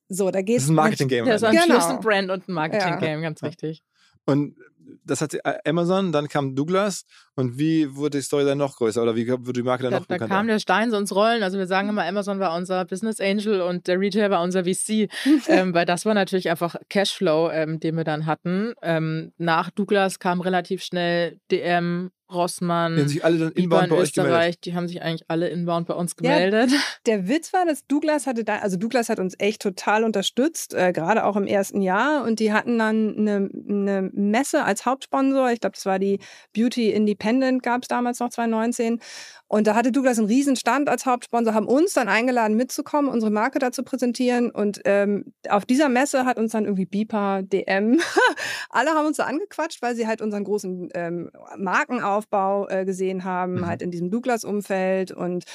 So, 0.08 0.26
da 0.32 0.40
Das 0.40 0.46
geht's. 0.46 0.64
ist 0.64 0.70
ein 0.70 0.76
Marketing-Game. 0.76 1.26
Das 1.26 1.42
war 1.42 1.50
eigentlich. 1.50 1.62
ein 1.64 1.68
Genau. 1.70 1.80
Schlüsselbrand 1.82 2.30
und 2.32 2.48
ein 2.48 2.54
Marketing-Game, 2.54 3.22
ganz 3.22 3.42
Ja. 3.42 3.48
richtig. 3.48 3.84
Und 4.26 4.56
das 5.04 5.22
hat 5.22 5.34
äh, 5.34 5.58
Amazon, 5.66 6.12
dann 6.12 6.28
kam 6.28 6.56
Douglas 6.56 7.06
und 7.36 7.58
wie 7.60 7.95
wurde 7.95 8.17
die 8.17 8.24
Story 8.24 8.45
dann 8.45 8.58
noch 8.58 8.78
größer 8.78 9.02
oder 9.02 9.15
wie 9.15 9.28
wurde 9.30 9.54
die 9.54 9.63
Marke 9.63 9.84
dann 9.84 9.91
Da, 9.91 10.00
noch 10.00 10.06
da 10.06 10.15
bekannter? 10.15 10.36
kam 10.36 10.48
der 10.48 10.60
Stein 10.60 10.91
so 10.91 10.98
ins 10.98 11.13
Rollen. 11.15 11.43
Also 11.43 11.58
wir 11.58 11.67
sagen 11.67 11.89
immer, 11.89 12.06
Amazon 12.06 12.39
war 12.39 12.56
unser 12.56 12.86
Business 12.86 13.19
Angel 13.19 13.62
und 13.62 13.88
der 13.88 14.00
Retail 14.00 14.30
war 14.32 14.41
unser 14.41 14.63
VC, 14.65 15.10
ähm, 15.48 15.74
weil 15.74 15.86
das 15.86 16.06
war 16.06 16.13
natürlich 16.13 16.50
einfach 16.50 16.76
Cashflow, 16.89 17.50
ähm, 17.52 17.80
den 17.80 17.95
wir 17.98 18.04
dann 18.04 18.26
hatten. 18.26 18.74
Ähm, 18.82 19.34
nach 19.38 19.69
Douglas 19.69 20.19
kam 20.19 20.41
relativ 20.41 20.84
schnell 20.84 21.39
DM, 21.52 22.12
Rossmann, 22.32 22.95
die 22.95 23.02
haben 23.02 23.08
sich 23.10 23.24
alle 23.24 23.38
dann 23.38 23.52
inbound 23.52 23.84
in 23.84 23.89
bei 23.91 23.95
euch 23.98 24.13
gemeldet. 24.13 24.65
Die 24.65 24.74
haben 24.74 24.88
sich 24.88 25.02
eigentlich 25.04 25.26
alle 25.30 25.48
inbound 25.50 25.88
bei 25.88 25.93
uns 25.93 26.15
Ja, 26.19 26.34
gemeldet. 26.39 26.71
Der 27.06 27.28
Witz 27.28 27.54
war, 27.54 27.65
dass 27.67 27.86
Douglas 27.86 28.26
hatte 28.26 28.43
da, 28.43 28.58
also 28.58 28.78
Douglas 28.78 29.10
hat 29.10 29.19
uns 29.19 29.36
echt 29.38 29.62
total 29.62 30.04
unterstützt, 30.04 30.74
äh, 30.74 30.91
gerade 30.91 31.24
auch 31.26 31.36
im 31.36 31.45
ersten 31.45 31.82
Jahr. 31.84 32.24
Und 32.24 32.39
die 32.39 32.52
hatten 32.52 32.80
dann 32.80 33.15
eine, 33.15 33.50
eine 33.69 34.10
Messe 34.13 34.63
als 34.63 34.88
Hauptsponsor. 34.88 35.52
Ich 35.52 35.60
glaube, 35.60 35.76
das 35.76 35.86
war 35.86 36.00
die 36.00 36.17
Beauty 36.52 36.89
Independent, 36.89 37.25
gab 37.62 37.82
es 37.84 37.88
damals 37.88 38.20
noch 38.20 38.30
2019. 38.30 39.00
Und 39.48 39.68
da 39.68 39.76
hatte 39.76 39.92
Douglas 39.92 40.18
einen 40.18 40.28
riesen 40.28 40.56
Stand 40.56 40.90
als 40.90 41.06
Hauptsponsor, 41.06 41.54
haben 41.54 41.68
uns 41.68 41.94
dann 41.94 42.08
eingeladen 42.08 42.56
mitzukommen, 42.58 43.12
unsere 43.12 43.32
Marke 43.32 43.60
da 43.60 43.72
zu 43.72 43.84
präsentieren. 43.84 44.50
Und 44.50 44.82
ähm, 44.86 45.34
auf 45.50 45.66
dieser 45.66 45.88
Messe 45.90 46.26
hat 46.26 46.38
uns 46.40 46.52
dann 46.54 46.66
irgendwie 46.66 46.86
Bipa, 46.86 47.42
DM, 47.44 48.00
alle 48.70 48.92
haben 48.92 49.06
uns 49.06 49.18
da 49.18 49.26
angequatscht, 49.26 49.82
weil 49.82 49.96
sie 49.96 50.08
halt 50.08 50.22
unseren 50.22 50.44
großen 50.44 50.90
ähm, 50.96 51.30
Markenaufbau 51.58 52.68
äh, 52.70 52.86
gesehen 52.86 53.24
haben, 53.24 53.56
Mhm. 53.56 53.68
halt 53.68 53.82
in 53.82 53.92
diesem 53.92 54.10
Douglas-Umfeld. 54.10 55.12
Und 55.12 55.46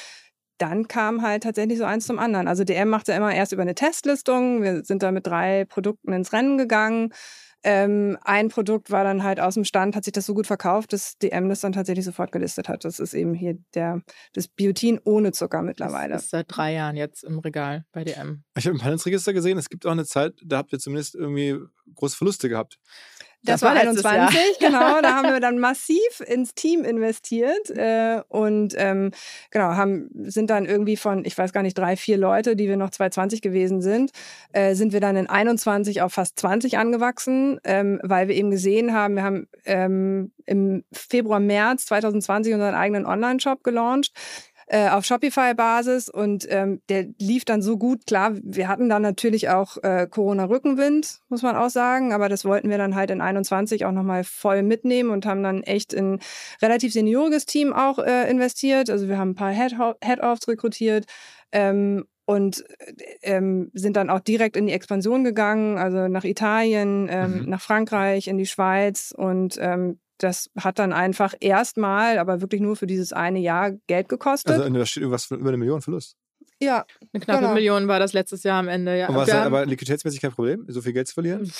dann 0.57 0.87
kam 0.87 1.21
halt 1.21 1.43
tatsächlich 1.43 1.77
so 1.79 1.83
eins 1.85 2.05
zum 2.05 2.19
anderen. 2.19 2.47
Also 2.47 2.63
DM 2.63 2.87
macht 2.89 3.07
ja 3.07 3.17
immer 3.17 3.33
erst 3.33 3.51
über 3.51 3.63
eine 3.63 3.75
Testlistung. 3.75 4.61
Wir 4.61 4.83
sind 4.85 5.03
da 5.03 5.11
mit 5.11 5.25
drei 5.27 5.65
Produkten 5.65 6.13
ins 6.13 6.33
Rennen 6.33 6.57
gegangen. 6.57 7.11
Ähm, 7.63 8.17
ein 8.23 8.49
Produkt 8.49 8.89
war 8.89 9.03
dann 9.03 9.23
halt 9.23 9.39
aus 9.39 9.53
dem 9.53 9.65
Stand, 9.65 9.95
hat 9.95 10.03
sich 10.03 10.13
das 10.13 10.25
so 10.25 10.33
gut 10.33 10.47
verkauft, 10.47 10.93
dass 10.93 11.17
DM 11.17 11.47
das 11.49 11.61
dann 11.61 11.73
tatsächlich 11.73 12.05
sofort 12.05 12.31
gelistet 12.31 12.67
hat. 12.67 12.85
Das 12.85 12.99
ist 12.99 13.13
eben 13.13 13.33
hier 13.33 13.57
der, 13.75 14.01
das 14.33 14.47
Biotin 14.47 14.99
ohne 15.03 15.31
Zucker 15.31 15.61
mittlerweile. 15.61 16.13
Das 16.13 16.23
ist 16.23 16.29
seit 16.31 16.47
drei 16.49 16.73
Jahren 16.73 16.95
jetzt 16.95 17.23
im 17.23 17.39
Regal 17.39 17.85
bei 17.91 18.03
DM. 18.03 18.43
Ich 18.57 18.65
habe 18.65 18.75
im 18.75 18.83
Handelsregister 18.83 19.33
gesehen, 19.33 19.57
es 19.57 19.69
gibt 19.69 19.85
auch 19.85 19.91
eine 19.91 20.05
Zeit, 20.05 20.33
da 20.43 20.57
habt 20.57 20.73
ihr 20.73 20.79
zumindest 20.79 21.15
irgendwie 21.15 21.59
große 21.95 22.17
Verluste 22.17 22.49
gehabt. 22.49 22.79
Das, 23.43 23.61
Das 23.61 23.69
war 23.69 23.75
war 23.75 23.83
letztes 23.83 24.05
21, 24.05 24.59
genau. 24.59 25.01
Da 25.01 25.15
haben 25.15 25.33
wir 25.33 25.39
dann 25.41 25.57
massiv 25.57 26.19
ins 26.27 26.53
Team 26.53 26.83
investiert 26.83 27.71
äh, 27.71 28.21
und 28.27 28.75
ähm, 28.77 29.11
genau 29.49 29.69
haben 29.75 30.09
sind 30.25 30.49
dann 30.51 30.65
irgendwie 30.65 30.95
von, 30.95 31.25
ich 31.25 31.35
weiß 31.37 31.51
gar 31.51 31.63
nicht, 31.63 31.77
drei, 31.77 31.97
vier 31.97 32.17
Leute, 32.17 32.55
die 32.55 32.67
wir 32.67 32.77
noch 32.77 32.91
2020 32.91 33.41
gewesen 33.41 33.81
sind, 33.81 34.11
äh, 34.51 34.75
sind 34.75 34.93
wir 34.93 34.99
dann 34.99 35.15
in 35.15 35.27
21 35.27 36.01
auf 36.03 36.13
fast 36.13 36.39
20 36.39 36.77
angewachsen, 36.77 37.59
ähm, 37.63 37.99
weil 38.03 38.27
wir 38.27 38.35
eben 38.35 38.51
gesehen 38.51 38.93
haben, 38.93 39.15
wir 39.15 39.23
haben 39.23 39.47
ähm, 39.65 40.31
im 40.45 40.83
Februar, 40.91 41.39
März 41.39 41.85
2020 41.87 42.53
unseren 42.53 42.75
eigenen 42.75 43.05
Online-Shop 43.05 43.63
gelauncht 43.63 44.11
äh, 44.73 44.87
auf 44.89 45.03
Shopify-Basis 45.03 46.07
und 46.09 46.47
ähm, 46.49 46.81
der 46.87 47.07
lief 47.19 47.43
dann 47.43 47.61
so 47.61 47.77
gut. 47.77 48.05
Klar, 48.07 48.31
wir 48.41 48.69
hatten 48.69 48.87
dann 48.87 49.01
natürlich 49.01 49.49
auch 49.49 49.75
äh, 49.83 50.07
Corona-Rückenwind, 50.09 51.19
muss 51.27 51.41
man 51.41 51.57
auch 51.57 51.69
sagen, 51.69 52.13
aber 52.13 52.29
das 52.29 52.45
wollten 52.45 52.69
wir 52.69 52.77
dann 52.77 52.95
halt 52.95 53.11
in 53.11 53.19
21 53.19 53.85
auch 53.85 53.91
nochmal 53.91 54.23
voll 54.23 54.63
mitnehmen 54.63 55.09
und 55.09 55.25
haben 55.25 55.43
dann 55.43 55.61
echt 55.63 55.91
in 55.93 56.19
relativ 56.61 56.93
senioriges 56.93 57.45
Team 57.45 57.73
auch 57.73 57.99
äh, 57.99 58.29
investiert. 58.31 58.89
Also 58.89 59.09
wir 59.09 59.17
haben 59.17 59.31
ein 59.31 59.35
paar 59.35 59.51
Head- 59.51 59.75
Head-Offs 60.03 60.47
rekrutiert. 60.47 61.05
Ähm, 61.51 62.05
und 62.25 62.63
ähm, 63.23 63.71
sind 63.73 63.97
dann 63.97 64.09
auch 64.09 64.21
direkt 64.21 64.55
in 64.55 64.67
die 64.67 64.71
Expansion 64.73 65.25
gegangen, 65.25 65.77
also 65.77 66.07
nach 66.07 66.23
Italien, 66.23 67.09
ähm, 67.11 67.39
Mhm. 67.41 67.49
nach 67.49 67.59
Frankreich, 67.61 68.29
in 68.29 68.37
die 68.37 68.45
Schweiz 68.45 69.13
und 69.17 69.57
ähm, 69.59 69.99
das 70.23 70.49
hat 70.59 70.79
dann 70.79 70.93
einfach 70.93 71.33
erstmal, 71.39 72.17
aber 72.17 72.41
wirklich 72.41 72.61
nur 72.61 72.75
für 72.75 72.87
dieses 72.87 73.13
eine 73.13 73.39
Jahr 73.39 73.71
Geld 73.87 74.09
gekostet. 74.09 74.59
Also 74.59 74.69
da 74.69 74.85
steht 74.85 75.01
irgendwas 75.01 75.25
von 75.25 75.39
über 75.39 75.49
eine 75.49 75.57
Million 75.57 75.81
Verlust. 75.81 76.15
ja, 76.61 76.85
Eine 77.13 77.23
knappe 77.23 77.39
Genau. 77.41 77.53
Million 77.55 77.87
war 77.87 77.99
das 77.99 78.13
letztes 78.13 78.43
Jahr 78.43 78.59
am 78.59 78.67
Ende. 78.67 78.97
Ja. 78.97 79.07
Und 79.09 79.15
Wir 79.15 79.21
halt 79.21 79.33
haben- 79.33 79.45
aber 79.47 79.65
liquiditätsmäßig 79.65 80.21
kein 80.21 80.31
Problem, 80.31 80.63
so 80.67 80.81
viel 80.81 80.93
Geld 80.93 81.07
zu 81.07 81.15
verlieren? 81.15 81.51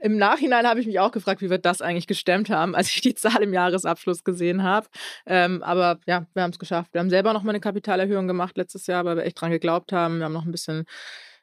Im 0.00 0.16
Nachhinein 0.16 0.66
habe 0.66 0.80
ich 0.80 0.86
mich 0.86 0.98
auch 0.98 1.12
gefragt, 1.12 1.40
wie 1.42 1.48
wir 1.50 1.58
das 1.58 1.80
eigentlich 1.80 2.06
gestemmt 2.08 2.50
haben, 2.50 2.74
als 2.74 2.88
ich 2.88 3.00
die 3.00 3.14
Zahl 3.14 3.42
im 3.42 3.52
Jahresabschluss 3.54 4.24
gesehen 4.24 4.62
habe. 4.64 4.88
Ähm, 5.26 5.62
aber 5.62 6.00
ja, 6.06 6.26
wir 6.34 6.42
haben 6.42 6.50
es 6.50 6.58
geschafft. 6.58 6.92
Wir 6.92 7.00
haben 7.00 7.10
selber 7.10 7.32
noch 7.32 7.44
mal 7.44 7.50
eine 7.52 7.60
Kapitalerhöhung 7.60 8.26
gemacht 8.26 8.56
letztes 8.56 8.86
Jahr, 8.88 9.04
weil 9.04 9.16
wir 9.16 9.24
echt 9.24 9.40
dran 9.40 9.50
geglaubt 9.52 9.92
haben. 9.92 10.18
Wir 10.18 10.24
haben 10.24 10.32
noch 10.32 10.44
ein 10.44 10.52
bisschen 10.52 10.84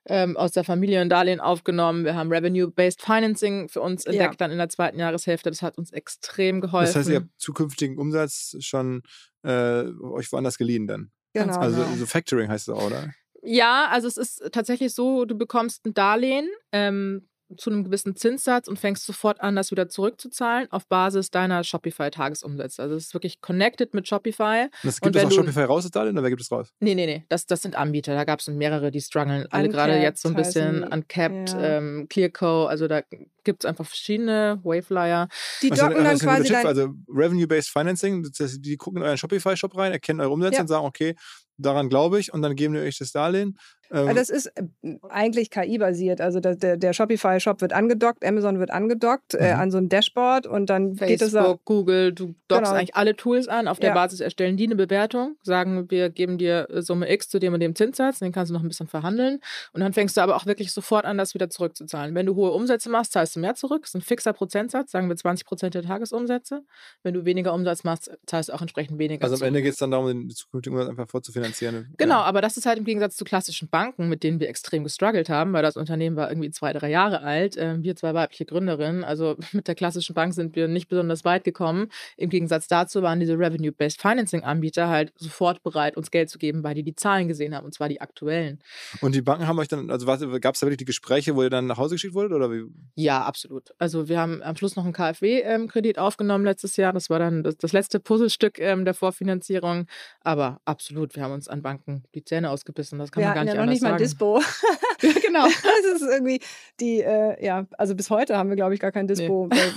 ähm, 0.07 0.37
aus 0.37 0.51
der 0.51 0.63
Familie 0.63 1.01
ein 1.01 1.09
Darlehen 1.09 1.39
aufgenommen. 1.39 2.05
Wir 2.05 2.15
haben 2.15 2.31
Revenue-Based 2.31 3.01
Financing 3.01 3.69
für 3.69 3.81
uns 3.81 4.05
entdeckt, 4.05 4.33
Ja. 4.33 4.37
dann 4.37 4.51
in 4.51 4.57
der 4.57 4.69
zweiten 4.69 4.99
Jahreshälfte. 4.99 5.49
Das 5.49 5.61
hat 5.61 5.77
uns 5.77 5.91
extrem 5.91 6.61
geholfen. 6.61 6.87
Das 6.87 6.95
heißt, 6.95 7.09
ihr 7.09 7.15
habt 7.17 7.29
zukünftigen 7.37 7.97
Umsatz 7.97 8.55
schon 8.59 9.01
äh, 9.43 9.83
euch 10.01 10.31
woanders 10.31 10.57
geliehen 10.57 10.87
dann. 10.87 11.11
genau. 11.33 11.57
Also 11.57 11.83
genau. 11.83 11.95
so 11.95 12.05
Factoring 12.05 12.49
heißt 12.49 12.67
es 12.69 12.73
auch, 12.75 12.85
oder? 12.87 13.13
Ja, 13.41 13.87
also 13.91 14.07
es 14.07 14.17
ist 14.17 14.43
tatsächlich 14.51 14.93
so, 14.95 15.25
du 15.25 15.35
bekommst 15.37 15.85
ein 15.85 15.93
Darlehen. 15.93 16.49
Ähm, 16.71 17.27
zu 17.57 17.69
einem 17.69 17.83
gewissen 17.83 18.15
Zinssatz 18.15 18.67
und 18.67 18.77
fängst 18.79 19.05
sofort 19.05 19.41
an, 19.41 19.55
das 19.55 19.71
wieder 19.71 19.89
zurückzuzahlen 19.89 20.71
auf 20.71 20.87
Basis 20.87 21.31
deiner 21.31 21.63
Shopify-Tagesumsätze. 21.63 22.81
Also 22.81 22.95
es 22.95 23.05
ist 23.07 23.13
wirklich 23.13 23.41
connected 23.41 23.93
mit 23.93 24.07
Shopify. 24.07 24.67
Das 24.83 25.01
gibt 25.01 25.15
Und 25.15 25.19
es 25.19 25.25
auch 25.25 25.29
du- 25.29 25.35
Shopify 25.35 25.61
raus, 25.63 25.83
das 25.83 25.91
Darlehen, 25.91 26.13
oder 26.15 26.23
wer 26.23 26.29
gibt 26.29 26.41
es 26.41 26.51
raus? 26.51 26.73
Nee, 26.79 26.95
nee, 26.95 27.05
nee, 27.05 27.25
das, 27.29 27.45
das 27.45 27.61
sind 27.61 27.75
Anbieter. 27.75 28.13
Da 28.15 28.23
gab 28.23 28.39
es 28.39 28.47
mehrere, 28.47 28.91
die 28.91 29.01
strugglen 29.01 29.47
alle 29.51 29.69
gerade 29.69 29.93
Uncapped 29.93 30.03
jetzt 30.03 30.21
so 30.21 30.29
ein 30.29 30.35
bisschen. 30.35 30.83
Uncapped, 30.83 31.49
Ja. 31.53 31.77
ähm, 31.77 32.07
Clearco, 32.09 32.65
also 32.65 32.87
da 32.87 33.01
gibt 33.43 33.63
es 33.63 33.69
einfach 33.69 33.85
verschiedene 33.85 34.59
Waveflyer. 34.63 35.27
Die 35.61 35.69
docken 35.69 36.03
was 36.03 36.19
dann 36.19 36.19
quasi 36.19 36.49
dein, 36.51 36.65
Also 36.65 36.93
Revenue-Based 37.07 37.69
Financing, 37.69 38.23
das 38.23 38.39
heißt, 38.39 38.65
die 38.65 38.75
gucken 38.77 39.01
in 39.01 39.05
euren 39.07 39.17
Shopify-Shop 39.17 39.75
rein, 39.77 39.91
erkennen 39.91 40.19
eure 40.21 40.31
Umsätze 40.31 40.55
Ja. 40.55 40.61
und 40.61 40.67
sagen, 40.67 40.85
okay, 40.85 41.15
daran 41.57 41.87
glaube 41.89 42.19
ich 42.19 42.33
und 42.33 42.41
dann 42.41 42.55
geben 42.55 42.73
die 42.73 42.81
euch 42.81 42.97
das 42.97 43.11
Darlehen. 43.11 43.57
Ähm, 43.91 44.07
Ja, 44.07 44.13
Das 44.13 44.29
ist 44.29 44.47
äh, 44.47 44.95
eigentlich 45.09 45.49
KI-basiert. 45.51 46.21
Also 46.21 46.39
der, 46.39 46.55
der, 46.55 46.93
Shopify-Shop 46.93 47.61
wird 47.61 47.73
angedockt, 47.73 48.25
Amazon 48.25 48.59
wird 48.59 48.71
angedockt 48.71 49.33
äh, 49.33 49.53
Mhm. 49.53 49.59
an 49.59 49.71
so 49.71 49.77
ein 49.77 49.89
Dashboard 49.89 50.47
und 50.47 50.69
dann 50.69 50.95
geht 50.95 51.21
es 51.21 51.31
da. 51.31 51.43
Facebook, 51.43 51.65
Google, 51.65 52.13
du 52.13 52.35
dockst 52.47 52.65
Genau. 52.65 52.71
eigentlich 52.71 52.95
alle 52.95 53.15
Tools 53.15 53.47
an. 53.47 53.67
Auf 53.67 53.79
der 53.79 53.89
Ja. 53.89 53.93
Basis 53.95 54.19
erstellen 54.19 54.57
die 54.57 54.65
eine 54.65 54.75
Bewertung, 54.75 55.35
sagen, 55.43 55.89
wir 55.91 56.09
geben 56.09 56.37
dir 56.37 56.67
äh, 56.69 56.81
Summe 56.81 57.11
X 57.11 57.29
zu 57.29 57.39
dem 57.39 57.53
und 57.53 57.59
dem 57.59 57.75
Zinssatz, 57.75 58.19
den 58.19 58.31
kannst 58.31 58.49
du 58.49 58.53
noch 58.53 58.61
ein 58.61 58.67
bisschen 58.67 58.87
verhandeln. 58.87 59.39
Und 59.73 59.81
dann 59.81 59.93
fängst 59.93 60.17
du 60.17 60.21
aber 60.21 60.35
auch 60.35 60.45
wirklich 60.45 60.71
sofort 60.71 61.05
an, 61.05 61.17
das 61.17 61.33
wieder 61.33 61.49
zurückzuzahlen. 61.49 62.15
Wenn 62.15 62.25
du 62.25 62.35
hohe 62.35 62.51
Umsätze 62.51 62.89
machst, 62.89 63.11
zahlst 63.13 63.35
du 63.35 63.39
mehr 63.39 63.55
zurück. 63.55 63.81
Das 63.83 63.89
ist 63.91 63.95
ein 63.95 64.01
fixer 64.01 64.33
Prozentsatz, 64.33 64.91
sagen 64.91 65.09
wir 65.09 65.15
20 65.15 65.45
Prozent 65.45 65.75
der 65.75 65.83
Tagesumsätze. 65.83 66.63
Wenn 67.03 67.13
du 67.13 67.25
weniger 67.25 67.53
Umsatz 67.53 67.83
machst, 67.83 68.11
zahlst 68.25 68.49
du 68.49 68.53
auch 68.53 68.61
entsprechend 68.61 68.97
weniger. 68.99 69.23
also 69.23 69.35
am 69.35 69.39
zurück. 69.39 69.47
Ende 69.47 69.61
geht 69.61 69.73
es 69.73 69.79
dann 69.79 69.91
darum, 69.91 70.07
den 70.07 70.29
zukünftigen 70.29 70.77
Umsatz 70.77 70.89
einfach 70.89 71.09
vorzufinanzieren. 71.09 71.93
Genau, 71.97 72.15
Ja. 72.15 72.23
aber 72.23 72.41
das 72.41 72.57
ist 72.57 72.65
halt 72.65 72.77
im 72.77 72.85
Gegensatz 72.85 73.15
zu 73.15 73.25
klassischen 73.25 73.67
Banken, 73.75 74.07
mit 74.07 74.23
denen 74.23 74.39
wir 74.39 74.47
extrem 74.47 74.85
gestruggelt 74.85 75.27
haben, 75.27 75.51
weil 75.51 75.61
das 75.61 75.75
Unternehmen 75.75 76.15
war 76.15 76.29
irgendwie 76.29 76.49
zwei, 76.49 76.71
drei 76.71 76.89
Jahre 76.89 77.19
alt. 77.19 77.57
Ähm, 77.57 77.83
wir 77.83 77.97
zwei 77.97 78.13
weibliche 78.13 78.45
Gründerinnen. 78.45 79.03
Also 79.03 79.35
mit 79.51 79.67
der 79.67 79.75
klassischen 79.75 80.13
Bank 80.13 80.33
sind 80.33 80.55
wir 80.55 80.69
nicht 80.69 80.87
besonders 80.87 81.25
weit 81.25 81.43
gekommen. 81.43 81.89
Im 82.15 82.29
Gegensatz 82.29 82.69
dazu 82.69 83.01
waren 83.01 83.19
diese 83.19 83.37
Revenue-Based 83.37 84.01
Financing-Anbieter 84.01 84.87
halt 84.87 85.11
sofort 85.17 85.61
bereit, 85.61 85.97
uns 85.97 86.09
Geld 86.09 86.29
zu 86.29 86.37
geben, 86.37 86.63
weil 86.63 86.73
die 86.73 86.83
die 86.83 86.95
Zahlen 86.95 87.27
gesehen 87.27 87.53
haben, 87.53 87.65
und 87.65 87.73
zwar 87.73 87.89
die 87.89 87.99
aktuellen. 87.99 88.61
Und 89.01 89.13
die 89.13 89.21
Banken 89.21 89.45
haben 89.45 89.59
euch 89.59 89.67
dann, 89.67 89.91
also 89.91 90.05
gab 90.05 90.53
es 90.53 90.61
da 90.61 90.67
wirklich 90.67 90.77
die 90.77 90.85
Gespräche, 90.85 91.35
wo 91.35 91.43
ihr 91.43 91.49
dann 91.49 91.67
nach 91.67 91.77
Hause 91.77 91.95
geschickt 91.95 92.13
wurdet? 92.13 92.31
Oder 92.31 92.49
wie? 92.49 92.63
Ja, 92.95 93.23
absolut. 93.23 93.73
Also 93.77 94.07
wir 94.07 94.21
haben 94.21 94.41
am 94.41 94.55
Schluss 94.55 94.77
noch 94.77 94.85
einen 94.85 94.93
KfW-Kredit 94.93 95.99
aufgenommen 95.99 96.45
letztes 96.45 96.77
Jahr. 96.77 96.93
Das 96.93 97.09
war 97.09 97.19
dann 97.19 97.43
das, 97.43 97.57
das 97.57 97.73
letzte 97.73 97.99
Puzzlestück 97.99 98.57
ähm, 98.57 98.85
der 98.85 98.93
Vorfinanzierung. 98.93 99.87
Aber 100.21 100.61
absolut, 100.63 101.17
wir 101.17 101.23
haben 101.23 101.33
uns 101.33 101.49
an 101.49 101.61
Banken 101.61 102.05
die 102.15 102.23
Zähne 102.23 102.51
ausgebissen. 102.51 102.99
Das 102.99 103.11
kann 103.11 103.21
Wir 103.21 103.27
man 103.27 103.35
gar 103.35 103.43
nicht 103.43 103.55
ja 103.55 103.64
noch 103.65 103.73
nicht 103.73 103.81
mal 103.81 103.89
ein 103.89 103.93
anders 103.95 104.11
Dispo. 104.11 104.41
sagen. 105.01 105.21
genau. 105.21 105.45
das 105.83 106.01
ist 106.01 106.07
irgendwie 106.07 106.39
die, 106.79 107.01
äh, 107.01 107.43
ja, 107.43 107.65
also 107.77 107.95
bis 107.95 108.09
heute 108.09 108.37
haben 108.37 108.49
wir, 108.49 108.55
glaube 108.55 108.73
ich, 108.73 108.79
gar 108.79 108.91
kein 108.91 109.07
Dispo. 109.07 109.49
weil 109.49 109.73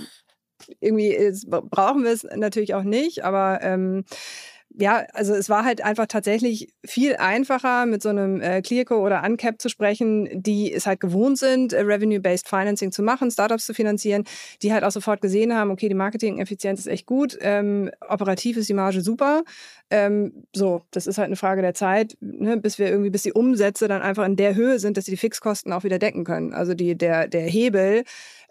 irgendwie 0.81 1.09
ist, 1.09 1.49
brauchen 1.49 2.05
wir 2.05 2.13
es 2.13 2.25
natürlich 2.25 2.75
auch 2.75 2.83
nicht, 2.83 3.25
aber 3.25 3.61
ähm, 3.63 4.05
ja, 4.77 5.05
also 5.15 5.35
es 5.35 5.49
war 5.49 5.65
halt 5.65 5.83
einfach 5.83 6.07
tatsächlich 6.07 6.69
viel 6.85 7.17
einfacher, 7.17 7.87
mit 7.87 8.03
so 8.03 8.11
einem 8.11 8.41
äh, 8.41 8.63
Clearco 8.63 9.05
oder 9.05 9.25
Uncap 9.25 9.61
zu 9.61 9.69
sprechen, 9.69 10.29
die 10.43 10.73
es 10.73 10.87
halt 10.87 11.01
gewohnt 11.01 11.39
sind, 11.39 11.73
äh, 11.73 11.81
Revenue-Based 11.81 12.49
Financing 12.49 12.93
zu 12.93 13.03
machen, 13.03 13.31
Startups 13.31 13.67
zu 13.67 13.75
finanzieren, 13.75 14.25
die 14.63 14.73
halt 14.73 14.85
auch 14.85 14.91
sofort 14.91 15.21
gesehen 15.21 15.55
haben, 15.55 15.71
okay, 15.71 15.89
die 15.89 15.95
Marketing-Effizienz 15.95 16.81
ist 16.81 16.87
echt 16.87 17.07
gut, 17.07 17.37
ähm, 17.41 17.91
operativ 18.09 18.57
ist 18.57 18.69
die 18.69 18.75
Marge 18.75 19.01
super. 19.01 19.43
Ähm, 19.91 20.45
so, 20.55 20.83
das 20.91 21.07
ist 21.07 21.19
halt 21.19 21.27
eine 21.27 21.37
Frage 21.37 21.63
der 21.63 21.75
Zeit, 21.75 22.17
ne, 22.21 22.59
bis 22.59 22.79
wir 22.79 22.89
irgendwie, 22.89 23.11
bis 23.11 23.23
die 23.23 23.33
Umsätze 23.33 23.89
dann 23.89 24.03
einfach 24.03 24.27
in 24.27 24.37
der 24.37 24.55
Höhe 24.55 24.79
sind, 24.79 24.97
dass 24.97 25.07
sie 25.07 25.13
die 25.13 25.17
Fixkosten 25.17 25.73
auch 25.73 25.83
wieder 25.83 25.99
decken 25.99 26.25
können. 26.25 26.53
Also 26.53 26.75
die, 26.75 26.97
der, 26.97 27.27
der 27.27 27.43
Hebel, 27.43 28.05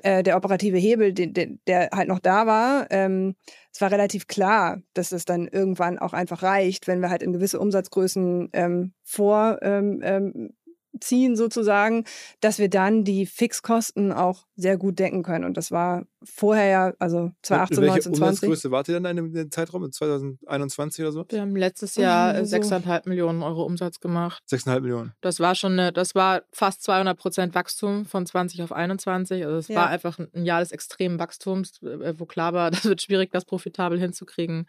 äh, 0.08 0.24
der 0.24 0.38
operative 0.38 0.78
Hebel, 0.78 1.12
der, 1.12 1.28
der, 1.28 1.48
der 1.67 1.89
halt 1.93 2.08
noch 2.08 2.20
da 2.20 2.48
war, 2.48 2.88
ähm, 2.91 3.36
es 3.74 3.82
war 3.82 3.91
relativ 3.91 4.28
klar, 4.28 4.82
dass 4.93 5.12
es 5.12 5.26
dann 5.26 5.50
irgendwann 5.50 6.00
auch 6.00 6.13
einfach 6.13 6.43
reicht, 6.43 6.88
wenn 6.88 7.02
wir 7.02 7.10
halt 7.10 7.22
in 7.22 7.34
gewisse 7.34 7.60
Umsatzgrößen 7.60 8.50
ähm, 8.54 8.93
vor 9.04 9.60
ähm, 9.62 10.00
ähm, 10.04 10.54
ziehen 11.00 11.36
sozusagen, 11.36 12.06
dass 12.42 12.60
wir 12.60 12.70
dann 12.70 13.04
die 13.04 13.26
Fixkosten 13.26 14.12
auch 14.12 14.46
sehr 14.56 14.78
gut 14.78 15.00
decken 15.00 15.24
können. 15.24 15.46
Und 15.46 15.56
das 15.58 15.72
war 15.72 16.06
vorher 16.24 16.66
ja, 16.66 16.94
also 17.00 17.32
2018, 17.44 17.78
Welche 17.82 17.94
19, 17.94 18.14
20. 18.16 18.22
Umsatzgröße 18.24 18.72
wart 18.72 18.88
ihr 18.90 19.00
dann 19.00 19.18
in 19.18 19.34
dem, 19.34 19.52
Zeitraum, 19.52 19.84
in 19.86 19.92
2021 19.92 21.04
oder 21.04 21.12
so? 21.12 21.26
Wir 21.30 21.42
haben 21.42 21.56
letztes 21.56 21.96
Jahr 21.96 22.34
Mhm, 22.34 22.46
so. 22.46 22.56
6,5 22.58 23.08
Millionen 23.08 23.44
Euro 23.44 23.64
Umsatz 23.64 24.00
gemacht. 24.00 24.44
6,5 24.50 24.80
Millionen. 24.82 25.14
Das 25.22 25.40
war 25.40 25.56
schon 25.56 25.74
eine, 25.74 25.92
das 25.94 26.16
war 26.16 26.42
fast 26.52 26.82
200 26.84 27.18
Prozent 27.18 27.56
Wachstum 27.56 28.06
von 28.06 28.26
20 28.26 28.64
auf 28.64 28.72
21. 28.72 29.46
Also 29.46 29.58
es 29.58 29.68
Ja. 29.68 29.76
war 29.76 29.88
einfach 29.90 30.18
ein- 30.20 30.28
ein 30.34 30.46
Jahr 30.46 30.60
des 30.60 30.72
extremen 30.72 31.20
Wachstums, 31.20 31.82
äh, 31.84 32.14
wo 32.18 32.26
klar 32.26 32.54
war, 32.54 32.72
das 32.86 32.86
wird 32.86 33.02
schwierig, 33.02 33.32
das 33.32 33.46
profitabel 33.46 34.00
hinzukriegen. 34.00 34.68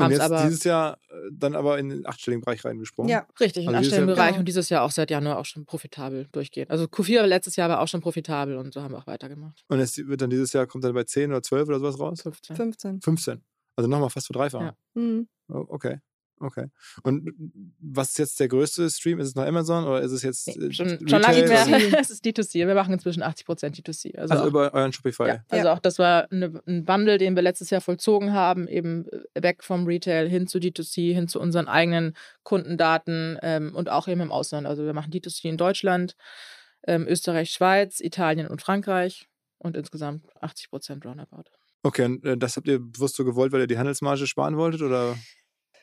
Und 0.00 0.04
Haben 0.06 0.12
es 0.12 0.18
jetzt 0.18 0.24
aber 0.32 0.42
dieses 0.44 0.64
Jahr 0.64 0.98
äh, 1.10 1.14
dann 1.32 1.54
aber 1.54 1.78
in 1.78 1.88
den 1.90 2.06
achtstelligen 2.06 2.42
Bereich 2.42 2.64
reingesprungen. 2.64 3.10
Ja, 3.10 3.26
richtig 3.38 3.64
in 3.64 3.68
Also 3.68 3.80
dieses 3.80 3.92
Jahr- 3.92 4.00
Anstellungsbereich 4.00 4.28
Genau. 4.28 4.38
und 4.40 4.44
dieses 4.46 4.68
Jahr 4.68 4.82
auch 4.82 4.90
seit 4.90 5.10
Januar 5.10 5.38
auch 5.38 5.44
schon 5.44 5.64
profitabel 5.66 6.26
durchgehen. 6.32 6.68
Also 6.70 6.84
Q4 6.84 7.22
letztes 7.26 7.56
Jahr 7.56 7.68
war 7.68 7.80
auch 7.80 7.88
schon 7.88 8.00
profitabel 8.00 8.56
und 8.56 8.72
so 8.74 8.82
haben 8.82 8.92
wir 8.94 8.98
auch 8.98 9.06
weitergemacht. 9.06 9.62
Und 9.68 9.78
es 9.80 9.96
wird 9.98 10.20
dann 10.22 10.30
dieses 10.30 10.52
Jahr, 10.52 10.66
kommt 10.66 10.84
dann 10.84 10.94
bei 10.94 11.04
10 11.04 11.30
oder 11.30 11.42
12 11.42 11.68
oder 11.68 11.78
sowas 11.80 11.98
raus? 12.00 12.22
15. 12.22 12.56
15. 12.56 13.00
15. 13.02 13.42
Also 13.76 13.88
nochmal 13.88 14.10
fast 14.10 14.26
verdreifachen. 14.26 14.66
Ja. 14.68 15.00
Mhm. 15.00 15.28
Oh, 15.48 15.64
okay. 15.68 15.98
Okay. 16.42 16.68
Und 17.02 17.30
was 17.80 18.10
ist 18.10 18.18
jetzt 18.18 18.40
der 18.40 18.48
größte 18.48 18.88
Stream? 18.88 19.20
Ist 19.20 19.28
es 19.28 19.34
noch 19.34 19.44
Amazon 19.44 19.84
oder 19.84 20.00
ist 20.00 20.10
es 20.10 20.22
jetzt 20.22 20.46
Nee, 20.48 20.68
äh, 20.68 20.72
schon, 20.72 20.88
Retail 20.88 21.08
schon 21.10 21.20
lange 21.20 21.36
nicht 21.36 21.90
mehr. 21.90 22.00
es 22.00 22.08
ist 22.10 22.24
D2C. 22.24 22.66
Wir 22.66 22.74
machen 22.74 22.94
inzwischen 22.94 23.22
80 23.22 23.44
Prozent 23.44 23.76
D2C. 23.76 24.16
Also, 24.16 24.32
Also 24.32 24.44
auch- 24.44 24.48
über 24.48 24.72
euren 24.72 24.90
Shopify. 24.92 25.28
Ja, 25.28 25.44
also 25.50 25.68
auch 25.68 25.78
das 25.78 25.98
war 25.98 26.32
eine, 26.32 26.62
ein 26.66 26.88
Wandel, 26.88 27.18
den 27.18 27.36
wir 27.36 27.42
letztes 27.42 27.68
Jahr 27.68 27.82
vollzogen 27.82 28.32
haben, 28.32 28.68
eben 28.68 29.06
äh, 29.34 29.42
weg 29.42 29.62
vom 29.62 29.86
Retail 29.86 30.28
hin 30.30 30.46
zu 30.46 30.56
D2C, 30.58 31.12
hin 31.12 31.28
zu 31.28 31.40
unseren 31.40 31.68
eigenen 31.68 32.14
Kundendaten 32.42 33.38
ähm, 33.42 33.74
und 33.74 33.90
auch 33.90 34.08
eben 34.08 34.22
im 34.22 34.32
Ausland. 34.32 34.66
Also 34.66 34.84
wir 34.86 34.94
machen 34.94 35.12
D2C 35.12 35.44
in 35.50 35.58
Deutschland, 35.58 36.16
ähm, 36.86 37.06
Österreich, 37.06 37.50
Schweiz, 37.50 38.00
Italien 38.00 38.46
und 38.48 38.62
Frankreich 38.62 39.28
und 39.58 39.76
insgesamt 39.76 40.24
80 40.40 40.70
Prozent 40.70 41.04
roundabout. 41.04 41.44
Okay, 41.82 42.04
und 42.06 42.24
äh, 42.24 42.36
das 42.38 42.56
habt 42.56 42.66
ihr 42.66 42.78
bewusst 42.78 43.16
so 43.16 43.26
gewollt, 43.26 43.52
weil 43.52 43.60
ihr 43.60 43.66
die 43.66 43.76
Handelsmarge 43.78 44.26
sparen 44.26 44.56
wolltet? 44.56 44.80
Oder? 44.82 45.16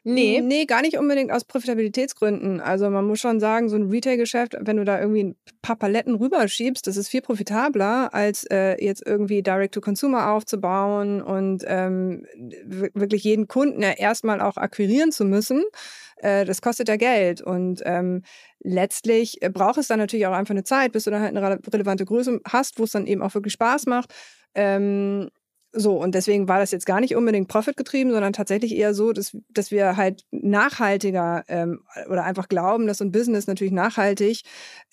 Nee, 0.10 0.40
Nee, 0.42 0.66
gar 0.66 0.82
nicht 0.82 0.98
unbedingt 0.98 1.34
aus 1.34 1.44
Profitabilitätsgründen. 1.44 2.62
Also 2.62 2.90
man 2.90 3.06
muss 3.06 3.20
schon 3.20 3.42
sagen, 3.42 3.68
so 3.68 3.76
ein 3.76 3.90
Retail-Geschäft, 3.90 4.56
wenn 4.62 4.78
du 4.78 4.86
da 4.86 5.02
irgendwie 5.02 5.24
ein 5.26 5.36
paar 5.62 5.76
Paletten 5.76 6.16
rüberschiebst, 6.16 6.88
das 6.88 6.96
ist 6.96 7.10
viel 7.10 7.22
profitabler, 7.22 8.14
als 8.14 8.46
äh, 8.46 8.82
jetzt 8.82 9.06
irgendwie 9.06 9.44
Direct-to-Consumer 9.44 10.32
aufzubauen 10.32 11.22
und 11.22 11.64
ähm, 11.68 12.26
wirklich 12.94 13.26
jeden 13.26 13.50
Kunden 13.50 13.82
ja 13.82 13.92
erstmal 13.92 14.40
auch 14.40 14.56
akquirieren 14.56 15.12
zu 15.12 15.26
müssen. 15.26 15.66
Äh, 16.18 16.46
das 16.46 16.62
kostet 16.62 16.88
ja 16.88 16.96
Geld. 16.96 17.42
Und 17.42 17.82
ähm, 17.84 18.24
letztlich 18.62 19.40
braucht 19.52 19.78
es 19.78 19.88
dann 19.88 20.00
natürlich 20.00 20.26
auch 20.26 20.32
einfach 20.34 20.54
eine 20.54 20.64
Zeit, 20.64 20.94
bis 20.94 21.04
du 21.04 21.12
dann 21.12 21.22
halt 21.22 21.36
eine 21.36 21.46
rele- 21.46 21.74
relevante 21.74 22.06
Größe 22.06 22.40
hast, 22.48 22.80
wo 22.80 22.86
es 22.86 22.92
dann 22.92 23.08
eben 23.08 23.22
auch 23.22 23.34
wirklich 23.34 23.54
Spaß 23.54 23.88
macht. 23.88 24.14
Ähm, 24.56 25.30
so, 25.74 26.02
und 26.02 26.16
deswegen 26.16 26.48
war 26.48 26.60
das 26.60 26.72
jetzt 26.72 26.86
gar 26.86 27.00
nicht 27.00 27.16
unbedingt 27.16 27.48
profitgetrieben, 27.48 28.12
sondern 28.12 28.34
tatsächlich 28.34 28.76
eher 28.76 28.94
so, 28.94 29.12
dass, 29.12 29.38
dass 29.50 29.70
wir 29.72 29.98
halt 29.98 30.24
nachhaltiger 30.32 31.44
ähm, 31.48 31.82
oder 32.10 32.24
einfach 32.24 32.48
glauben, 32.48 32.88
dass 32.88 33.00
so 33.00 33.06
ein 33.06 33.12
Business 33.12 33.48
natürlich 33.48 33.74
nachhaltig 33.74 34.42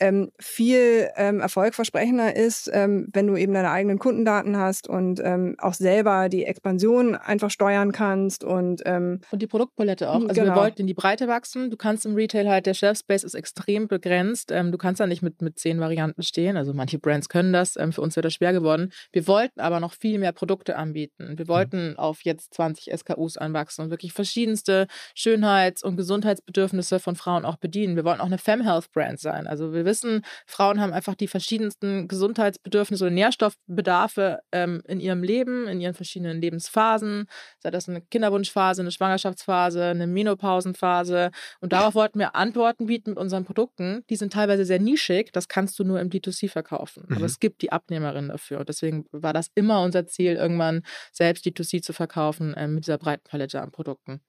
ähm, 0.01 0.31
viel 0.41 1.09
ähm, 1.17 1.41
erfolgversprechender 1.41 2.37
ist, 2.37 2.71
ähm, 2.73 3.09
wenn 3.13 3.27
du 3.27 3.37
eben 3.37 3.55
deine 3.55 3.71
eigenen 3.71 3.99
Kundendaten 3.99 4.57
hast 4.57 4.89
und 4.89 5.21
ähm, 5.23 5.55
auch 5.59 5.75
selber 5.75 6.29
die 6.29 6.45
Expansion 6.45 7.15
einfach 7.15 7.51
steuern 7.51 7.93
kannst 7.93 8.45
und 8.45 8.83
ähm, 8.85 9.21
Und 9.31 9.43
die 9.43 9.47
Produktpalette 9.47 10.11
auch. 10.11 10.19
Mhm, 10.21 10.29
Also 10.29 10.43
wir 10.43 10.49
genau. 10.49 10.57
wollten 10.57 10.81
in 10.81 10.87
die 10.87 10.95
Breite 10.95 11.29
wachsen. 11.29 11.71
Du 11.71 11.77
kannst 11.77 12.05
im 12.05 12.15
Retail 12.15 12.49
halt, 12.49 12.67
der 12.67 12.75
Shelf 12.75 12.99
Space 12.99 13.23
ist 13.23 13.35
extrem 13.35 13.89
begrenzt. 13.89 14.51
Ähm, 14.51 14.73
du 14.73 14.79
kannst 14.79 15.01
da 15.01 15.07
nicht 15.07 15.23
mit, 15.23 15.41
mit 15.41 15.59
zehn 15.59 15.81
Varianten 15.81 16.23
stehen. 16.23 16.57
Also 16.57 16.75
manche 16.75 16.99
Brands 16.99 17.29
können 17.29 17.53
das. 17.53 17.77
Ähm, 17.77 17.93
für 17.93 18.01
uns 18.01 18.17
wäre 18.17 18.23
das 18.23 18.35
schwer 18.35 18.53
geworden. 18.53 18.93
Wir 19.13 19.27
wollten 19.29 19.61
aber 19.61 19.81
noch 19.81 19.93
viel 19.93 20.19
mehr 20.19 20.33
Produkte 20.33 20.64
anbieten. 20.73 21.39
Wir 21.39 21.49
wollten 21.49 21.97
auf 21.97 22.25
jetzt 22.25 22.55
20 22.55 22.93
SKUs 22.97 23.37
anwachsen 23.37 23.83
und 23.83 23.91
wirklich 23.91 24.13
verschiedenste 24.13 24.87
Schönheits- 25.15 25.83
und 25.83 25.97
Gesundheitsbedürfnisse 25.97 26.99
von 26.99 27.17
Frauen 27.17 27.45
auch 27.45 27.57
bedienen. 27.57 27.97
Wir 27.97 28.05
wollten 28.05 28.21
auch 28.21 28.27
eine 28.27 28.39
Fem 28.39 28.63
Health 28.63 28.91
Brand 28.93 29.21
sein. 29.21 29.47
Also 29.47 29.73
wir 29.73 29.85
wissen, 29.85 30.23
Frauen 30.47 30.81
haben 30.81 30.93
einfach 30.93 31.15
die 31.15 31.29
verschiedensten 31.29 32.09
Gesundheitsbedürfnisse 32.09 33.07
und 33.07 33.15
Nährstoffbedarfe 33.15 34.41
ähm, 34.53 34.83
in 34.87 35.01
ihrem 35.01 35.23
Leben, 35.23 35.69
in 35.69 35.81
ihren 35.81 35.95
verschiedenen 35.95 36.41
Lebensphasen 36.41 37.27
sei 37.59 37.71
das 37.71 37.89
eine 37.89 38.01
Kinderwunschphase, 38.01 38.83
eine 38.83 38.91
Schwangerschaftsphase, 38.91 39.85
eine 39.85 40.07
Menopausenphase. 40.07 41.31
Und 41.61 41.73
darauf 41.73 41.95
wollten 41.95 42.19
wir 42.19 42.35
Antworten 42.35 42.87
bieten 42.87 43.11
mit 43.11 43.19
unseren 43.19 43.45
Produkten. 43.45 44.05
Die 44.11 44.17
sind 44.17 44.33
teilweise 44.33 44.65
sehr 44.65 44.81
nischig, 44.81 45.33
das 45.33 45.49
kannst 45.49 45.79
du 45.79 45.85
nur 45.85 46.01
im 46.01 46.11
D2C 46.11 46.49
verkaufen. 46.49 47.05
Mhm. 47.09 47.17
Aber 47.17 47.27
es 47.27 47.41
gibt 47.41 47.63
die 47.63 47.73
Abnehmerinnen 47.73 48.31
dafür. 48.31 48.61
Und 48.61 48.69
deswegen 48.69 49.07
war 49.13 49.33
das 49.33 49.51
immer 49.55 49.83
unser 49.83 50.07
Ziel, 50.07 50.37
irgendwann 50.55 50.83
selbst 51.13 51.45
D2C 51.47 51.83
zu 51.83 51.93
verkaufen 51.93 52.55
äh, 52.55 52.69
mit 52.69 52.87
dieser 52.87 52.99
breiten 52.99 53.25
Palette 53.25 53.61
an 53.61 53.71
Produkten. 53.71 54.21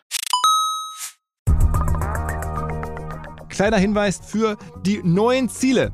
Kleiner 3.49 3.77
Hinweis 3.77 4.19
für 4.19 4.57
die 4.85 5.01
neuen 5.03 5.47
Ziele. 5.47 5.93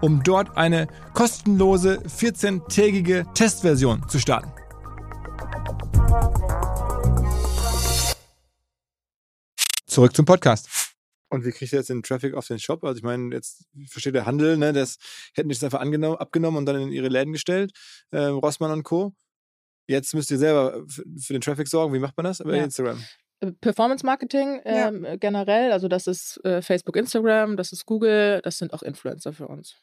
um 0.00 0.22
dort 0.22 0.56
eine 0.56 0.86
kostenlose 1.14 2.00
14-tägige 2.06 3.24
Testversion 3.34 4.06
zu 4.08 4.18
starten. 4.18 4.52
Zurück 9.86 10.14
zum 10.14 10.24
Podcast. 10.26 10.68
Und 11.28 11.44
wie 11.44 11.50
kriegt 11.50 11.72
ihr 11.72 11.78
jetzt 11.78 11.90
den 11.90 12.02
Traffic 12.02 12.34
auf 12.34 12.46
den 12.46 12.58
Shop? 12.58 12.84
Also 12.84 12.98
ich 12.98 13.02
meine, 13.02 13.34
jetzt 13.34 13.64
versteht 13.88 14.14
der 14.14 14.26
Handel, 14.26 14.56
ne, 14.56 14.72
das 14.72 14.96
hätten 15.34 15.48
die 15.48 15.54
das 15.54 15.64
einfach 15.64 15.80
angenommen, 15.80 16.16
abgenommen 16.18 16.58
und 16.58 16.66
dann 16.66 16.80
in 16.80 16.92
ihre 16.92 17.08
Läden 17.08 17.32
gestellt, 17.32 17.72
äh, 18.10 18.18
Rossmann 18.26 18.70
und 18.70 18.82
Co. 18.84 19.12
Jetzt 19.88 20.14
müsst 20.14 20.30
ihr 20.30 20.38
selber 20.38 20.84
für 20.88 21.32
den 21.32 21.40
Traffic 21.40 21.68
sorgen. 21.68 21.94
Wie 21.94 21.98
macht 21.98 22.16
man 22.16 22.24
das? 22.24 22.40
Über 22.40 22.56
Ja. 22.56 22.64
Instagram. 22.64 23.02
Performance 23.60 24.04
Marketing 24.04 24.60
Ja. 24.64 24.88
ähm, 24.88 25.06
generell, 25.20 25.72
also 25.72 25.88
das 25.88 26.06
ist 26.06 26.42
äh, 26.44 26.62
Facebook, 26.62 26.96
Instagram, 26.96 27.56
das 27.56 27.72
ist 27.72 27.84
Google, 27.86 28.40
das 28.42 28.58
sind 28.58 28.72
auch 28.72 28.82
Influencer 28.82 29.32
für 29.32 29.46
uns. 29.48 29.76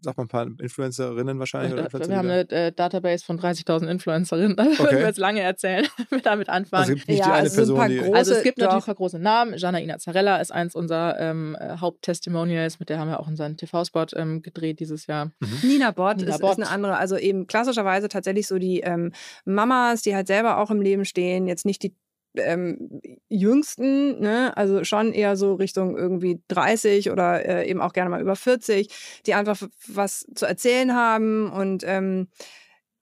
Sag 0.00 0.16
mal 0.16 0.24
ein 0.24 0.28
paar 0.28 0.46
Influencerinnen 0.46 1.40
wahrscheinlich. 1.40 1.72
Oder 1.72 1.82
Äh, 1.82 1.84
Influencer, 1.86 2.10
wir 2.10 2.16
haben 2.18 2.30
eine 2.30 2.48
äh, 2.50 2.72
Database 2.72 3.24
von 3.24 3.36
30.000 3.40 3.88
Influencerinnen. 3.88 4.54
Da 4.56 4.64
würden 4.64 4.78
Okay. 4.80 4.96
wir 4.98 5.06
jetzt 5.06 5.18
lange 5.18 5.40
erzählen, 5.40 5.86
wenn 6.10 6.18
wir 6.18 6.22
damit 6.22 6.46
da- 6.46 6.52
anfangen. 6.52 6.82
also 6.82 6.92
es 6.92 6.98
gibt 6.98 7.08
nicht 7.08 7.18
Ja, 7.18 7.24
die 7.24 7.30
eine 7.32 7.40
also 7.40 7.54
so 7.54 7.60
ein 7.60 7.64
Person, 7.64 7.76
paar 7.78 7.88
die. 7.88 8.00
große- 8.00 8.16
Also 8.16 8.34
es 8.34 8.42
gibt 8.44 8.58
natürlich 8.58 8.74
doch. 8.74 8.82
ein 8.82 8.86
paar 8.86 8.94
große 8.94 9.18
Namen. 9.18 9.54
Janaina 9.56 9.98
Zarella 9.98 10.36
ist 10.36 10.52
eins 10.52 10.76
unserer 10.76 11.18
ähm, 11.18 11.56
äh, 11.58 11.78
Haupttestimonials, 11.78 12.78
mit 12.78 12.90
der 12.90 13.00
haben 13.00 13.08
wir 13.08 13.18
auch 13.18 13.26
unseren 13.26 13.56
TV-Spot 13.56 14.06
ähm, 14.14 14.42
gedreht 14.42 14.78
dieses 14.78 15.06
Jahr. 15.08 15.32
Nina 15.64 15.90
Bott, 15.90 16.18
Nina 16.18 16.30
ist, 16.34 16.40
Bott. 16.40 16.52
ist 16.52 16.58
eine 16.58 16.68
andere, 16.70 16.96
also 16.96 17.16
eben 17.16 17.48
klassischerweise 17.48 18.08
tatsächlich 18.08 18.46
so 18.46 18.58
die 18.58 18.80
ähm, 18.80 19.12
Mamas, 19.46 20.02
die 20.02 20.14
halt 20.14 20.28
selber 20.28 20.58
auch 20.58 20.70
im 20.70 20.80
Leben 20.80 21.06
stehen, 21.06 21.48
jetzt 21.48 21.66
nicht 21.66 21.82
die 21.82 21.96
ähm, 22.36 23.00
jüngsten, 23.28 24.20
ne? 24.20 24.56
also 24.56 24.84
schon 24.84 25.12
eher 25.12 25.36
so 25.36 25.54
Richtung 25.54 25.96
irgendwie 25.96 26.42
30 26.48 27.10
oder 27.10 27.44
äh, 27.44 27.68
eben 27.68 27.80
auch 27.80 27.92
gerne 27.92 28.10
mal 28.10 28.20
über 28.20 28.36
40, 28.36 28.88
die 29.26 29.34
einfach 29.34 29.60
was 29.86 30.26
zu 30.34 30.46
erzählen 30.46 30.94
haben 30.94 31.50
und 31.50 31.84
ähm, 31.86 32.28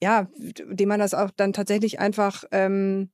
ja, 0.02 0.28
dem 0.36 0.88
man 0.88 1.00
das 1.00 1.14
auch 1.14 1.30
dann 1.30 1.52
tatsächlich 1.52 1.98
einfach 1.98 2.44
ähm, 2.52 3.10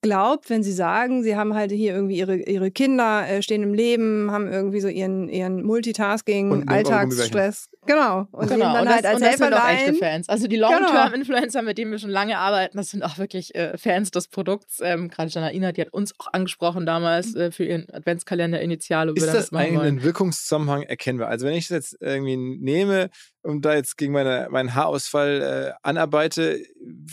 glaubt, 0.00 0.48
wenn 0.50 0.62
sie 0.62 0.72
sagen, 0.72 1.22
sie 1.22 1.36
haben 1.36 1.54
halt 1.54 1.72
hier 1.72 1.94
irgendwie 1.94 2.18
ihre, 2.18 2.36
ihre 2.36 2.70
Kinder, 2.70 3.28
äh, 3.28 3.42
stehen 3.42 3.62
im 3.62 3.74
Leben, 3.74 4.30
haben 4.30 4.46
irgendwie 4.46 4.80
so 4.80 4.88
ihren, 4.88 5.28
ihren 5.28 5.62
Multitasking, 5.64 6.68
Alltagsstress. 6.68 7.68
Genau. 7.86 8.28
Und 8.32 8.48
genau, 8.48 8.74
dann 8.74 8.82
und 8.82 8.88
halt 8.92 9.04
das, 9.04 9.14
als 9.14 9.20
und 9.20 9.26
das 9.26 9.36
sind 9.38 9.54
auch 9.54 9.68
echte. 9.68 9.94
Fans. 9.94 10.28
Also 10.28 10.46
die 10.46 10.56
Genau. 10.56 10.70
Long-Term-Influencer, 10.70 11.62
mit 11.62 11.78
denen 11.78 11.90
wir 11.90 11.98
schon 11.98 12.10
lange 12.10 12.38
arbeiten, 12.38 12.76
das 12.76 12.90
sind 12.90 13.02
auch 13.02 13.18
wirklich 13.18 13.54
äh, 13.54 13.76
Fans 13.78 14.10
des 14.10 14.28
Produkts. 14.28 14.80
Ähm, 14.82 15.08
Gerade 15.08 15.30
Janaina, 15.30 15.72
die 15.72 15.80
hat 15.80 15.92
uns 15.92 16.12
auch 16.18 16.28
angesprochen 16.32 16.86
damals 16.86 17.34
äh, 17.34 17.50
für 17.50 17.64
ihren 17.64 17.88
Adventskalender 17.90 18.60
Initial. 18.60 19.10
Ist 19.16 19.26
das 19.26 19.52
eigentlich 19.52 19.80
ein 19.80 20.02
Wirkungszusammenhang 20.02 20.82
erkennbar? 20.82 21.28
Also 21.28 21.46
wenn 21.46 21.54
ich 21.54 21.68
das 21.68 21.92
jetzt 21.92 21.96
irgendwie 22.00 22.36
nehme 22.36 23.10
und 23.48 23.64
da 23.64 23.74
jetzt 23.74 23.96
gegen 23.96 24.12
meine, 24.12 24.48
meinen 24.50 24.74
Haarausfall 24.74 25.72
äh, 25.72 25.78
anarbeite, 25.82 26.62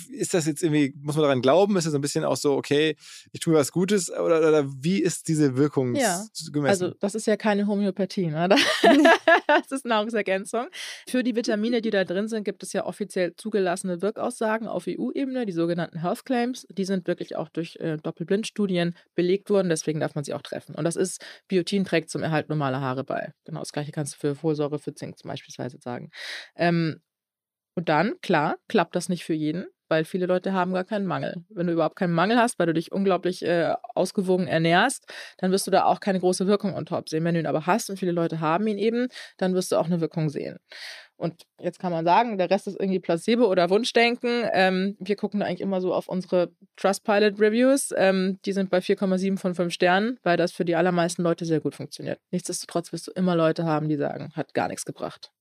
ist 0.10 0.34
das 0.34 0.46
jetzt 0.46 0.64
irgendwie, 0.64 0.94
muss 1.02 1.16
man 1.16 1.24
daran 1.24 1.42
glauben? 1.42 1.78
Ist 1.78 1.86
das 1.86 1.94
so 1.94 1.98
ein 1.98 2.02
bisschen 2.02 2.26
auch 2.26 2.36
so, 2.36 2.56
okay, 2.56 2.98
ich 3.32 3.40
tue 3.40 3.54
was 3.54 3.72
Gutes 3.72 4.12
oder, 4.12 4.40
oder 4.40 4.66
wie 4.84 5.02
ist 5.02 5.30
diese 5.30 5.56
Wirkung 5.56 5.96
Ja, 5.96 6.26
gemessen? 6.52 6.86
Also 6.86 6.96
das 7.00 7.16
ist 7.16 7.26
ja 7.26 7.38
keine 7.38 7.68
Homöopathie, 7.68 8.28
ne? 8.28 8.50
das 9.48 9.72
ist 9.72 9.86
Nahrungsergänzung. 9.86 10.68
Für 11.08 11.24
die 11.24 11.38
Vitamine, 11.38 11.82
die 11.82 11.90
da 11.90 12.04
drin 12.04 12.28
sind, 12.28 12.44
gibt 12.44 12.64
es 12.64 12.74
ja 12.74 12.86
offiziell 12.86 13.34
zugelassene 13.38 14.02
Wirkaussagen 14.02 14.68
auf 14.68 14.88
EU-Ebene, 14.90 15.46
die 15.46 15.54
sogenannten 15.54 16.02
Health 16.02 16.26
Claims. 16.26 16.68
Die 16.70 16.84
sind 16.84 17.08
wirklich 17.08 17.38
auch 17.38 17.48
durch 17.48 17.78
äh, 17.78 17.96
Doppelblindstudien 17.96 18.94
belegt 19.16 19.50
worden, 19.50 19.70
deswegen 19.70 20.02
darf 20.02 20.16
man 20.16 20.26
sie 20.26 20.34
auch 20.34 20.42
treffen. 20.42 20.76
Und 20.76 20.84
das 20.84 20.98
ist, 20.98 21.24
Biotin 21.48 21.86
trägt 21.86 22.10
zum 22.10 22.24
Erhalt 22.24 22.50
normaler 22.50 22.82
Haare 22.82 23.06
bei. 23.06 23.32
Genau 23.46 23.60
das 23.60 23.72
gleiche 23.72 23.94
kannst 23.94 24.16
du 24.16 24.20
für 24.20 24.36
Folsäure, 24.36 24.80
für 24.80 24.94
Zink 24.94 25.18
zum 25.18 25.30
Beispiel 25.30 25.54
sagen. 25.80 26.12
Ähm, 26.56 27.02
und 27.76 27.90
dann, 27.90 28.16
klar, 28.22 28.56
klappt 28.68 28.96
das 28.96 29.10
nicht 29.10 29.26
für 29.26 29.34
jeden, 29.34 29.66
weil 29.90 30.06
viele 30.06 30.26
Leute 30.26 30.54
haben 30.54 30.74
gar 30.74 30.86
keinen 30.86 31.06
Mangel. 31.06 31.44
Wenn 31.50 31.68
du 31.68 31.74
überhaupt 31.74 31.98
keinen 31.98 32.14
Mangel 32.14 32.38
hast, 32.38 32.58
weil 32.58 32.68
du 32.68 32.74
dich 32.74 32.92
unglaublich 32.92 33.44
äh, 33.44 33.74
ausgewogen 33.94 34.48
ernährst, 34.48 35.06
dann 35.38 35.52
wirst 35.52 35.68
du 35.68 35.72
da 35.72 35.84
auch 35.84 36.00
keine 36.00 36.20
große 36.20 36.48
Wirkung 36.48 36.74
on 36.74 36.86
top 36.86 37.10
sehen. 37.10 37.24
Wenn 37.26 37.36
du 37.36 37.42
ihn 37.42 37.48
aber 37.48 37.66
hast 37.66 37.90
und 37.90 37.98
viele 37.98 38.14
Leute 38.14 38.40
haben 38.40 38.66
ihn 38.68 38.78
eben, 38.78 39.08
dann 39.38 39.54
wirst 39.54 39.72
du 39.72 39.76
auch 39.76 39.86
eine 39.86 40.00
Wirkung 40.02 40.30
sehen. 40.30 40.58
Und 41.18 41.44
jetzt 41.60 41.80
kann 41.80 41.92
man 41.92 42.04
sagen, 42.04 42.38
der 42.38 42.50
Rest 42.50 42.68
ist 42.68 42.80
irgendwie 42.80 43.00
Placebo 43.00 43.46
oder 43.46 43.70
Wunschdenken. 43.70 44.50
Ähm, 44.52 44.98
wir 45.00 45.16
gucken 45.16 45.40
da 45.40 45.46
eigentlich 45.46 45.62
immer 45.62 45.80
so 45.80 45.94
auf 45.94 46.08
unsere 46.08 46.52
Trustpilot-Reviews. 46.78 47.94
Ähm, 47.96 48.40
die 48.46 48.52
sind 48.52 48.70
bei 48.70 48.80
4,7 48.80 49.38
von 49.38 49.56
5 49.56 49.74
Sternen, 49.74 50.20
weil 50.24 50.36
das 50.38 50.52
für 50.52 50.66
die 50.66 50.76
allermeisten 50.76 51.24
Leute 51.24 51.46
sehr 51.46 51.62
gut 51.62 51.76
funktioniert. 51.76 52.20
Nichtsdestotrotz 52.32 52.92
wirst 52.92 53.08
du 53.08 53.12
immer 53.12 53.36
Leute 53.36 53.66
haben, 53.66 53.88
die 53.88 53.96
sagen, 53.96 54.32
hat 54.36 54.54
gar 54.54 54.68
nichts 54.68 54.86
gebracht. 54.86 55.32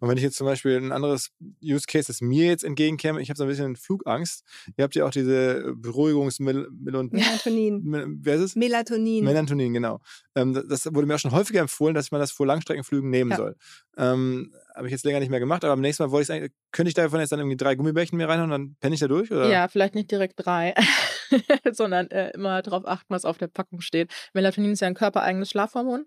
Und 0.00 0.08
wenn 0.08 0.16
ich 0.16 0.22
jetzt 0.22 0.36
zum 0.36 0.46
Beispiel 0.46 0.76
ein 0.76 0.92
anderes 0.92 1.30
Use 1.62 1.86
Case, 1.86 2.06
das 2.08 2.20
mir 2.20 2.46
jetzt 2.46 2.64
entgegenkäme, 2.64 3.20
ich 3.20 3.28
habe 3.30 3.36
so 3.38 3.44
ein 3.44 3.48
bisschen 3.48 3.76
Flugangst. 3.76 4.44
Ihr 4.76 4.84
habt 4.84 4.94
ja 4.94 5.04
auch 5.06 5.10
diese 5.10 5.72
Beruhigungsmittel 5.76 6.96
und 6.96 7.12
Melatonin. 7.12 8.18
wer 8.22 8.34
ist 8.36 8.40
es? 8.40 8.56
Melatonin. 8.56 9.24
Melatonin, 9.24 9.72
genau. 9.72 10.00
Ähm, 10.34 10.54
das 10.68 10.86
wurde 10.92 11.06
mir 11.06 11.14
auch 11.14 11.18
schon 11.18 11.32
häufiger 11.32 11.60
empfohlen, 11.60 11.94
dass 11.94 12.10
man 12.10 12.20
das 12.20 12.30
vor 12.32 12.46
Langstreckenflügen 12.46 13.10
nehmen 13.10 13.30
Ja. 13.32 13.36
soll. 13.36 13.56
Ähm, 13.96 14.52
habe 14.74 14.88
ich 14.88 14.92
jetzt 14.92 15.04
länger 15.04 15.20
nicht 15.20 15.30
mehr 15.30 15.38
gemacht, 15.40 15.62
aber 15.64 15.72
am 15.72 15.80
nächsten 15.80 16.02
Mal 16.02 16.10
wollte 16.10 16.36
ich 16.36 16.50
könnte 16.72 16.88
ich 16.88 16.94
davon 16.94 17.20
jetzt 17.20 17.30
dann 17.30 17.38
irgendwie 17.38 17.56
drei 17.56 17.76
Gummibärchen 17.76 18.18
mir 18.18 18.28
reinhauen 18.28 18.50
und 18.50 18.58
dann 18.60 18.76
penne 18.80 18.94
ich 18.94 19.00
da 19.00 19.06
durch? 19.06 19.30
Oder? 19.30 19.48
Ja, 19.48 19.68
vielleicht 19.68 19.94
nicht 19.94 20.10
direkt 20.10 20.34
drei, 20.44 20.74
sondern 21.72 22.10
äh, 22.10 22.30
immer 22.30 22.62
darauf 22.62 22.86
achten, 22.86 23.12
was 23.12 23.24
auf 23.24 23.38
der 23.38 23.48
Packung 23.48 23.80
steht. 23.80 24.12
Melatonin 24.32 24.72
ist 24.72 24.80
ja 24.80 24.88
ein 24.88 24.94
körpereigenes 24.94 25.50
Schlafhormon. 25.50 26.06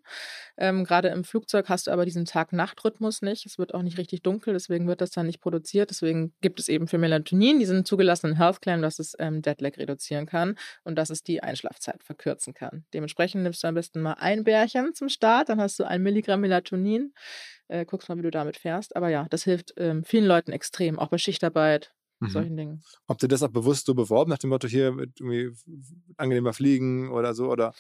Ähm, 0.58 0.84
Gerade 0.84 1.10
im 1.10 1.24
Flugzeug 1.24 1.70
hast 1.70 1.88
du 1.88 1.92
aber 1.92 2.06
diesen 2.06 2.26
Tag-Nacht-Rhythmus 2.26 3.22
nicht. 3.22 3.46
Es 3.46 3.58
wird 3.58 3.74
auch 3.74 3.82
nicht 3.82 3.98
richtig 3.98 4.24
dunkel, 4.24 4.54
deswegen 4.54 4.88
wird 4.88 5.02
das 5.02 5.12
dann 5.12 5.28
nicht 5.28 5.42
produziert. 5.42 5.90
Deswegen 5.90 6.34
gibt 6.42 6.60
es 6.60 6.68
eben 6.68 6.88
für 6.88 6.98
Melatonin 6.98 7.60
diesen 7.60 7.86
zugelassenen 7.86 8.38
Health 8.38 8.62
Claim, 8.62 8.82
dass 8.82 9.00
es 9.00 9.16
ähm, 9.20 9.42
Deadlag 9.42 9.78
reduzieren 9.78 10.26
kann 10.26 10.56
und 10.84 10.96
dass 10.96 11.10
es 11.10 11.24
die 11.24 11.44
Einschlafzeit 11.44 12.04
verkürzen 12.04 12.54
kann. 12.54 12.86
Dementsprechend 12.94 13.44
nimmst 13.44 13.64
du 13.64 13.68
am 13.68 13.76
besten 13.76 14.02
mal 14.02 14.16
ein 14.20 14.44
Bärchen 14.44 14.94
zum 14.94 15.10
Start, 15.10 15.50
dann 15.50 15.62
hast 15.62 15.80
du 15.80 15.84
ein 15.84 16.02
Milligramm 16.02 16.42
Melatonin. 16.42 17.14
Äh, 17.70 17.86
guckst 17.86 18.08
mal, 18.08 18.18
wie 18.18 18.22
du 18.22 18.32
damit 18.32 18.58
fährst. 18.58 18.96
Aber 18.96 19.10
ja, 19.10 19.28
das 19.30 19.44
hilft 19.44 19.74
ähm, 19.78 20.04
vielen 20.06 20.26
Leuten 20.26 20.52
extrem, 20.52 21.00
auch 21.00 21.10
bei 21.10 21.18
Schichtarbeit, 21.18 21.94
Mhm. 22.20 22.30
solchen 22.30 22.58
Dingen. 22.58 22.84
Habt 23.08 23.22
ihr 23.24 23.28
das 23.30 23.44
auch 23.44 23.50
bewusst 23.50 23.86
so 23.86 23.94
beworben, 23.94 24.30
nach 24.32 24.38
dem 24.40 24.50
Motto 24.50 24.68
hier 24.68 24.92
mit 24.92 25.20
irgendwie 25.20 25.52
angenehmer 26.18 26.54
Fliegen 26.54 27.12
oder 27.12 27.34
so? 27.34 27.50
Oder? 27.52 27.74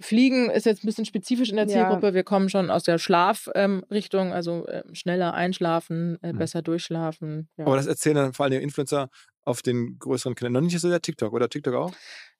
Fliegen 0.00 0.50
ist 0.50 0.66
jetzt 0.66 0.84
ein 0.84 0.86
bisschen 0.86 1.04
spezifisch 1.06 1.50
in 1.50 1.56
der 1.56 1.66
Ja. 1.66 1.72
Zielgruppe. 1.72 2.12
Wir 2.14 2.24
kommen 2.24 2.48
schon 2.50 2.70
aus 2.70 2.82
der 2.82 2.98
Schlafrichtung, 2.98 4.26
ähm, 4.28 4.32
also 4.32 4.66
äh, 4.66 4.82
schneller 4.94 5.34
einschlafen, 5.34 6.18
äh, 6.22 6.32
Mhm. 6.32 6.38
besser 6.38 6.62
durchschlafen. 6.62 7.48
Ja. 7.56 7.66
Aber 7.66 7.76
das 7.76 7.86
erzählen 7.86 8.16
dann 8.16 8.32
vor 8.32 8.44
allem 8.44 8.52
die 8.52 8.62
Influencer 8.62 9.08
auf 9.44 9.62
den 9.62 9.98
größeren 9.98 10.34
Kanälen. 10.34 10.52
Noch 10.52 10.60
nicht 10.60 10.78
so 10.78 10.88
der 10.90 11.00
TikTok 11.00 11.32
oder 11.32 11.48
TikTok 11.48 11.74
auch? 11.74 11.92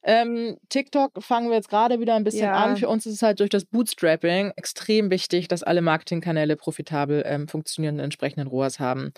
Ähm, 0.03 0.57
TikTok 0.70 1.22
fangen 1.22 1.48
wir 1.50 1.57
jetzt 1.57 1.68
gerade 1.68 2.00
wieder 2.00 2.14
ein 2.14 2.24
bisschen 2.24 2.44
Ja. 2.46 2.55
an. 2.55 2.76
Für 2.76 2.88
uns 2.88 3.05
ist 3.07 3.14
es 3.14 3.22
halt 3.22 3.40
durch 3.40 3.50
das 3.50 3.64
Bootstrapping 3.66 4.53
extrem 4.57 5.11
wichtig, 5.11 5.48
dass 5.48 5.62
alle 5.62 5.83
Marketingkanäle 5.83 6.57
profitabel 6.57 7.22
ähm, 7.26 7.48
funktionieren 7.48 7.96
und 7.96 8.00
entsprechenden 8.00 8.46
ROAS 8.48 8.79
haben. 8.81 9.12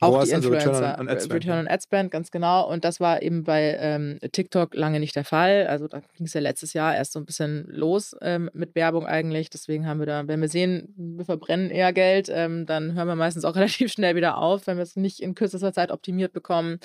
Auch 0.00 0.24
die 0.24 0.34
also 0.34 0.48
Return 0.50 0.74
on- 0.74 0.74
Influencer, 0.74 0.98
on 1.00 1.08
äh, 1.08 1.32
Return 1.34 1.58
on 1.60 1.68
Ad 1.68 1.82
Spend, 1.82 2.10
ganz 2.10 2.30
genau. 2.30 2.68
Und 2.68 2.84
das 2.84 3.00
war 3.00 3.22
eben 3.22 3.44
bei 3.44 3.76
ähm, 3.78 4.18
TikTok 4.32 4.74
lange 4.74 4.98
nicht 5.00 5.14
der 5.16 5.24
Fall. 5.24 5.66
Also 5.68 5.86
da 5.88 6.00
ging 6.16 6.26
es 6.26 6.34
ja 6.34 6.40
letztes 6.40 6.72
Jahr 6.72 6.94
erst 6.94 7.12
so 7.12 7.20
ein 7.20 7.24
bisschen 7.24 7.64
los 7.68 8.14
ähm, 8.20 8.50
mit 8.54 8.74
Werbung 8.74 9.06
eigentlich. 9.06 9.50
Deswegen 9.50 9.86
haben 9.86 10.00
wir 10.00 10.06
da, 10.06 10.26
wenn 10.26 10.40
wir 10.40 10.48
sehen, 10.48 10.92
wir 10.96 11.24
verbrennen 11.24 11.70
eher 11.70 11.92
Geld, 11.92 12.28
ähm, 12.30 12.66
dann 12.66 12.94
hören 12.94 13.08
wir 13.08 13.14
meistens 13.14 13.44
auch 13.44 13.54
relativ 13.56 13.92
schnell 13.92 14.16
wieder 14.16 14.36
auf, 14.38 14.66
wenn 14.66 14.76
wir 14.76 14.82
es 14.82 14.96
nicht 14.96 15.20
in 15.20 15.34
kürzester 15.34 15.72
Zeit 15.72 15.90
optimiert 15.90 16.32
bekommen. 16.32 16.80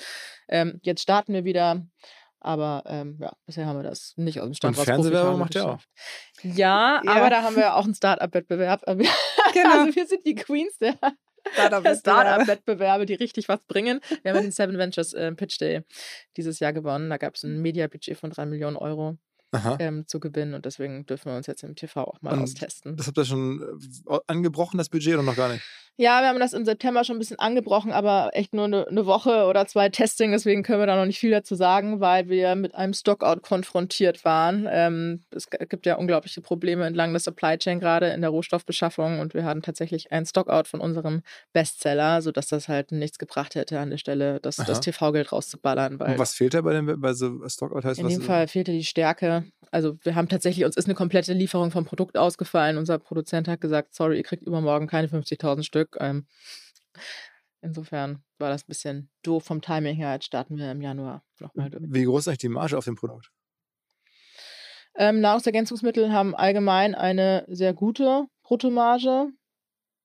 Ähm, 0.48 0.78
jetzt 0.82 1.02
starten 1.02 1.32
wir 1.34 1.44
wieder. 1.44 1.84
Aber 2.42 2.84
ähm, 2.86 3.18
ja, 3.20 3.32
bisher 3.44 3.66
haben 3.66 3.76
wir 3.78 3.82
das 3.82 4.14
nicht 4.16 4.40
aus 4.40 4.46
dem 4.46 4.54
Stand 4.54 4.78
Und 4.78 4.84
Fernsehwerbung 4.84 5.38
macht 5.38 5.54
ihr 5.56 5.66
auch. 5.68 5.78
Ja, 6.42 7.02
Ja. 7.04 7.12
aber 7.12 7.28
da 7.28 7.42
haben 7.42 7.54
wir 7.54 7.74
auch 7.74 7.84
einen 7.84 7.94
Start-up-Wettbewerb. 7.94 8.82
Genau. 9.52 9.80
Also 9.80 9.96
wir 9.96 10.06
sind 10.06 10.24
die 10.24 10.36
Queens 10.36 10.78
der 10.78 10.94
Startup-Wettbewerbe. 11.54 13.06
Die 13.06 13.14
richtig 13.14 13.48
was 13.48 13.60
bringen. 13.66 14.00
Wir 14.22 14.32
haben 14.32 14.42
den 14.42 14.52
Seven 14.52 14.78
Ventures 14.78 15.12
äh, 15.12 15.32
Pitch 15.32 15.60
Day 15.60 15.82
dieses 16.36 16.60
Jahr 16.60 16.72
gewonnen. 16.72 17.10
Da 17.10 17.16
gab 17.16 17.34
es 17.34 17.42
ein 17.42 17.60
Media-Budget 17.60 18.18
von 18.18 18.30
drei 18.30 18.46
Millionen 18.46 18.76
Euro. 18.76 19.18
Ähm, 19.80 20.06
zu 20.06 20.20
gewinnen. 20.20 20.54
Und 20.54 20.64
deswegen 20.64 21.06
dürfen 21.06 21.32
wir 21.32 21.36
uns 21.36 21.48
jetzt 21.48 21.64
im 21.64 21.74
TV 21.74 22.04
auch 22.04 22.22
mal 22.22 22.34
Und 22.34 22.44
austesten. 22.44 22.96
Das 22.96 23.08
habt 23.08 23.18
ihr 23.18 23.24
schon 23.24 23.60
äh, 24.08 24.18
angebrochen, 24.28 24.78
das 24.78 24.88
Budget, 24.88 25.14
oder 25.14 25.24
noch 25.24 25.34
gar 25.34 25.52
nicht? 25.52 25.64
Ja, 26.00 26.22
wir 26.22 26.28
haben 26.28 26.40
das 26.40 26.54
im 26.54 26.64
September 26.64 27.04
schon 27.04 27.16
ein 27.16 27.18
bisschen 27.18 27.38
angebrochen, 27.38 27.92
aber 27.92 28.30
echt 28.32 28.54
nur 28.54 28.64
eine, 28.64 28.88
eine 28.88 29.04
Woche 29.04 29.44
oder 29.44 29.66
zwei 29.66 29.90
Testing, 29.90 30.32
deswegen 30.32 30.62
können 30.62 30.80
wir 30.80 30.86
da 30.86 30.96
noch 30.96 31.04
nicht 31.04 31.18
viel 31.18 31.30
dazu 31.30 31.54
sagen, 31.54 32.00
weil 32.00 32.30
wir 32.30 32.54
mit 32.54 32.74
einem 32.74 32.94
Stockout 32.94 33.42
konfrontiert 33.42 34.24
waren. 34.24 34.66
Ähm, 34.70 35.20
es 35.30 35.50
gibt 35.50 35.84
ja 35.84 35.96
unglaubliche 35.96 36.40
Probleme 36.40 36.86
entlang 36.86 37.12
der 37.12 37.20
Supply 37.20 37.58
Chain, 37.58 37.80
gerade 37.80 38.08
in 38.08 38.22
der 38.22 38.30
Rohstoffbeschaffung 38.30 39.20
und 39.20 39.34
wir 39.34 39.44
hatten 39.44 39.60
tatsächlich 39.60 40.10
einen 40.10 40.24
Stockout 40.24 40.68
von 40.68 40.80
unserem 40.80 41.20
Bestseller, 41.52 42.22
sodass 42.22 42.48
das 42.48 42.68
halt 42.68 42.92
nichts 42.92 43.18
gebracht 43.18 43.54
hätte 43.54 43.78
an 43.78 43.90
der 43.90 43.98
Stelle, 43.98 44.40
das, 44.40 44.56
das. 44.56 44.80
TV-Geld 44.80 45.30
rauszuballern. 45.32 45.96
Und 45.96 46.18
was 46.18 46.32
fehlt 46.32 46.54
da 46.54 46.62
bei, 46.62 46.72
dem, 46.72 46.98
bei 46.98 47.12
so 47.12 47.46
Stockout? 47.46 47.84
Heißt 47.84 47.98
in 47.98 48.06
was, 48.06 48.14
dem 48.14 48.22
Fall 48.22 48.48
fehlte 48.48 48.72
die 48.72 48.84
Stärke. 48.84 49.44
Also 49.72 49.96
wir 50.02 50.14
haben 50.14 50.28
tatsächlich, 50.28 50.64
uns 50.64 50.76
ist 50.76 50.86
eine 50.86 50.94
komplette 50.94 51.32
Lieferung 51.32 51.70
vom 51.70 51.84
Produkt 51.84 52.16
ausgefallen. 52.16 52.76
Unser 52.76 52.98
Produzent 52.98 53.46
hat 53.46 53.60
gesagt, 53.60 53.94
sorry, 53.94 54.16
ihr 54.16 54.24
kriegt 54.24 54.42
übermorgen 54.42 54.86
keine 54.86 55.06
50.000 55.06 55.62
Stück. 55.62 55.89
Ähm, 55.98 56.26
insofern 57.60 58.22
war 58.38 58.50
das 58.50 58.62
ein 58.62 58.68
bisschen 58.68 59.10
doof 59.22 59.44
vom 59.44 59.60
Timing 59.60 59.96
her. 59.96 60.12
Jetzt 60.12 60.26
starten 60.26 60.56
wir 60.56 60.70
im 60.70 60.80
Januar 60.80 61.24
nochmal 61.38 61.70
durch. 61.70 61.84
Wie 61.86 62.04
groß 62.04 62.22
ist 62.22 62.28
eigentlich 62.28 62.38
die 62.38 62.48
Marge 62.48 62.78
auf 62.78 62.84
dem 62.84 62.96
Produkt? 62.96 63.30
Ähm, 64.96 65.20
Nahrungsergänzungsmittel 65.20 66.12
haben 66.12 66.34
allgemein 66.34 66.94
eine 66.94 67.44
sehr 67.48 67.72
gute 67.74 68.26
Bruttomarge. 68.42 69.28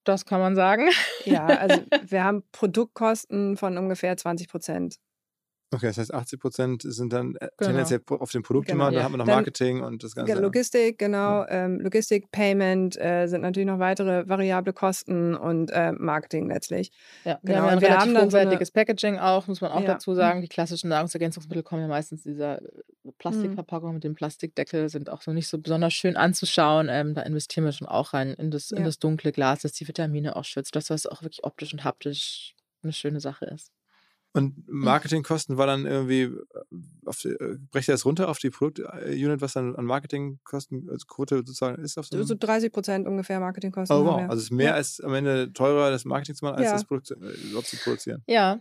Das 0.04 0.26
kann 0.26 0.39
man 0.39 0.56
sagen. 0.56 0.89
Ja, 1.26 1.45
also 1.45 1.82
wir 2.08 2.24
haben 2.24 2.43
Produktkosten 2.52 3.58
von 3.58 3.78
ungefähr 3.78 4.15
20 4.15 4.48
Prozent. 4.48 5.00
Okay, 5.73 5.88
das 5.88 5.97
heißt 5.97 6.13
80 6.13 6.39
Prozent 6.39 6.82
sind 6.86 7.12
dann 7.12 7.36
äh, 7.36 7.49
Genau. 7.58 7.69
tendenziell 7.71 8.01
auf 8.08 8.32
dem 8.32 8.43
Produkt 8.43 8.67
Genau. 8.67 8.75
immer, 8.84 8.91
dann 8.91 8.99
Ja. 8.99 9.04
hat 9.04 9.12
man 9.12 9.17
noch 9.19 9.25
Dann- 9.25 9.36
Marketing 9.36 9.82
und 9.82 10.04
das 10.04 10.15
Ganze. 10.15 10.34
Logistik, 10.39 10.99
genau. 10.99 11.45
Ähm, 11.49 11.80
Logistik, 11.82 12.32
Payment 12.32 12.95
äh, 13.01 13.28
sind 13.28 13.41
natürlich 13.41 13.67
noch 13.67 13.80
weitere 13.80 14.30
variable 14.30 14.73
Kosten 14.73 15.36
und 15.36 15.71
äh, 15.71 15.91
Marketing 15.91 16.47
letztlich. 16.47 16.91
Ja, 17.25 17.39
wir 17.41 17.56
Genau, 17.56 17.58
haben 17.58 17.65
ja 17.65 17.69
ein 17.71 17.75
und 17.78 17.82
wir 17.82 17.88
relativ 17.89 18.01
haben 18.08 18.13
dann 18.13 18.30
so 18.30 18.38
eine- 18.38 18.45
hochwertiges 18.47 18.71
Packaging 18.71 19.17
auch, 19.17 19.47
muss 19.47 19.60
man 19.60 19.71
auch 19.71 19.82
Ja. 19.82 19.88
dazu 19.88 20.13
sagen. 20.13 20.41
Die 20.41 20.47
klassischen 20.47 20.89
Nahrungsergänzungsmittel 20.89 21.63
kommen 21.63 21.82
ja 21.82 21.88
meistens 21.88 22.25
in 22.25 22.34
dieser 22.34 22.62
äh, 22.62 22.67
Plastikverpackung 23.17 23.95
mit 23.95 24.04
dem 24.04 24.13
Plastikdeckel, 24.15 24.88
sind 24.89 25.10
auch 25.10 25.21
so 25.23 25.34
nicht 25.34 25.47
so 25.47 25.58
besonders 25.58 25.93
schön 25.93 26.15
anzuschauen. 26.15 26.88
Ähm, 26.89 27.15
da 27.15 27.21
investieren 27.23 27.65
wir 27.65 27.71
schon 27.71 27.88
auch 27.88 28.13
rein 28.13 28.34
in 28.36 28.51
das, 28.51 28.71
in 28.71 28.80
Ja. 28.80 28.84
das 28.86 28.99
dunkle 28.99 29.32
Glas, 29.32 29.62
das 29.63 29.73
die 29.73 29.88
Vitamine 29.88 30.36
auch 30.36 30.45
schützt, 30.45 30.75
dass 30.75 30.86
das 30.86 31.06
auch 31.08 31.21
wirklich 31.23 31.43
optisch 31.43 31.73
und 31.73 31.84
haptisch 31.84 32.56
eine 32.84 32.93
schöne 32.93 33.19
Sache 33.19 33.45
ist. 33.45 33.71
Und 34.36 34.67
Marketingkosten 34.67 35.58
war 35.58 35.65
dann 35.65 35.86
irgendwie, 35.86 36.24
äh, 36.24 36.39
auf 37.06 37.17
die, 37.19 37.30
äh, 37.30 37.58
brecht 37.71 37.88
ihr 37.89 37.93
das 37.93 38.06
runter 38.06 38.28
auf 38.30 38.38
die 38.39 38.50
Produktunit, 38.50 39.41
was 39.41 39.54
dann 39.54 39.76
an 39.76 39.86
Marketingkosten 39.86 40.89
als 40.89 41.08
Quote 41.08 41.38
sozusagen 41.38 41.82
ist? 41.84 41.98
Auf 41.98 42.08
so 42.08 42.21
So 42.24 42.34
einem? 42.34 42.39
30 42.39 42.71
Prozent 42.71 43.08
ungefähr 43.08 43.39
Marketingkosten. 43.39 43.95
oh, 43.95 44.06
wow. 44.06 44.21
Also 44.21 44.38
es 44.38 44.43
ist 44.45 44.52
mehr 44.52 44.67
Ja. 44.67 44.74
als 44.74 45.00
am 45.02 45.13
Ende 45.13 45.54
teurer, 45.54 45.89
das 45.89 46.06
Marketing 46.06 46.36
zu 46.36 46.45
machen, 46.45 46.56
als 46.58 46.65
Ja. 46.65 46.74
das 46.74 46.86
Produkt 46.86 47.12
äh, 47.12 47.15
überhaupt 47.50 47.67
zu 47.67 47.78
produzieren. 47.78 48.24
Ja, 48.28 48.60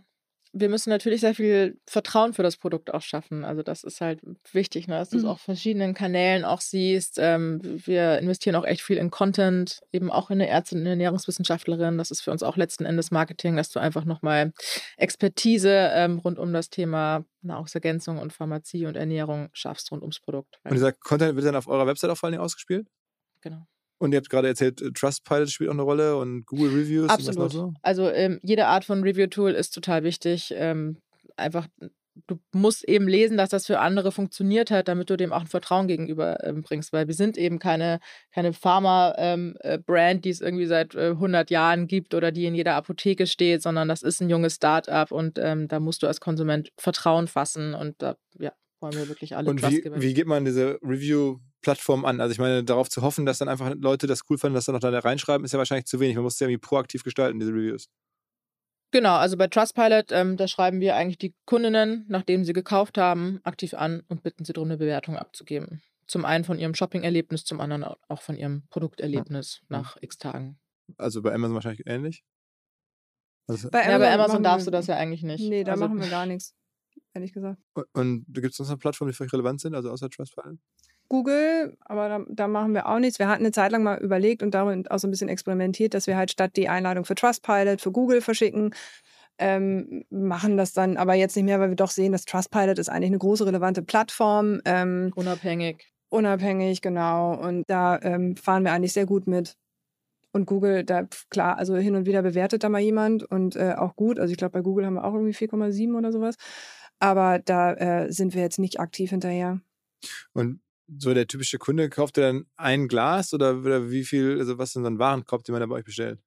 wir 0.57 0.69
müssen 0.69 0.89
natürlich 0.89 1.19
sehr 1.19 1.35
viel 1.35 1.77
Vertrauen 1.85 2.31
für 2.31 2.41
das 2.41 2.55
Produkt 2.55 2.93
auch 2.93 3.01
schaffen. 3.01 3.43
Also 3.43 3.61
das 3.61 3.83
ist 3.83 3.99
halt 3.99 4.21
wichtig, 4.53 4.87
ne, 4.87 4.95
dass 4.97 5.09
du 5.09 5.17
es 5.17 5.23
Mhm. 5.23 5.29
auf 5.29 5.41
verschiedenen 5.41 5.93
Kanälen 5.93 6.45
auch 6.45 6.61
siehst. 6.61 7.17
Ähm, 7.19 7.59
wir 7.63 8.19
investieren 8.19 8.55
auch 8.55 8.63
echt 8.63 8.81
viel 8.81 8.95
in 8.97 9.11
Content, 9.11 9.81
eben 9.91 10.09
auch 10.09 10.29
in 10.29 10.39
eine 10.39 10.47
Ärztin, 10.47 10.77
in 10.77 10.83
eine 10.85 10.91
Ernährungswissenschaftlerin. 10.91 11.97
Das 11.97 12.09
ist 12.09 12.21
für 12.21 12.31
uns 12.31 12.41
auch 12.41 12.55
letzten 12.55 12.85
Endes 12.85 13.11
Marketing, 13.11 13.57
dass 13.57 13.69
du 13.69 13.79
einfach 13.79 14.05
nochmal 14.05 14.53
Expertise 14.95 15.91
ähm, 15.93 16.19
rund 16.19 16.39
um 16.39 16.53
das 16.53 16.69
Thema 16.69 17.25
Nahrungsergänzung 17.41 18.17
und 18.17 18.31
Pharmazie 18.31 18.85
und 18.85 18.95
Ernährung 18.95 19.49
schaffst 19.51 19.91
rund 19.91 20.03
ums 20.03 20.21
Produkt. 20.21 20.59
Und 20.63 20.73
dieser 20.73 20.93
Content 20.93 21.35
wird 21.35 21.45
dann 21.45 21.57
auf 21.57 21.67
eurer 21.67 21.85
Website 21.85 22.09
auch 22.11 22.17
vor 22.17 22.27
allen 22.27 22.33
Dingen 22.33 22.43
ausgespielt? 22.43 22.87
Genau. 23.41 23.67
Und 23.97 24.11
ihr 24.11 24.17
habt 24.17 24.29
gerade 24.29 24.47
erzählt, 24.47 24.81
äh, 24.81 24.91
Trustpilot 24.91 25.49
spielt 25.49 25.69
auch 25.69 25.73
eine 25.73 25.83
Rolle 25.83 26.17
und 26.17 26.45
Google 26.45 26.71
Reviews 26.71 27.09
Absolut. 27.09 27.51
so? 27.51 27.73
Also 27.81 28.09
ähm, 28.09 28.39
jede 28.43 28.67
Art 28.67 28.85
von 28.85 29.03
Review-Tool 29.03 29.51
ist 29.51 29.71
total 29.71 30.03
wichtig. 30.03 30.53
Ähm, 30.55 30.97
einfach, 31.37 31.67
du 32.27 32.39
musst 32.51 32.87
eben 32.87 33.07
lesen, 33.07 33.37
dass 33.37 33.49
das 33.49 33.65
für 33.65 33.79
andere 33.79 34.11
funktioniert 34.11 34.69
hat, 34.69 34.87
damit 34.89 35.09
du 35.09 35.17
dem 35.17 35.31
auch 35.31 35.41
ein 35.41 35.47
Vertrauen 35.47 35.87
gegenüber 35.87 36.43
ähm, 36.43 36.61
bringst, 36.61 36.91
weil 36.91 37.07
wir 37.07 37.13
sind 37.13 37.37
eben 37.37 37.57
keine, 37.59 37.99
keine 38.33 38.51
Pharma-Brand, 38.53 40.25
die 40.25 40.29
es 40.29 40.41
irgendwie 40.41 40.65
seit 40.65 40.95
äh, 40.95 41.11
100 41.11 41.49
Jahren 41.49 41.87
gibt 41.87 42.13
oder 42.13 42.31
die 42.31 42.45
in 42.45 42.55
jeder 42.55 42.75
Apotheke 42.75 43.27
steht, 43.27 43.61
sondern 43.61 43.87
das 43.87 44.01
ist 44.01 44.21
ein 44.21 44.29
junges 44.29 44.55
Start-up 44.55 45.11
und 45.11 45.39
ähm, 45.39 45.67
da 45.67 45.79
musst 45.79 46.03
du 46.03 46.07
als 46.07 46.19
Konsument 46.19 46.71
Vertrauen 46.77 47.27
fassen 47.27 47.73
und 47.73 47.95
da 47.99 48.17
ja, 48.39 48.51
wollen 48.79 48.95
wir 48.95 49.07
wirklich 49.07 49.35
alle 49.35 49.49
Und 49.49 49.59
Trust 49.59 49.73
wie, 49.73 49.81
gewinnen. 49.81 50.01
wie 50.01 50.13
geht 50.13 50.27
man 50.27 50.45
diese 50.45 50.79
Review-Plattform 51.65 52.05
an? 52.05 52.21
Also 52.21 52.31
ich 52.31 52.39
meine, 52.39 52.63
darauf 52.63 52.89
zu 52.89 53.01
hoffen, 53.01 53.25
dass 53.25 53.39
dann 53.39 53.49
einfach 53.49 53.73
Leute 53.75 54.07
das 54.07 54.21
cool 54.29 54.37
fanden, 54.37 54.55
dass 54.55 54.65
dann 54.65 54.73
noch 54.73 54.79
da 54.79 54.97
reinschreiben, 54.97 55.45
ist 55.45 55.51
ja 55.51 55.59
wahrscheinlich 55.59 55.85
zu 55.85 55.99
wenig. 55.99 56.15
Man 56.15 56.23
muss 56.23 56.35
es 56.35 56.39
ja 56.39 56.47
irgendwie 56.47 56.61
proaktiv 56.67 57.03
gestalten, 57.03 57.39
diese 57.39 57.51
Reviews. 57.51 57.87
Genau, 58.91 59.15
also 59.15 59.35
bei 59.35 59.47
Trustpilot, 59.47 60.11
ähm, 60.11 60.37
da 60.37 60.47
schreiben 60.47 60.79
wir 60.79 60.95
eigentlich 60.95 61.17
die 61.17 61.35
Kundinnen, 61.45 62.05
nachdem 62.07 62.45
sie 62.45 62.53
gekauft 62.53 62.97
haben, 62.97 63.39
aktiv 63.43 63.73
an 63.73 64.03
und 64.07 64.23
bitten 64.23 64.45
sie 64.45 64.53
darum, 64.53 64.69
eine 64.69 64.77
Bewertung 64.77 65.17
abzugeben. 65.17 65.81
Zum 66.07 66.23
einen 66.23 66.43
von 66.43 66.59
ihrem 66.59 66.75
Shopping-Erlebnis, 66.75 67.43
zum 67.45 67.59
anderen 67.59 67.83
au- 67.83 67.97
auch 68.07 68.21
von 68.21 68.37
ihrem 68.37 68.63
Produkterlebnis 68.69 69.61
nach 69.69 69.97
x 70.01 70.17
Tagen. 70.17 70.59
Also 70.97 71.21
bei 71.21 71.33
Amazon 71.33 71.55
wahrscheinlich 71.55 71.85
ähnlich. 71.87 72.23
Also, 73.47 73.69
Bei 73.69 73.83
ja, 73.89 73.97
bei 73.97 74.11
Amazon 74.13 74.43
darfst 74.43 74.65
wir- 74.67 74.71
du 74.71 74.77
das 74.77 74.87
ja 74.87 74.95
eigentlich 74.97 75.23
nicht. 75.23 75.41
Nee, 75.49 75.63
da 75.63 75.73
also, 75.73 75.87
machen 75.87 75.99
wir 75.99 76.09
gar 76.09 76.25
nichts, 76.25 76.55
ehrlich 77.13 77.33
gesagt. 77.33 77.59
und 77.93 78.25
gibt 78.29 78.47
es 78.51 78.55
sonst 78.57 78.69
noch 78.69 78.79
Plattformen, 78.79 79.11
die 79.11 79.15
für 79.17 79.23
euch 79.23 79.33
relevant 79.33 79.61
sind, 79.61 79.75
also 79.75 79.91
außer 79.91 80.09
Trustpilot? 80.09 80.57
Google, 81.09 81.77
aber 81.85 82.09
da, 82.09 82.25
da 82.29 82.47
machen 82.47 82.73
wir 82.73 82.87
auch 82.87 82.99
nichts. 82.99 83.19
Wir 83.19 83.27
hatten 83.27 83.43
eine 83.43 83.51
Zeit 83.51 83.71
lang 83.71 83.83
mal 83.83 83.99
überlegt 83.99 84.41
und 84.43 84.51
darin 84.51 84.87
auch 84.87 84.99
so 84.99 85.07
ein 85.07 85.11
bisschen 85.11 85.29
experimentiert, 85.29 85.93
dass 85.93 86.07
wir 86.07 86.17
halt 86.17 86.31
statt 86.31 86.51
die 86.55 86.69
Einladung 86.69 87.05
für 87.05 87.15
Trustpilot 87.15 87.81
für 87.81 87.91
Google 87.91 88.21
verschicken, 88.21 88.73
ähm, 89.37 90.05
machen 90.09 90.57
das 90.57 90.73
dann 90.73 90.97
aber 90.97 91.13
jetzt 91.13 91.35
nicht 91.35 91.45
mehr, 91.45 91.59
weil 91.59 91.69
wir 91.69 91.75
doch 91.75 91.91
sehen, 91.91 92.11
dass 92.11 92.25
Trustpilot 92.25 92.79
ist 92.79 92.89
eigentlich 92.89 93.09
eine 93.09 93.17
große 93.17 93.45
relevante 93.45 93.81
Plattform, 93.83 94.61
ähm, 94.65 95.11
Unabhängig. 95.15 95.91
unabhängig, 96.09 96.81
genau. 96.81 97.33
Und 97.33 97.63
da 97.67 97.99
ähm, 98.01 98.35
fahren 98.37 98.63
wir 98.63 98.71
eigentlich 98.71 98.93
sehr 98.93 99.05
gut 99.05 99.27
mit. 99.27 99.57
Und 100.31 100.45
Google, 100.47 100.83
da 100.83 101.07
klar, 101.29 101.57
also 101.57 101.75
hin 101.77 101.95
und 101.95 102.05
wieder 102.05 102.21
bewertet 102.21 102.63
da 102.63 102.69
mal 102.69 102.81
jemand 102.81 103.23
und 103.23 103.55
äh, 103.55 103.73
auch 103.77 103.95
gut. 103.95 104.19
Also 104.19 104.31
ich 104.31 104.37
glaube, 104.37 104.51
bei 104.51 104.61
Google 104.61 104.85
haben 104.85 104.95
wir 104.95 105.05
auch 105.05 105.13
irgendwie 105.13 105.33
4,7 105.33 105.97
oder 105.97 106.11
sowas. 106.11 106.35
Aber 106.99 107.39
da 107.39 107.73
äh, 107.73 108.11
sind 108.11 108.33
wir 108.33 108.41
jetzt 108.41 108.59
nicht 108.59 108.79
aktiv 108.79 109.09
hinterher. 109.11 109.61
Und 110.33 110.59
so 110.97 111.13
der 111.13 111.27
typische 111.27 111.57
Kunde 111.57 111.89
kauft 111.89 112.17
der 112.17 112.27
dann 112.33 112.45
ein 112.57 112.87
Glas 112.87 113.33
oder, 113.33 113.57
oder 113.57 113.89
wie 113.91 114.03
viel, 114.03 114.37
also 114.39 114.57
was 114.57 114.69
ist 114.69 114.75
denn 114.75 114.83
so 114.83 114.89
ein 114.89 114.99
Warenkorb, 114.99 115.43
den 115.43 115.53
man 115.53 115.61
da 115.61 115.65
bei 115.67 115.75
euch 115.75 115.85
bestellt? 115.85 116.19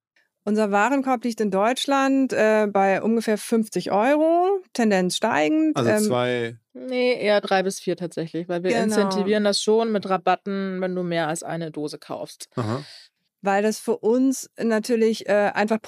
Unser 0.44 0.70
Warenkorb 0.70 1.24
liegt 1.24 1.40
in 1.40 1.50
Deutschland 1.50 2.32
äh, 2.32 2.66
bei 2.72 3.02
ungefähr 3.02 3.36
50 3.36 3.92
Euro, 3.92 4.62
Tendenz 4.72 5.16
steigend. 5.16 5.76
Also 5.76 5.90
Ähm, 5.90 6.02
zwei, 6.02 6.56
Nee, 6.72 7.20
eher 7.20 7.40
drei 7.40 7.62
bis 7.62 7.80
vier 7.80 7.96
tatsächlich, 7.96 8.48
weil 8.48 8.62
wir 8.62 8.70
Genau. 8.70 8.84
incentivieren 8.84 9.44
das 9.44 9.60
schon 9.60 9.90
mit 9.92 10.08
Rabatten, 10.08 10.80
wenn 10.80 10.94
du 10.94 11.02
mehr 11.02 11.28
als 11.28 11.42
eine 11.42 11.70
Dose 11.70 11.98
kaufst. 11.98 12.48
aha. 12.56 12.84
weil 13.42 13.62
das 13.62 13.78
für 13.78 13.98
uns 13.98 14.50
natürlich 14.60 15.28
äh, 15.28 15.50
einfach 15.54 15.80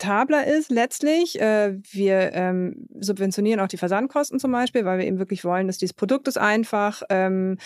profitabler 0.00 0.46
ist 0.46 0.70
letztlich. 0.70 1.40
Äh, 1.40 1.78
wir 1.90 2.32
ähm, 2.32 2.86
subventionieren 2.98 3.60
auch 3.60 3.68
die 3.68 3.76
Versandkosten 3.76 4.40
zum 4.40 4.50
Beispiel, 4.50 4.84
weil 4.84 4.98
wir 4.98 5.06
eben 5.06 5.18
wirklich 5.18 5.44
wollen, 5.44 5.66
dass 5.66 5.78
dieses 5.78 5.92
Produkt 5.92 6.26
ist 6.26 6.38
einfach. 6.38 7.02
Ähm, 7.10 7.58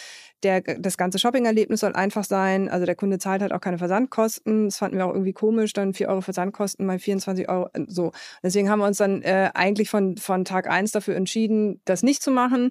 der, 0.42 0.60
das 0.60 0.98
ganze 0.98 1.18
Shopping-Erlebnis 1.18 1.80
soll 1.80 1.94
einfach 1.94 2.24
sein. 2.24 2.68
Also 2.68 2.84
der 2.86 2.96
Kunde 2.96 3.18
zahlt 3.18 3.40
halt 3.40 3.52
auch 3.52 3.60
keine 3.60 3.78
Versandkosten. 3.78 4.66
Das 4.66 4.78
fanden 4.78 4.98
wir 4.98 5.06
auch 5.06 5.12
irgendwie 5.12 5.32
komisch, 5.32 5.72
dann 5.72 5.94
4 5.94 6.08
Euro 6.08 6.20
Versandkosten 6.20 6.84
mal 6.84 6.98
24 6.98 7.48
Euro. 7.48 7.68
äh, 7.72 7.84
So. 7.88 8.12
Deswegen 8.42 8.68
haben 8.68 8.80
wir 8.80 8.86
uns 8.86 8.98
dann 8.98 9.22
äh, 9.22 9.50
eigentlich 9.54 9.88
von, 9.88 10.16
von 10.16 10.44
Tag 10.44 10.68
eins 10.68 10.92
dafür 10.92 11.16
entschieden, 11.16 11.80
das 11.84 12.02
nicht 12.02 12.22
zu 12.22 12.30
machen. 12.30 12.70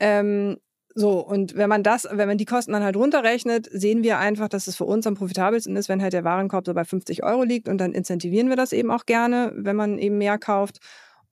Ähm, 0.00 0.58
so, 0.96 1.18
und 1.18 1.56
wenn 1.56 1.68
man 1.68 1.82
das, 1.82 2.06
wenn 2.10 2.28
man 2.28 2.38
die 2.38 2.44
Kosten 2.44 2.72
dann 2.72 2.84
halt 2.84 2.96
runterrechnet, 2.96 3.68
sehen 3.72 4.04
wir 4.04 4.18
einfach, 4.18 4.48
dass 4.48 4.68
es 4.68 4.76
für 4.76 4.84
uns 4.84 5.06
am 5.08 5.14
profitabelsten 5.16 5.74
ist, 5.76 5.88
wenn 5.88 6.00
halt 6.00 6.12
der 6.12 6.22
Warenkorb 6.22 6.66
so 6.66 6.72
bei 6.72 6.84
50 6.84 7.24
Euro 7.24 7.42
liegt 7.42 7.68
und 7.68 7.78
dann 7.78 7.92
incentivieren 7.92 8.48
wir 8.48 8.56
das 8.56 8.72
eben 8.72 8.92
auch 8.92 9.04
gerne, 9.04 9.52
wenn 9.56 9.74
man 9.74 9.98
eben 9.98 10.18
mehr 10.18 10.38
kauft. 10.38 10.78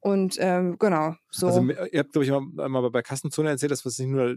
Und 0.05 0.35
ähm, 0.41 0.79
genau, 0.81 1.15
so. 1.31 1.47
Also 1.47 1.61
ihr 1.63 2.01
habt, 2.01 2.11
glaube 2.13 2.25
ich, 2.25 2.31
mal, 2.33 2.69
mal 2.69 2.91
bei 2.91 3.03
Kassenzone 3.03 3.51
erzählt, 3.51 3.71
dass 3.71 3.87
was 3.87 4.01
nicht 4.01 4.09
nur 4.09 4.37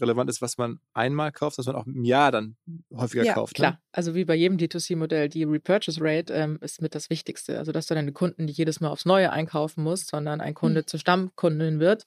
relevant 0.00 0.30
ist, 0.30 0.40
was 0.40 0.56
man 0.56 0.80
einmal 0.94 1.30
kauft, 1.32 1.58
dass 1.58 1.66
man 1.66 1.76
auch 1.76 1.86
im 1.86 2.02
Jahr 2.02 2.32
dann 2.32 2.56
häufiger 2.94 3.22
Ja, 3.22 3.34
kauft. 3.34 3.54
Klar, 3.54 3.72
Ne? 3.72 3.78
also 3.92 4.14
wie 4.14 4.24
bei 4.24 4.34
jedem 4.34 4.56
D2C-Modell, 4.56 5.28
die 5.28 5.44
Repurchase 5.44 5.98
Rate 6.02 6.32
ähm, 6.32 6.56
ist 6.62 6.80
mit 6.80 6.94
das 6.94 7.10
Wichtigste. 7.10 7.58
Also, 7.58 7.72
dass 7.72 7.86
du 7.88 7.94
deine 7.94 8.12
Kunden 8.12 8.46
nicht 8.46 8.56
jedes 8.56 8.80
Mal 8.80 8.88
aufs 8.88 9.04
Neue 9.04 9.30
einkaufen 9.30 9.84
musst, 9.84 10.08
sondern 10.08 10.40
ein 10.40 10.54
Kunde 10.54 10.80
Mhm. 10.80 10.86
zur 10.86 10.98
Stammkundin 11.00 11.78
wird 11.78 12.04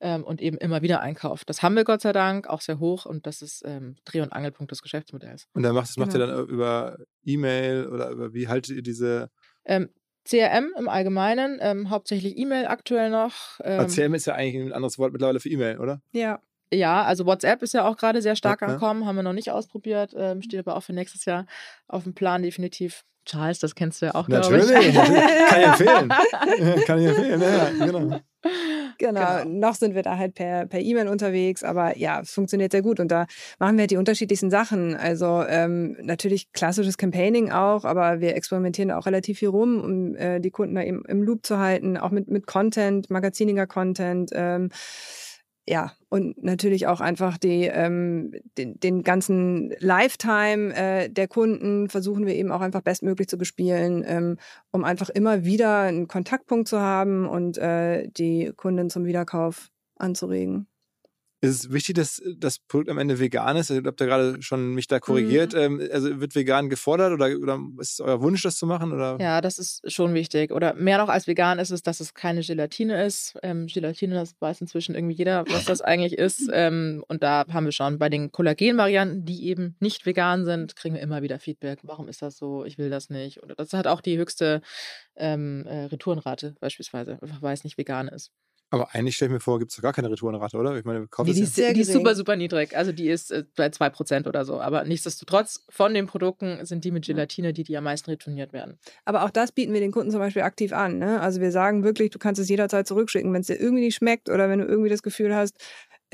ähm, 0.00 0.22
und 0.22 0.42
eben 0.42 0.58
immer 0.58 0.82
wieder 0.82 1.00
einkauft. 1.00 1.48
Das 1.48 1.62
haben 1.62 1.76
wir 1.76 1.84
Gott 1.84 2.02
sei 2.02 2.12
Dank 2.12 2.46
auch 2.46 2.60
sehr 2.60 2.78
hoch 2.78 3.06
und 3.06 3.26
das 3.26 3.40
ist 3.40 3.62
ähm, 3.64 3.96
Dreh- 4.04 4.20
und 4.20 4.34
Angelpunkt 4.34 4.70
des 4.70 4.82
Geschäftsmodells. 4.82 5.48
Und 5.54 5.62
dann 5.62 5.74
macht, 5.74 5.88
das 5.88 5.96
macht 5.96 6.12
Genau. 6.12 6.26
ihr 6.26 6.28
dann 6.36 6.46
über 6.48 6.98
E-Mail 7.24 7.86
oder 7.88 8.10
über 8.10 8.34
wie 8.34 8.48
haltet 8.48 8.76
ihr 8.76 8.82
diese 8.82 9.30
Ähm, 9.64 9.88
CRM 10.28 10.72
im 10.78 10.88
Allgemeinen, 10.88 11.58
ähm, 11.60 11.90
hauptsächlich 11.90 12.38
E-Mail 12.38 12.66
aktuell 12.66 13.10
noch. 13.10 13.60
Ähm, 13.62 13.86
CRM 13.88 14.14
ist 14.14 14.26
ja 14.26 14.34
eigentlich 14.34 14.66
ein 14.66 14.72
anderes 14.72 14.98
Wort 14.98 15.12
mittlerweile 15.12 15.40
für 15.40 15.48
E-Mail, 15.48 15.78
oder? 15.78 16.00
ja. 16.12 16.40
Ja, 16.72 17.04
also 17.04 17.24
WhatsApp 17.24 17.62
ist 17.62 17.74
ja 17.74 17.86
auch 17.86 17.96
gerade 17.96 18.20
sehr 18.20 18.34
stark 18.34 18.60
ja. 18.60 18.66
angekommen, 18.66 19.06
haben 19.06 19.14
wir 19.14 19.22
noch 19.22 19.34
nicht 19.34 19.50
ausprobiert, 19.50 20.12
ähm, 20.16 20.42
steht 20.42 20.58
aber 20.58 20.76
auch 20.76 20.82
für 20.82 20.92
nächstes 20.92 21.24
Jahr 21.24 21.46
auf 21.86 22.02
dem 22.02 22.14
Plan 22.14 22.42
definitiv. 22.42 23.04
Charles, 23.26 23.58
das 23.58 23.74
kennst 23.74 24.02
du 24.02 24.06
ja 24.06 24.14
auch, 24.14 24.26
glaube 24.26 24.58
ich. 24.58 24.66
Natürlich, 24.66 24.94
kann 24.94 25.60
ich 25.60 25.66
empfehlen. 25.66 26.08
kann 26.84 26.98
ich 26.98 27.06
empfehlen, 27.06 27.40
ja, 27.40 27.86
genau. 27.86 28.20
Genau. 29.04 29.42
Genau. 29.42 29.68
Noch 29.68 29.74
sind 29.74 29.94
wir 29.94 30.02
da 30.02 30.16
halt 30.16 30.34
per 30.34 30.66
per 30.66 30.80
E-Mail 30.80 31.08
unterwegs, 31.08 31.62
aber 31.62 31.98
ja, 31.98 32.20
es 32.20 32.30
funktioniert 32.32 32.72
sehr 32.72 32.80
gut 32.80 33.00
und 33.00 33.08
da 33.08 33.26
machen 33.58 33.76
wir 33.76 33.82
halt 33.82 33.90
die 33.90 33.98
unterschiedlichsten 33.98 34.50
Sachen. 34.50 34.96
Also 34.96 35.44
ähm, 35.46 35.96
natürlich 36.02 36.52
klassisches 36.52 36.96
Campaigning 36.96 37.52
auch, 37.52 37.84
aber 37.84 38.20
wir 38.20 38.34
experimentieren 38.34 38.90
auch 38.90 39.04
relativ 39.04 39.38
viel 39.40 39.48
rum, 39.48 39.80
um 39.80 40.16
äh, 40.16 40.40
die 40.40 40.50
Kunden 40.50 40.74
da 40.74 40.82
eben 40.82 41.04
im 41.04 41.22
Loop 41.22 41.44
zu 41.44 41.58
halten, 41.58 41.98
auch 41.98 42.10
mit 42.10 42.28
mit 42.30 42.46
Content, 42.46 43.10
magaziniger 43.10 43.66
Content. 43.66 44.30
Ähm, 44.32 44.70
ja, 45.66 45.92
und 46.14 46.44
natürlich 46.44 46.86
auch 46.86 47.00
einfach 47.00 47.38
die, 47.38 47.64
ähm, 47.64 48.30
den, 48.56 48.78
den 48.78 49.02
ganzen 49.02 49.74
Lifetime 49.80 50.72
äh, 50.72 51.10
der 51.10 51.26
Kunden 51.26 51.88
versuchen 51.88 52.24
wir 52.24 52.36
eben 52.36 52.52
auch 52.52 52.60
einfach 52.60 52.82
bestmöglich 52.82 53.26
zu 53.26 53.36
bespielen, 53.36 54.04
ähm, 54.06 54.36
um 54.70 54.84
einfach 54.84 55.08
immer 55.08 55.44
wieder 55.44 55.80
einen 55.80 56.06
Kontaktpunkt 56.06 56.68
zu 56.68 56.78
haben 56.78 57.26
und 57.26 57.58
äh, 57.58 58.06
die 58.06 58.52
Kunden 58.54 58.90
zum 58.90 59.06
Wiederkauf 59.06 59.72
anzuregen. 59.96 60.68
Ist 61.44 61.64
es 61.64 61.72
wichtig, 61.72 61.96
dass 61.96 62.22
das 62.36 62.58
Produkt 62.58 62.90
am 62.90 62.98
Ende 62.98 63.18
vegan 63.18 63.56
ist? 63.56 63.70
Ich 63.70 63.76
habe 63.76 63.92
da 63.92 64.04
gerade 64.06 64.42
schon 64.42 64.74
mich 64.74 64.86
da 64.86 65.00
korrigiert. 65.00 65.54
Ähm, 65.54 65.86
also 65.92 66.20
wird 66.20 66.34
vegan 66.34 66.68
gefordert 66.68 67.12
oder, 67.12 67.26
oder 67.38 67.60
ist 67.78 67.94
es 67.94 68.00
euer 68.00 68.20
Wunsch, 68.22 68.42
das 68.42 68.56
zu 68.56 68.66
machen? 68.66 68.92
Oder? 68.92 69.18
Ja, 69.20 69.40
das 69.40 69.58
ist 69.58 69.90
schon 69.92 70.14
wichtig. 70.14 70.50
Oder 70.50 70.74
mehr 70.74 70.98
noch 70.98 71.08
als 71.08 71.26
vegan 71.26 71.58
ist 71.58 71.70
es, 71.70 71.82
dass 71.82 72.00
es 72.00 72.14
keine 72.14 72.40
Gelatine 72.40 73.04
ist. 73.04 73.34
Ähm, 73.42 73.66
Gelatine, 73.66 74.14
das 74.14 74.34
weiß 74.40 74.60
inzwischen 74.60 74.94
irgendwie 74.94 75.16
jeder, 75.16 75.44
was 75.48 75.64
das 75.66 75.80
eigentlich 75.80 76.14
ist. 76.18 76.48
Ähm, 76.52 77.04
und 77.08 77.22
da 77.22 77.44
haben 77.52 77.64
wir 77.66 77.72
schon 77.72 77.98
bei 77.98 78.08
den 78.08 78.32
Kollagen-Varianten, 78.32 79.24
die 79.24 79.46
eben 79.46 79.76
nicht 79.80 80.06
vegan 80.06 80.44
sind, 80.44 80.76
kriegen 80.76 80.94
wir 80.94 81.02
immer 81.02 81.22
wieder 81.22 81.38
Feedback. 81.38 81.80
Warum 81.82 82.08
ist 82.08 82.22
das 82.22 82.36
so? 82.36 82.64
Ich 82.64 82.78
will 82.78 82.90
das 82.90 83.10
nicht. 83.10 83.42
Oder 83.42 83.54
das 83.54 83.72
hat 83.72 83.86
auch 83.86 84.00
die 84.00 84.16
höchste 84.18 84.62
ähm, 85.16 85.66
äh, 85.66 85.84
Retourenrate 85.84 86.54
beispielsweise, 86.60 87.18
einfach 87.20 87.42
weil 87.42 87.54
es 87.54 87.64
nicht 87.64 87.78
vegan 87.78 88.08
ist. 88.08 88.32
Aber 88.74 88.92
eigentlich 88.92 89.14
stelle 89.14 89.28
ich 89.28 89.34
mir 89.34 89.40
vor, 89.40 89.60
gibt 89.60 89.70
es 89.70 89.80
gar 89.80 89.92
keine 89.92 90.10
Retourenrate, 90.10 90.56
oder? 90.56 90.76
Ich 90.76 90.84
meine, 90.84 91.02
wir 91.02 91.06
kaufen 91.06 91.32
Die, 91.32 91.38
ja. 91.38 91.44
ist, 91.44 91.54
Sehr 91.54 91.72
die 91.72 91.82
ist 91.82 91.92
super, 91.92 92.16
super 92.16 92.34
niedrig. 92.34 92.76
Also 92.76 92.90
die 92.90 93.08
ist 93.08 93.30
äh, 93.30 93.44
bei 93.54 93.68
2% 93.68 94.26
oder 94.26 94.44
so. 94.44 94.60
Aber 94.60 94.82
nichtsdestotrotz, 94.82 95.64
von 95.68 95.94
den 95.94 96.08
Produkten 96.08 96.66
sind 96.66 96.84
die 96.84 96.90
mit 96.90 97.06
Gelatine 97.06 97.52
die, 97.52 97.62
die 97.62 97.76
am 97.76 97.84
meisten 97.84 98.10
retourniert 98.10 98.52
werden. 98.52 98.80
Aber 99.04 99.22
auch 99.22 99.30
das 99.30 99.52
bieten 99.52 99.72
wir 99.72 99.80
den 99.80 99.92
Kunden 99.92 100.10
zum 100.10 100.18
Beispiel 100.18 100.42
aktiv 100.42 100.72
an. 100.72 100.98
Ne? 100.98 101.20
Also 101.20 101.40
wir 101.40 101.52
sagen 101.52 101.84
wirklich, 101.84 102.10
du 102.10 102.18
kannst 102.18 102.40
es 102.40 102.48
jederzeit 102.48 102.88
zurückschicken, 102.88 103.32
wenn 103.32 103.42
es 103.42 103.46
dir 103.46 103.60
irgendwie 103.60 103.84
nicht 103.84 103.94
schmeckt 103.94 104.28
oder 104.28 104.48
wenn 104.48 104.58
du 104.58 104.64
irgendwie 104.64 104.90
das 104.90 105.04
Gefühl 105.04 105.36
hast, 105.36 105.56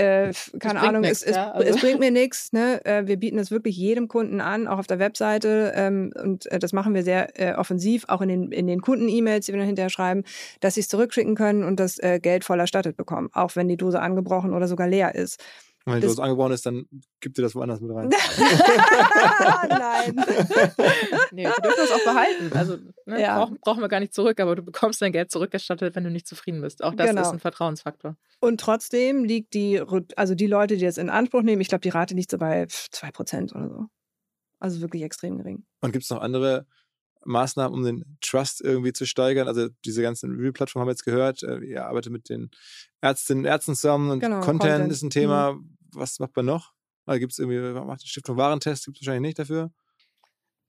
äh, 0.01 0.33
keine 0.59 0.81
Ahnung, 0.81 1.03
nix, 1.03 1.23
es, 1.23 1.37
ja, 1.37 1.53
also. 1.53 1.69
es 1.69 1.81
bringt 1.81 2.01
mir 2.01 2.11
nichts. 2.11 2.53
Ne? 2.53 2.85
Äh, 2.85 3.07
wir 3.07 3.17
bieten 3.17 3.39
es 3.39 3.51
wirklich 3.51 3.77
jedem 3.77 4.09
Kunden 4.09 4.41
an, 4.41 4.67
auch 4.67 4.79
auf 4.79 4.87
der 4.87 4.99
Webseite. 4.99 5.73
Ähm, 5.75 6.13
und 6.23 6.47
äh, 6.47 6.59
das 6.59 6.73
machen 6.73 6.95
wir 6.95 7.03
sehr 7.03 7.39
äh, 7.41 7.55
offensiv, 7.55 8.05
auch 8.09 8.21
in 8.21 8.29
den, 8.29 8.53
in 8.53 8.67
den 8.67 8.81
Kunden-E-Mails, 8.81 9.47
die 9.47 9.53
wir 9.53 9.59
dann 9.59 9.67
hinterher 9.67 9.91
schreiben, 9.91 10.25
dass 10.61 10.75
sie 10.75 10.81
es 10.81 10.89
zurückschicken 10.89 11.35
können 11.35 11.65
und 11.65 11.81
das 11.81 11.99
äh, 11.99 12.19
Geld 12.21 12.45
voll 12.45 12.61
erstattet 12.61 12.97
bekommen, 12.97 13.31
auch 13.33 13.57
wenn 13.57 13.69
die 13.69 13.77
Dose 13.77 14.01
angebrochen 14.01 14.55
oder 14.55 14.69
sogar 14.69 14.89
leer 14.89 15.15
ist. 15.15 15.43
Und 15.87 15.95
wenn 15.95 16.01
die 16.01 16.07
das- 16.07 16.17
Dose 16.17 16.23
angebrochen 16.25 16.53
ist, 16.53 16.67
dann 16.67 16.85
gibt 17.21 17.39
ihr 17.39 17.43
das 17.43 17.55
woanders 17.55 17.81
mit 17.81 17.91
rein. 17.95 18.11
Nein. 19.69 20.17
Nee, 21.33 21.45
wir 21.45 21.53
dürfen 21.63 21.77
das 21.79 21.93
auch 21.93 22.05
behalten. 22.05 22.51
Also 22.57 22.77
ne, 23.07 23.21
Ja. 23.21 23.39
brauchen, 23.39 23.59
brauchen 23.61 23.81
wir 23.81 23.89
gar 23.89 24.01
nicht 24.01 24.13
zurück, 24.13 24.41
aber 24.41 24.57
du 24.57 24.63
bekommst 24.63 25.01
dein 25.01 25.13
Geld 25.13 25.31
zurückerstattet, 25.31 25.95
wenn 25.95 26.03
du 26.05 26.11
nicht 26.11 26.27
zufrieden 26.27 26.61
bist. 26.61 26.83
Auch 26.83 26.93
das 26.95 27.09
Genau. 27.09 27.23
ist 27.23 27.29
ein 27.29 27.39
Vertrauensfaktor. 27.39 28.17
Und 28.41 28.61
trotzdem 28.61 29.25
liegt 29.25 29.55
die, 29.55 29.81
also 30.17 30.35
die 30.35 30.47
Leute, 30.49 30.77
die 30.77 30.85
das 30.85 30.99
in 30.99 31.09
Anspruch 31.09 31.43
nehmen, 31.43 31.61
ich 31.63 31.69
glaube, 31.69 31.83
die 31.83 31.89
Rate 31.91 32.15
liegt 32.15 32.31
so 32.33 32.39
bei 32.39 32.65
2% 32.65 33.55
oder 33.55 33.69
so. 33.69 33.87
Also 34.59 34.81
wirklich 34.81 35.03
extrem 35.05 35.39
gering. 35.39 35.65
Und 35.81 35.93
gibt 35.93 36.05
es 36.05 36.11
noch 36.11 36.21
andere 36.21 36.67
Maßnahmen, 37.25 37.79
um 37.79 37.85
den 37.85 38.17
Trust 38.21 38.61
irgendwie 38.61 38.93
zu 38.93 39.07
steigern? 39.07 39.47
Also 39.49 39.69
diese 39.85 40.03
ganzen 40.03 40.31
Review-Plattformen 40.33 40.83
haben 40.83 40.89
wir 40.89 40.93
jetzt 40.93 41.05
gehört. 41.05 41.43
äh, 41.43 41.59
Ihr 41.59 41.85
arbeitet 41.87 42.13
mit 42.13 42.29
den 42.29 42.51
Ärztinnen 43.01 43.45
und 43.45 43.51
Ärzten 43.51 43.75
zusammen 43.75 44.11
und 44.11 44.21
Genau, 44.21 44.41
Content, 44.41 44.61
Content. 44.73 44.93
ist 44.93 45.03
ein 45.03 45.11
Thema. 45.11 45.59
Was 45.93 46.19
macht 46.19 46.35
man 46.37 46.47
noch? 46.47 46.73
Gibt 47.07 47.33
es 47.33 47.39
irgendwie, 47.41 47.59
macht 47.85 48.03
die 48.05 48.09
Stiftung 48.09 48.37
Warentest? 48.37 48.85
Gibt 48.85 48.97
es 48.99 49.07
wahrscheinlich 49.07 49.29
nicht 49.31 49.39
dafür? 49.41 49.73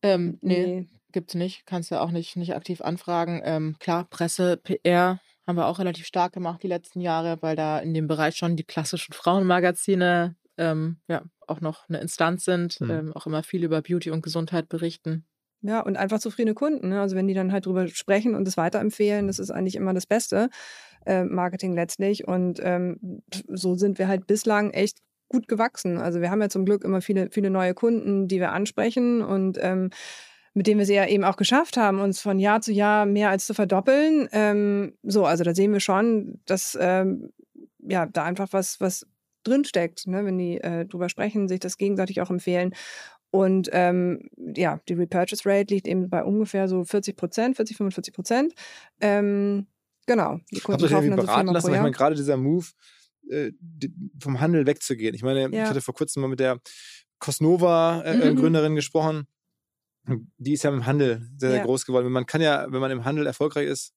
Ähm, 0.02 0.40
nee, 0.42 0.88
gibt's 1.12 1.36
nicht. 1.36 1.66
Kannst 1.66 1.92
ja 1.92 2.02
auch 2.02 2.12
nicht, 2.12 2.36
nicht 2.36 2.56
aktiv 2.56 2.82
anfragen. 2.82 3.42
Ähm, 3.44 3.76
klar, 3.80 4.06
Presse, 4.10 4.58
PR 4.58 5.20
haben 5.46 5.56
wir 5.58 5.68
auch 5.68 5.80
relativ 5.80 6.06
stark 6.08 6.34
gemacht 6.34 6.64
die 6.64 6.68
letzten 6.68 7.02
Jahre, 7.02 7.38
weil 7.42 7.56
da 7.56 7.80
in 7.80 7.94
dem 7.94 8.08
Bereich 8.08 8.36
schon 8.36 8.56
die 8.56 8.64
klassischen 8.64 9.14
Frauenmagazine 9.14 10.36
ähm, 10.58 10.98
ja 11.08 11.24
auch 11.48 11.62
noch 11.62 11.88
eine 11.90 12.00
Instanz 12.00 12.46
sind, 12.46 12.76
Hm. 12.80 12.90
ähm, 12.90 13.14
auch 13.14 13.28
immer 13.28 13.44
viel 13.44 13.64
über 13.64 13.82
Beauty 13.82 14.10
und 14.12 14.22
Gesundheit 14.24 14.70
berichten. 14.70 15.26
Ja, 15.64 15.82
und 15.82 15.96
einfach 15.96 16.20
zufriedene 16.20 16.56
Kunden. 16.56 16.90
Ne? 16.90 17.02
Also 17.02 17.16
wenn 17.16 17.28
die 17.28 17.34
dann 17.34 17.52
halt 17.52 17.66
drüber 17.66 17.88
sprechen 17.88 18.34
und 18.36 18.48
es 18.48 18.58
weiterempfehlen, 18.58 19.28
das 19.28 19.38
ist 19.38 19.52
eigentlich 19.52 19.76
immer 19.76 19.94
das 19.94 20.08
Beste 20.08 20.50
äh, 21.06 21.24
Marketing 21.24 21.74
letztlich. 21.74 22.28
Und 22.28 22.60
ähm, 22.64 23.22
so 23.48 23.76
sind 23.76 24.00
wir 24.00 24.08
halt 24.08 24.26
bislang 24.26 24.72
echt 24.72 25.00
gut 25.30 25.48
gewachsen. 25.48 25.98
Also 25.98 26.20
wir 26.22 26.32
haben 26.32 26.42
ja 26.42 26.50
zum 26.50 26.66
Glück 26.66 26.84
immer 26.84 27.02
viele, 27.02 27.30
viele 27.32 27.50
neue 27.50 27.74
Kunden, 27.74 28.28
die 28.28 28.40
wir 28.40 28.52
ansprechen 28.52 29.22
und 29.22 29.58
ähm, 29.62 29.92
mit 30.54 30.68
denen 30.68 30.80
wir 30.80 30.84
es 30.84 30.90
ja 30.90 31.08
eben 31.08 31.24
auch 31.24 31.38
geschafft 31.38 31.78
haben, 31.78 32.00
uns 32.02 32.20
von 32.20 32.38
Jahr 32.38 32.60
zu 32.62 32.74
Jahr 32.74 33.06
mehr 33.06 33.30
als 33.30 33.46
zu 33.46 33.54
verdoppeln. 33.54 34.28
Ähm, 34.34 34.98
so, 35.04 35.26
also 35.26 35.44
da 35.44 35.56
sehen 35.56 35.72
wir 35.72 35.80
schon, 35.80 36.42
dass 36.46 36.78
ähm, 36.80 37.32
ja 37.80 38.06
da 38.06 38.26
einfach 38.26 38.50
was, 38.52 38.82
was 38.82 39.06
drinsteckt, 39.44 40.08
ne? 40.08 40.26
wenn 40.26 40.38
die 40.38 40.60
äh, 40.60 40.86
drüber 40.86 41.10
sprechen, 41.10 41.48
sich 41.48 41.60
das 41.60 41.78
gegenseitig 41.78 42.22
auch 42.22 42.30
empfehlen. 42.30 42.74
Und 43.32 43.70
ähm, 43.72 44.30
ja, 44.56 44.80
die 44.90 44.94
Repurchase 44.94 45.44
Rate 45.46 45.74
liegt 45.74 45.88
eben 45.88 46.10
bei 46.10 46.24
ungefähr 46.24 46.68
so 46.68 46.84
40 46.84 47.16
Prozent, 47.16 47.56
40, 47.56 47.78
45 47.78 48.14
Prozent. 48.14 48.54
Ähm, 49.00 49.68
genau. 50.06 50.40
Die 50.52 50.58
Habt 50.58 50.66
Kunden 50.66 50.82
ihr 50.82 50.86
euch 50.88 50.92
kaufen 50.92 51.06
irgendwie 51.06 51.22
so 51.22 51.28
beraten 51.28 51.40
viermal 51.40 51.54
lassen? 51.56 51.74
Ich 51.74 51.80
meine, 51.80 51.92
gerade 51.92 52.16
dieser 52.16 52.38
Move, 52.38 52.68
äh, 53.30 53.52
vom 54.20 54.42
Handel 54.42 54.66
wegzugehen. 54.66 55.16
Ich 55.16 55.24
meine, 55.24 55.48
ich 55.48 55.54
Ja. 55.56 55.70
hatte 55.70 55.82
vor 55.82 55.94
kurzem 55.94 56.22
mal 56.22 56.28
mit 56.28 56.40
der 56.42 56.60
Cosnova-Gründerin 57.20 58.74
Mhm. 58.74 58.76
gesprochen. 58.76 59.28
Die 60.38 60.54
ist 60.54 60.64
ja 60.64 60.72
im 60.72 60.86
Handel 60.86 61.22
sehr, 61.38 61.52
sehr 61.52 61.60
Ja. 61.60 61.66
groß 61.66 61.86
geworden. 61.86 62.12
Man 62.12 62.26
kann 62.26 62.42
ja, 62.42 62.66
wenn 62.70 62.82
man 62.82 62.92
im 62.92 63.06
Handel 63.06 63.26
erfolgreich 63.28 63.68
ist 63.68 63.94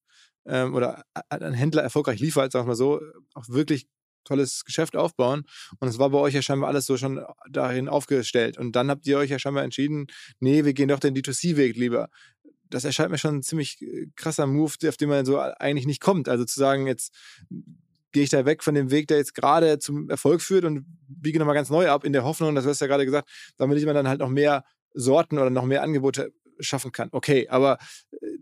ähm, 0.46 0.74
oder 0.74 1.02
ein 1.30 1.54
Händler 1.54 1.82
erfolgreich 1.82 2.20
liefert, 2.20 2.52
sagen 2.52 2.66
wir 2.66 2.68
mal 2.68 2.74
so, 2.76 3.00
auch 3.34 3.48
wirklich 3.48 3.88
tolles 4.24 4.64
Geschäft 4.64 4.96
aufbauen. 4.96 5.44
Und 5.78 5.88
es 5.88 5.98
war 5.98 6.10
bei 6.10 6.18
euch 6.18 6.34
ja 6.34 6.42
scheinbar 6.42 6.68
alles 6.68 6.86
so 6.86 6.96
schon 6.96 7.24
dahin 7.50 7.88
aufgestellt. 7.88 8.58
Und 8.58 8.76
dann 8.76 8.90
habt 8.90 9.06
ihr 9.06 9.18
euch 9.18 9.30
ja 9.30 9.38
scheinbar 9.38 9.64
entschieden, 9.64 10.06
nee, 10.40 10.64
wir 10.64 10.74
gehen 10.74 10.88
doch 10.88 11.00
den 11.00 11.14
D2C-Weg 11.14 11.76
lieber. 11.76 12.08
Das 12.70 12.84
erscheint 12.84 13.10
mir 13.10 13.18
schon 13.18 13.36
ein 13.36 13.42
ziemlich 13.42 13.80
äh, 13.82 14.06
krasser 14.16 14.46
Move, 14.46 14.72
auf 14.88 14.96
den 14.96 15.08
man 15.08 15.24
so 15.24 15.38
eigentlich 15.38 15.86
nicht 15.86 16.00
kommt. 16.00 16.28
Also 16.28 16.44
zu 16.44 16.58
sagen, 16.58 16.86
jetzt 16.86 17.14
gehe 18.14 18.22
ich 18.22 18.30
da 18.30 18.46
weg 18.46 18.62
von 18.62 18.74
dem 18.74 18.90
Weg, 18.90 19.08
der 19.08 19.18
jetzt 19.18 19.34
gerade 19.34 19.78
zum 19.78 20.08
Erfolg 20.08 20.40
führt 20.40 20.64
und 20.64 20.86
biege 21.08 21.38
nochmal 21.38 21.54
ganz 21.54 21.68
neu 21.68 21.90
ab, 21.90 22.04
in 22.04 22.12
der 22.12 22.24
Hoffnung, 22.24 22.54
das 22.54 22.64
hast 22.64 22.80
du 22.80 22.84
ja 22.84 22.88
gerade 22.88 23.04
gesagt, 23.04 23.28
damit 23.56 23.84
man 23.84 23.94
dann 23.94 24.08
halt 24.08 24.20
noch 24.20 24.30
mehr 24.30 24.64
Sorten 24.94 25.36
oder 25.36 25.50
noch 25.50 25.64
mehr 25.64 25.82
Angebote 25.82 26.32
schaffen 26.60 26.92
kann. 26.92 27.08
Okay, 27.12 27.48
aber 27.48 27.78
äh, 28.12 28.33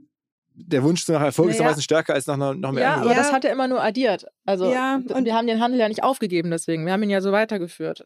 der 0.54 0.82
Wunsch 0.82 1.06
nach 1.08 1.20
Erfolg 1.22 1.50
ist 1.50 1.56
Naja. 1.58 1.68
meistens 1.70 1.84
stärker 1.84 2.14
als 2.14 2.26
nach 2.26 2.36
noch, 2.36 2.54
mehr 2.72 2.82
Ja, 2.82 2.94
Angebote. 2.94 3.10
aber 3.10 3.10
Ja. 3.10 3.16
das 3.16 3.32
hat 3.32 3.44
er 3.44 3.52
immer 3.52 3.68
nur 3.68 3.82
addiert. 3.82 4.26
Also 4.44 4.70
Ja, 4.72 4.96
und- 4.96 5.24
wir 5.24 5.34
haben 5.34 5.46
den 5.46 5.60
Handel 5.60 5.80
ja 5.80 5.88
nicht 5.88 6.02
aufgegeben 6.04 6.50
deswegen. 6.50 6.84
Wir 6.84 6.92
haben 6.92 7.02
ihn 7.02 7.10
ja 7.10 7.20
so 7.20 7.32
weitergeführt. 7.32 8.04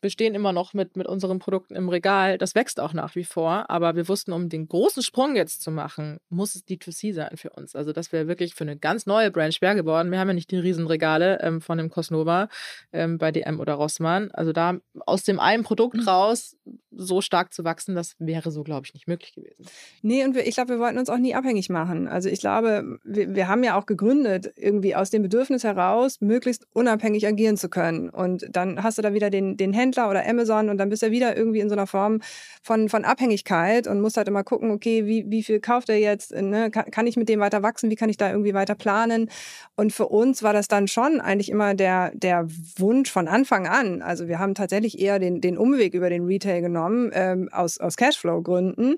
Wir 0.00 0.10
stehen 0.10 0.34
immer 0.34 0.52
noch 0.52 0.74
mit, 0.74 0.96
mit 0.96 1.06
unseren 1.06 1.38
Produkten 1.38 1.74
im 1.74 1.88
Regal. 1.88 2.38
Das 2.38 2.54
wächst 2.54 2.80
auch 2.80 2.92
nach 2.92 3.14
wie 3.14 3.24
vor. 3.24 3.70
Aber 3.70 3.96
wir 3.96 4.08
wussten, 4.08 4.32
um 4.32 4.48
den 4.48 4.68
großen 4.68 5.02
Sprung 5.02 5.36
jetzt 5.36 5.62
zu 5.62 5.70
machen, 5.70 6.18
muss 6.28 6.54
es 6.54 6.66
D2C 6.66 7.12
sein 7.12 7.36
für 7.36 7.50
uns. 7.50 7.74
Also 7.74 7.92
das 7.92 8.12
wäre 8.12 8.28
wirklich 8.28 8.54
für 8.54 8.64
eine 8.64 8.76
ganz 8.76 9.06
neue 9.06 9.30
Brand 9.30 9.54
schwer 9.54 9.74
geworden. 9.74 10.10
Wir 10.10 10.18
haben 10.18 10.28
ja 10.28 10.34
nicht 10.34 10.50
die 10.50 10.58
Riesenregale 10.58 11.40
ähm, 11.40 11.60
von 11.60 11.78
dem 11.78 11.90
Cosnova 11.90 12.48
ähm, 12.92 13.18
bei 13.18 13.32
DM 13.32 13.60
oder 13.60 13.74
Rossmann. 13.74 14.30
Also 14.32 14.52
da 14.52 14.78
aus 15.06 15.22
dem 15.24 15.40
einen 15.40 15.64
Produkt 15.64 16.06
raus 16.06 16.56
so 16.96 17.20
stark 17.20 17.52
zu 17.52 17.64
wachsen, 17.64 17.94
das 17.94 18.14
wäre 18.18 18.50
so, 18.50 18.62
glaube 18.62 18.86
ich, 18.86 18.94
nicht 18.94 19.08
möglich 19.08 19.34
gewesen. 19.34 19.64
Nee, 20.02 20.24
und 20.24 20.34
wir, 20.34 20.46
ich 20.46 20.54
glaube, 20.54 20.70
wir 20.70 20.78
wollten 20.78 20.98
uns 20.98 21.10
auch 21.10 21.18
nie 21.18 21.34
abhängig 21.34 21.68
machen. 21.68 22.08
Also 22.08 22.28
ich 22.28 22.40
glaube, 22.40 22.98
wir, 23.04 23.34
wir 23.34 23.48
haben 23.48 23.64
ja 23.64 23.76
auch 23.78 23.86
gegründet, 23.86 24.52
irgendwie 24.56 24.94
aus 24.94 25.10
dem 25.10 25.22
Bedürfnis 25.22 25.64
heraus, 25.64 26.20
möglichst 26.20 26.66
unabhängig 26.72 27.26
agieren 27.26 27.56
zu 27.56 27.68
können. 27.68 28.10
Und 28.10 28.46
dann 28.50 28.82
hast 28.82 28.98
du 28.98 29.02
da 29.02 29.12
wieder 29.12 29.30
den, 29.30 29.56
den 29.56 29.72
Händler 29.74 30.08
oder 30.08 30.26
Amazon 30.26 30.68
und 30.68 30.78
dann 30.78 30.88
bist 30.88 31.02
du 31.02 31.10
wieder 31.10 31.36
irgendwie 31.36 31.60
in 31.60 31.68
so 31.68 31.74
einer 31.74 31.86
Form 31.86 32.20
von, 32.62 32.88
von 32.88 33.04
Abhängigkeit 33.04 33.86
und 33.86 34.00
musst 34.00 34.16
halt 34.16 34.28
immer 34.28 34.44
gucken, 34.44 34.70
okay, 34.70 35.06
wie, 35.06 35.24
wie 35.28 35.42
viel 35.42 35.60
kauft 35.60 35.90
er 35.90 35.98
jetzt? 35.98 36.32
Ne? 36.32 36.70
Kann, 36.70 36.90
kann 36.90 37.06
ich 37.06 37.16
mit 37.16 37.28
dem 37.28 37.40
weiter 37.40 37.62
wachsen? 37.62 37.90
Wie 37.90 37.96
kann 37.96 38.08
ich 38.08 38.16
da 38.16 38.30
irgendwie 38.30 38.54
weiter 38.54 38.74
planen? 38.74 39.28
Und 39.76 39.92
für 39.92 40.08
uns 40.08 40.42
war 40.42 40.52
das 40.52 40.68
dann 40.68 40.88
schon 40.88 41.20
eigentlich 41.20 41.50
immer 41.50 41.74
der, 41.74 42.12
der 42.14 42.46
Wunsch 42.76 43.10
von 43.10 43.28
Anfang 43.28 43.66
an. 43.66 44.00
Also 44.00 44.28
wir 44.28 44.38
haben 44.38 44.54
tatsächlich 44.54 44.98
eher 44.98 45.18
den, 45.18 45.40
den 45.40 45.58
Umweg 45.58 45.94
über 45.94 46.08
den 46.08 46.24
Retail 46.24 46.62
genommen, 46.62 47.10
ähm, 47.12 47.48
aus, 47.52 47.78
aus 47.78 47.96
Cashflow-Gründen 47.96 48.96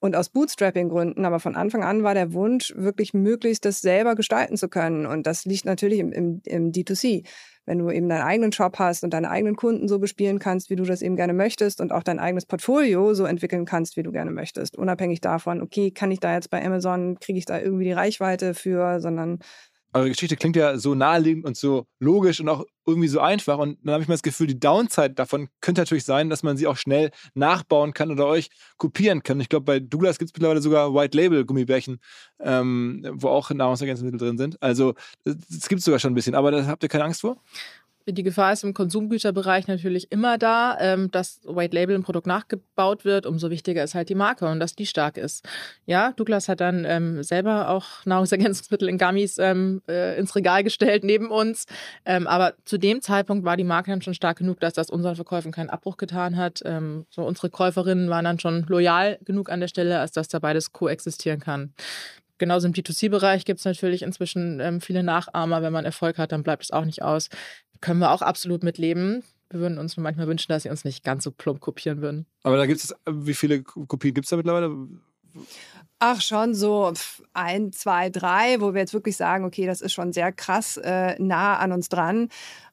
und 0.00 0.14
aus 0.14 0.28
Bootstrapping-Gründen. 0.28 1.24
Aber 1.24 1.40
von 1.40 1.56
Anfang 1.56 1.82
an 1.82 2.02
war 2.02 2.14
der 2.14 2.32
Wunsch, 2.32 2.72
wirklich 2.76 3.14
möglichst 3.14 3.64
das 3.64 3.80
selber 3.80 4.14
gestalten 4.14 4.56
zu 4.56 4.68
können. 4.68 5.06
Und 5.06 5.26
das 5.26 5.44
liegt 5.44 5.64
natürlich 5.64 5.98
im, 5.98 6.12
im, 6.12 6.40
im 6.44 6.72
D2C 6.72 7.24
wenn 7.68 7.78
du 7.78 7.90
eben 7.90 8.08
deinen 8.08 8.22
eigenen 8.22 8.50
Shop 8.50 8.78
hast 8.78 9.04
und 9.04 9.12
deine 9.12 9.30
eigenen 9.30 9.54
Kunden 9.54 9.88
so 9.88 9.98
bespielen 9.98 10.38
kannst, 10.38 10.70
wie 10.70 10.76
du 10.76 10.84
das 10.84 11.02
eben 11.02 11.16
gerne 11.16 11.34
möchtest 11.34 11.82
und 11.82 11.92
auch 11.92 12.02
dein 12.02 12.18
eigenes 12.18 12.46
Portfolio 12.46 13.12
so 13.12 13.26
entwickeln 13.26 13.66
kannst, 13.66 13.98
wie 13.98 14.02
du 14.02 14.10
gerne 14.10 14.30
möchtest. 14.30 14.78
Unabhängig 14.78 15.20
davon, 15.20 15.60
okay, 15.60 15.90
kann 15.90 16.10
ich 16.10 16.18
da 16.18 16.32
jetzt 16.32 16.48
bei 16.48 16.64
Amazon, 16.64 17.18
kriege 17.20 17.38
ich 17.38 17.44
da 17.44 17.60
irgendwie 17.60 17.84
die 17.84 17.92
Reichweite 17.92 18.54
für, 18.54 19.00
sondern 19.00 19.40
eure 19.98 20.08
Geschichte 20.08 20.36
klingt 20.36 20.56
ja 20.56 20.78
so 20.78 20.94
naheliegend 20.94 21.44
und 21.44 21.56
so 21.56 21.86
logisch 21.98 22.40
und 22.40 22.48
auch 22.48 22.64
irgendwie 22.86 23.08
so 23.08 23.20
einfach. 23.20 23.58
Und 23.58 23.78
dann 23.82 23.94
habe 23.94 24.02
ich 24.02 24.08
mal 24.08 24.14
das 24.14 24.22
Gefühl, 24.22 24.46
die 24.46 24.58
Downside 24.58 25.10
davon 25.10 25.48
könnte 25.60 25.80
natürlich 25.80 26.04
sein, 26.04 26.30
dass 26.30 26.42
man 26.42 26.56
sie 26.56 26.66
auch 26.66 26.76
schnell 26.76 27.10
nachbauen 27.34 27.92
kann 27.92 28.10
oder 28.10 28.26
euch 28.26 28.48
kopieren 28.76 29.22
kann. 29.22 29.40
Ich 29.40 29.48
glaube, 29.48 29.64
bei 29.64 29.80
Douglas 29.80 30.18
gibt 30.18 30.30
es 30.30 30.34
mittlerweile 30.34 30.62
sogar 30.62 30.94
White 30.94 31.16
Label 31.16 31.44
Gummibärchen, 31.44 32.00
ähm, 32.40 33.06
wo 33.12 33.28
auch 33.28 33.50
Nahrungsergänzungsmittel 33.50 34.18
drin 34.18 34.38
sind. 34.38 34.62
Also 34.62 34.94
es 35.24 35.68
gibt 35.68 35.80
es 35.80 35.84
sogar 35.84 35.98
schon 36.00 36.12
ein 36.12 36.14
bisschen. 36.14 36.34
Aber 36.34 36.50
da 36.50 36.66
habt 36.66 36.82
ihr 36.82 36.88
keine 36.88 37.04
Angst 37.04 37.20
vor? 37.20 37.36
Die 38.10 38.22
Gefahr 38.22 38.54
ist 38.54 38.64
im 38.64 38.72
Konsumgüterbereich 38.72 39.66
natürlich 39.66 40.10
immer 40.10 40.38
da, 40.38 40.78
ähm, 40.80 41.10
dass 41.10 41.40
White 41.44 41.74
Label 41.74 41.94
ein 41.94 42.02
Produkt 42.02 42.26
nachgebaut 42.26 43.04
wird. 43.04 43.26
Umso 43.26 43.50
wichtiger 43.50 43.84
ist 43.84 43.94
halt 43.94 44.08
die 44.08 44.14
Marke 44.14 44.46
und 44.46 44.60
dass 44.60 44.74
die 44.74 44.86
stark 44.86 45.18
ist. 45.18 45.46
Ja, 45.84 46.12
Douglas 46.12 46.48
hat 46.48 46.60
dann 46.60 46.86
ähm, 46.86 47.22
selber 47.22 47.68
auch 47.68 48.06
Nahrungsergänzungsmittel 48.06 48.88
in 48.88 48.96
Gummies 48.96 49.36
ähm, 49.38 49.82
äh, 49.88 50.18
ins 50.18 50.34
Regal 50.34 50.64
gestellt 50.64 51.04
neben 51.04 51.30
uns. 51.30 51.66
Ähm, 52.06 52.26
aber 52.26 52.54
zu 52.64 52.78
dem 52.78 53.02
Zeitpunkt 53.02 53.44
war 53.44 53.58
die 53.58 53.64
Marke 53.64 53.90
dann 53.90 54.00
schon 54.00 54.14
stark 54.14 54.38
genug, 54.38 54.58
dass 54.60 54.72
das 54.72 54.88
unseren 54.88 55.16
Verkäufen 55.16 55.52
keinen 55.52 55.68
Abbruch 55.68 55.98
getan 55.98 56.38
hat. 56.38 56.62
Ähm, 56.64 57.04
so 57.10 57.24
unsere 57.24 57.50
Käuferinnen 57.50 58.08
waren 58.08 58.24
dann 58.24 58.38
schon 58.38 58.64
loyal 58.68 59.18
genug 59.24 59.50
an 59.50 59.60
der 59.60 59.68
Stelle, 59.68 60.00
als 60.00 60.12
dass 60.12 60.28
da 60.28 60.38
beides 60.38 60.72
koexistieren 60.72 61.40
kann. 61.40 61.74
Genauso 62.38 62.68
im 62.68 62.72
D2C-Bereich 62.72 63.44
gibt 63.44 63.58
es 63.58 63.64
natürlich 63.64 64.02
inzwischen 64.02 64.60
ähm, 64.60 64.80
viele 64.80 65.02
Nachahmer. 65.02 65.60
Wenn 65.60 65.72
man 65.72 65.84
Erfolg 65.84 66.18
hat, 66.18 66.30
dann 66.30 66.44
bleibt 66.44 66.62
es 66.62 66.70
auch 66.70 66.84
nicht 66.84 67.02
aus 67.02 67.28
können 67.80 68.00
wir 68.00 68.10
auch 68.10 68.22
absolut 68.22 68.62
mitleben. 68.62 69.22
Wir 69.50 69.60
würden 69.60 69.78
uns 69.78 69.96
nur 69.96 70.02
manchmal 70.04 70.26
wünschen, 70.26 70.52
dass 70.52 70.64
sie 70.64 70.70
uns 70.70 70.84
nicht 70.84 71.04
ganz 71.04 71.24
so 71.24 71.30
plump 71.30 71.60
kopieren 71.60 72.02
würden. 72.02 72.26
Aber 72.42 72.56
da 72.56 72.66
gibt 72.66 72.82
es, 72.82 72.94
wie 73.10 73.34
viele 73.34 73.62
Kopien 73.62 74.14
gibt 74.14 74.26
es 74.26 74.30
da 74.30 74.36
mittlerweile? 74.36 74.70
Ach, 76.00 76.20
schon 76.20 76.54
so 76.54 76.92
ein, 77.32 77.72
zwei, 77.72 78.10
drei, 78.10 78.60
wo 78.60 78.72
wir 78.72 78.80
jetzt 78.80 78.94
wirklich 78.94 79.16
sagen, 79.16 79.44
okay, 79.44 79.66
das 79.66 79.80
ist 79.80 79.92
schon 79.92 80.12
sehr 80.12 80.32
krass 80.32 80.76
äh, 80.76 81.20
nah 81.20 81.56
an 81.56 81.72
uns 81.72 81.88
dran. 81.88 82.28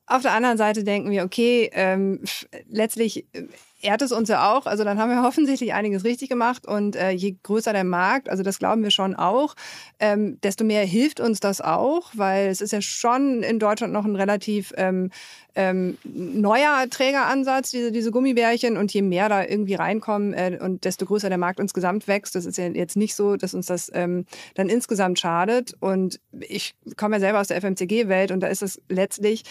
Auf 0.06 0.22
der 0.22 0.34
anderen 0.34 0.58
Seite 0.58 0.84
denken 0.84 1.10
wir, 1.10 1.24
okay, 1.24 1.70
ähm, 1.74 2.22
letztlich 2.68 3.26
äh, 3.34 3.48
ehrt 3.82 4.02
es 4.02 4.12
uns 4.12 4.30
ja 4.30 4.54
auch. 4.54 4.66
Also 4.66 4.84
dann 4.84 4.98
haben 4.98 5.12
wir 5.12 5.28
offensichtlich 5.28 5.74
einiges 5.74 6.04
richtig 6.04 6.30
gemacht. 6.30 6.68
Und 6.68 6.96
äh, 6.96 7.12
je 7.12 7.36
größer 7.44 7.74
der 7.74 7.84
Markt, 7.84 8.30
also 8.30 8.44
das 8.44 8.60
glauben 8.60 8.84
wir 8.84 8.92
schon 8.92 9.16
auch, 9.16 9.56
ähm, 10.00 10.40
desto 10.42 10.64
mehr 10.64 10.86
hilft 10.86 11.20
uns 11.20 11.40
das 11.40 11.62
auch, 11.62 12.12
weil 12.14 12.48
es 12.48 12.62
ist 12.62 12.72
ja 12.72 12.82
schon 12.82 13.44
in 13.44 13.60
Deutschland 13.60 13.94
noch 13.94 14.06
ein 14.06 14.16
relativ 14.16 14.74
ähm, 14.78 15.12
ähm, 15.56 15.98
neuer 16.04 16.86
Trägeransatz, 16.90 17.72
diese, 17.72 17.92
diese 17.92 18.12
Gummibärchen. 18.12 18.78
Und 18.78 18.94
je 18.94 19.02
mehr 19.02 19.30
da 19.30 19.44
irgendwie 19.44 19.76
reinkommen 19.76 20.34
äh, 20.34 20.58
und 20.62 20.86
desto 20.86 21.06
größer 21.06 21.30
der 21.30 21.38
Markt 21.38 21.60
insgesamt 21.60 22.08
wächst, 22.08 22.36
das 22.36 22.46
ist 22.46 22.58
ja 22.58 22.68
jetzt 22.68 22.98
nicht 22.98 23.16
so, 23.16 23.36
dass 23.36 23.54
uns 23.54 23.68
das 23.68 23.92
ähm, 23.94 24.26
dann 24.56 24.70
insgesamt 24.70 25.20
schadet. 25.20 25.76
Und 25.80 26.20
ich 26.40 26.76
komme 26.98 27.18
ja 27.18 27.20
selber 27.20 27.42
aus 27.42 27.48
der 27.48 27.62
FMCG-Welt 27.62 28.32
und 28.32 28.40
da 28.42 28.48
ist 28.48 28.64
es 28.64 28.82
letztlich 28.90 29.44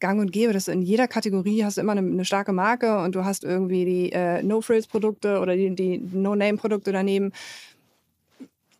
gang 0.00 0.20
und 0.20 0.32
gäbe, 0.32 0.52
dass 0.52 0.64
du 0.64 0.72
in 0.72 0.82
jeder 0.82 1.06
Kategorie 1.06 1.64
hast 1.64 1.76
du 1.76 1.82
immer 1.82 1.92
eine, 1.92 2.00
eine 2.00 2.24
starke 2.24 2.52
Marke 2.52 2.98
und 3.00 3.14
du 3.14 3.24
hast 3.24 3.44
irgendwie 3.44 3.69
die 3.70 4.12
äh, 4.12 4.42
No-Frills-Produkte 4.42 5.38
oder 5.40 5.56
die, 5.56 5.74
die 5.74 5.98
No-Name-Produkte 5.98 6.92
daneben. 6.92 7.32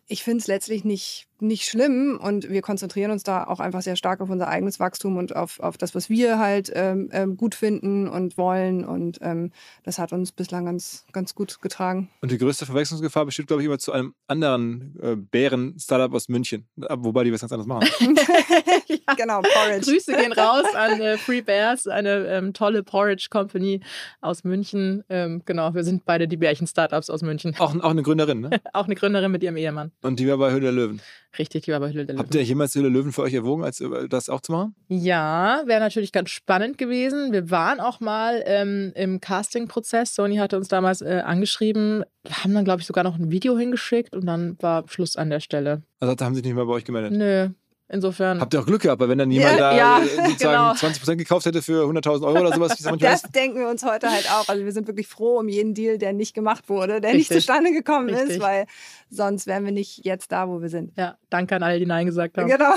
Ich 0.07 0.23
finde 0.23 0.39
es 0.39 0.47
letztlich 0.47 0.83
nicht 0.83 1.27
nicht 1.41 1.65
schlimm 1.65 2.19
und 2.21 2.49
wir 2.49 2.61
konzentrieren 2.61 3.11
uns 3.11 3.23
da 3.23 3.43
auch 3.43 3.59
einfach 3.59 3.81
sehr 3.81 3.95
stark 3.95 4.21
auf 4.21 4.29
unser 4.29 4.47
eigenes 4.47 4.79
Wachstum 4.79 5.17
und 5.17 5.35
auf, 5.35 5.59
auf 5.59 5.77
das, 5.77 5.95
was 5.95 6.09
wir 6.09 6.39
halt 6.39 6.71
ähm, 6.73 7.09
ähm, 7.11 7.37
gut 7.37 7.55
finden 7.55 8.07
und 8.07 8.37
wollen 8.37 8.85
und 8.85 9.19
ähm, 9.21 9.51
das 9.83 9.99
hat 9.99 10.13
uns 10.13 10.31
bislang 10.31 10.65
ganz, 10.65 11.05
ganz 11.11 11.35
gut 11.35 11.61
getragen. 11.61 12.09
Und 12.21 12.31
die 12.31 12.37
größte 12.37 12.65
Verwechslungsgefahr 12.65 13.25
besteht, 13.25 13.47
glaube 13.47 13.61
ich, 13.61 13.65
immer 13.65 13.79
zu 13.79 13.91
einem 13.91 14.13
anderen 14.27 14.95
äh, 15.01 15.15
Bären-Startup 15.15 16.13
aus 16.13 16.29
München, 16.29 16.67
wobei 16.75 17.23
die 17.23 17.33
was 17.33 17.41
ganz 17.41 17.51
anderes 17.51 17.67
machen. 17.67 18.15
ja, 18.87 19.13
genau, 19.15 19.41
Porridge. 19.41 19.91
Grüße 19.91 20.13
gehen 20.13 20.33
raus 20.33 20.65
an 20.75 21.01
äh, 21.01 21.17
Free 21.17 21.41
Bears, 21.41 21.87
eine 21.87 22.27
ähm, 22.27 22.53
tolle 22.53 22.83
Porridge-Company 22.83 23.81
aus 24.21 24.43
München. 24.43 25.03
Ähm, 25.09 25.41
genau, 25.45 25.73
wir 25.73 25.83
sind 25.83 26.05
beide 26.05 26.27
die 26.27 26.37
Bärchen-Startups 26.37 27.09
aus 27.09 27.21
München. 27.21 27.55
Auch, 27.59 27.75
auch 27.75 27.89
eine 27.89 28.03
Gründerin, 28.03 28.41
ne? 28.41 28.61
auch 28.73 28.85
eine 28.85 28.95
Gründerin 28.95 29.31
mit 29.31 29.43
ihrem 29.43 29.57
Ehemann. 29.57 29.91
Und 30.01 30.19
die 30.19 30.27
war 30.27 30.37
bei 30.37 30.51
Höhle 30.51 30.61
der 30.61 30.71
Löwen 30.71 31.01
richtig, 31.39 31.65
die 31.65 31.71
war 31.71 31.79
bei 31.79 31.89
Hülle 31.89 32.05
der 32.05 32.15
Löwen. 32.15 32.25
Habt 32.25 32.35
ihr 32.35 32.43
jemals 32.43 32.75
Hülle 32.75 32.89
Löwen 32.89 33.11
für 33.11 33.21
euch 33.21 33.33
erwogen, 33.33 33.63
als 33.63 33.81
äh, 33.81 34.07
das 34.07 34.29
auch 34.29 34.41
zu 34.41 34.51
machen? 34.51 34.75
Ja, 34.87 35.63
wäre 35.65 35.79
natürlich 35.79 36.11
ganz 36.11 36.29
spannend 36.29 36.77
gewesen. 36.77 37.31
Wir 37.31 37.49
waren 37.49 37.79
auch 37.79 37.99
mal 37.99 38.43
ähm, 38.45 38.91
im 38.95 39.19
Casting-Prozess. 39.19 40.15
Sony 40.15 40.37
hatte 40.37 40.57
uns 40.57 40.67
damals 40.67 41.01
äh, 41.01 41.21
angeschrieben, 41.25 42.03
haben 42.29 42.53
dann, 42.53 42.65
glaube 42.65 42.81
ich, 42.81 42.87
sogar 42.87 43.03
noch 43.03 43.17
ein 43.17 43.31
Video 43.31 43.57
hingeschickt 43.57 44.15
und 44.15 44.25
dann 44.25 44.57
war 44.59 44.83
Schluss 44.87 45.15
an 45.15 45.29
der 45.29 45.39
Stelle. 45.39 45.83
Also 45.99 46.15
haben 46.25 46.33
sie 46.33 46.39
sich 46.39 46.45
nicht 46.45 46.55
mehr 46.55 46.65
bei 46.65 46.73
euch 46.73 46.85
gemeldet? 46.85 47.11
Nö, 47.13 47.49
Insofern. 47.93 48.39
Habt 48.39 48.53
ihr 48.53 48.61
auch 48.61 48.65
Glück 48.65 48.81
gehabt, 48.83 49.01
weil 49.01 49.09
wenn 49.09 49.17
dann 49.17 49.29
jemand 49.29 49.59
ja, 49.59 49.71
da 49.71 49.77
ja, 49.77 49.99
äh, 49.99 50.29
sozusagen 50.29 50.79
genau. 50.79 50.93
20% 50.93 51.15
gekauft 51.17 51.45
hätte 51.45 51.61
für 51.61 51.85
100.000 51.85 52.25
Euro 52.25 52.39
oder 52.39 52.53
sowas. 52.53 52.77
das 52.77 53.21
denken 53.23 53.59
wir 53.59 53.67
uns 53.67 53.83
heute 53.83 54.09
halt 54.09 54.31
auch. 54.31 54.47
Also 54.47 54.63
wir 54.63 54.71
sind 54.71 54.87
wirklich 54.87 55.07
froh 55.07 55.39
um 55.39 55.49
jeden 55.49 55.73
Deal, 55.73 55.97
der 55.97 56.13
nicht 56.13 56.33
gemacht 56.33 56.69
wurde, 56.69 57.01
der 57.01 57.13
Richtig. 57.13 57.31
nicht 57.31 57.41
zustande 57.41 57.73
gekommen 57.73 58.09
Richtig. 58.09 58.37
ist, 58.37 58.39
weil 58.39 58.65
sonst 59.09 59.45
wären 59.45 59.65
wir 59.65 59.73
nicht 59.73 60.05
jetzt 60.05 60.31
da, 60.31 60.47
wo 60.47 60.61
wir 60.61 60.69
sind. 60.69 60.93
Ja, 60.97 61.17
danke 61.29 61.55
an 61.55 61.63
alle, 61.63 61.79
die 61.79 61.85
Nein 61.85 62.05
gesagt 62.05 62.37
haben. 62.37 62.47
Genau. 62.47 62.73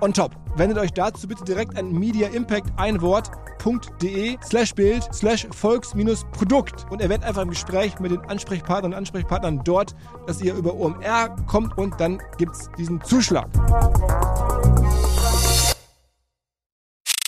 on 0.00 0.12
top. 0.12 0.32
Wendet 0.56 0.78
euch 0.78 0.92
dazu 0.92 1.28
bitte 1.28 1.44
direkt 1.44 1.78
an 1.78 1.92
Media 1.92 2.28
Impact 2.28 2.72
ein 2.76 3.00
Wort 3.00 3.30
www.ftf.de 3.66 4.36
slash 4.44 4.74
Bild 4.74 5.08
slash 5.12 5.46
Volks-Produkt 5.50 6.86
und 6.90 7.00
erwähnt 7.00 7.24
einfach 7.24 7.42
im 7.42 7.50
Gespräch 7.50 7.98
mit 7.98 8.12
den 8.12 8.20
Ansprechpartnern 8.20 8.92
und 8.92 8.98
Ansprechpartnern 8.98 9.62
dort, 9.64 9.94
dass 10.26 10.40
ihr 10.40 10.54
über 10.54 10.74
OMR 10.74 11.34
kommt 11.46 11.76
und 11.76 12.00
dann 12.00 12.20
gibt 12.38 12.54
es 12.54 12.70
diesen 12.78 13.02
Zuschlag. 13.02 13.48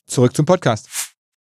Zurück 0.06 0.34
zum 0.34 0.46
Podcast. 0.46 0.88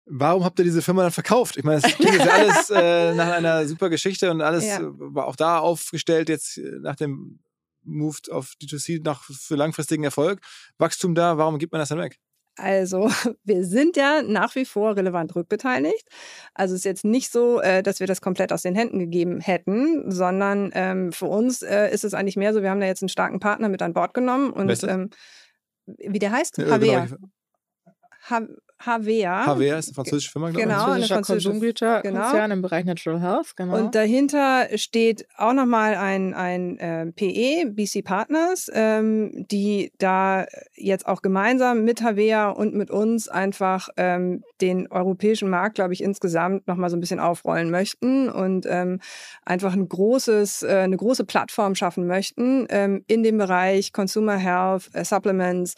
Warum 0.07 0.43
habt 0.43 0.59
ihr 0.59 0.65
diese 0.65 0.81
Firma 0.81 1.01
dann 1.01 1.11
verkauft? 1.11 1.57
Ich 1.57 1.63
meine, 1.63 1.77
es 1.77 1.95
klingt 1.95 2.17
ja 2.17 2.31
alles 2.31 2.69
äh, 2.69 3.15
nach 3.15 3.31
einer 3.31 3.67
super 3.67 3.89
Geschichte 3.89 4.29
und 4.29 4.41
alles 4.41 4.65
ja. 4.65 4.79
war 4.81 5.25
auch 5.25 5.35
da 5.35 5.59
aufgestellt 5.59 6.29
jetzt 6.29 6.57
äh, 6.57 6.79
nach 6.81 6.95
dem 6.95 7.39
Move 7.85 8.17
auf 8.31 8.53
D2C 8.61 9.01
nach 9.03 9.23
für 9.23 9.55
langfristigen 9.55 10.03
Erfolg. 10.03 10.41
Wachstum 10.77 11.15
da, 11.15 11.37
warum 11.37 11.57
gibt 11.59 11.71
man 11.71 11.79
das 11.79 11.89
dann 11.89 11.99
weg? 11.99 12.19
Also, 12.57 13.09
wir 13.43 13.65
sind 13.65 13.97
ja 13.97 14.21
nach 14.21 14.55
wie 14.55 14.65
vor 14.65 14.95
relevant 14.95 15.35
rückbeteiligt. 15.35 16.07
Also 16.53 16.73
es 16.73 16.81
ist 16.81 16.85
jetzt 16.85 17.05
nicht 17.05 17.31
so, 17.31 17.59
äh, 17.59 17.83
dass 17.83 17.99
wir 17.99 18.07
das 18.07 18.21
komplett 18.21 18.53
aus 18.53 18.61
den 18.61 18.75
Händen 18.75 18.99
gegeben 18.99 19.39
hätten, 19.41 20.09
sondern 20.11 20.71
ähm, 20.73 21.11
für 21.11 21.25
uns 21.25 21.61
äh, 21.61 21.89
ist 21.91 22.03
es 22.03 22.13
eigentlich 22.13 22.37
mehr 22.37 22.53
so, 22.53 22.61
wir 22.61 22.69
haben 22.69 22.79
da 22.79 22.87
jetzt 22.87 23.01
einen 23.01 23.09
starken 23.09 23.39
Partner 23.39 23.69
mit 23.69 23.81
an 23.81 23.93
Bord 23.93 24.13
genommen 24.13 24.51
und 24.51 24.83
ähm, 24.83 25.09
wie 25.85 26.19
der 26.19 26.31
heißt? 26.31 26.57
Ja, 26.57 26.67
Havea. 26.71 27.05
genau. 27.05 27.17
Ha- 28.29 28.47
Havea. 28.77 29.45
HWR 29.45 29.79
ist 29.79 29.87
eine 29.87 29.95
französische 29.95 30.31
Firma, 30.31 30.49
glaube 30.49 30.59
ich. 30.59 30.65
Genau, 30.67 30.83
eine 30.91 31.05
Französischer 31.05 31.15
französische- 31.15 31.49
Konsumgüterkonzern 31.49 32.51
im 32.51 32.61
Bereich 32.61 32.83
Natural 32.85 33.21
Health, 33.21 33.55
genau. 33.55 33.77
Und 33.77 33.95
dahinter 33.95 34.67
steht 34.75 35.25
auch 35.37 35.53
nochmal 35.53 35.95
ein, 35.95 36.33
ein 36.33 36.77
äh, 36.79 37.05
PE, 37.13 37.71
BC 37.71 38.03
Partners, 38.03 38.69
ähm, 38.73 39.45
die 39.49 39.93
da 39.97 40.45
jetzt 40.75 41.07
auch 41.07 41.21
gemeinsam 41.21 41.85
mit 41.85 42.01
Havea 42.03 42.49
und 42.49 42.75
mit 42.75 42.91
uns 42.91 43.29
einfach 43.29 43.87
ähm, 43.95 44.43
den 44.59 44.91
europäischen 44.91 45.49
Markt, 45.49 45.75
glaube 45.75 45.93
ich, 45.93 46.03
insgesamt 46.03 46.67
nochmal 46.67 46.89
so 46.89 46.97
ein 46.97 47.01
bisschen 47.01 47.21
aufrollen 47.21 47.71
möchten 47.71 48.27
und 48.29 48.65
ähm, 48.69 48.99
einfach 49.45 49.71
ein 49.73 49.87
großes, 49.87 50.63
äh, 50.63 50.79
eine 50.83 50.97
große 50.97 51.23
Plattform 51.23 51.75
schaffen 51.75 52.07
möchten 52.07 52.67
ähm, 52.69 53.05
in 53.07 53.23
dem 53.23 53.37
Bereich 53.37 53.93
Consumer 53.93 54.35
Health, 54.35 54.89
äh, 54.93 55.05
Supplements 55.05 55.75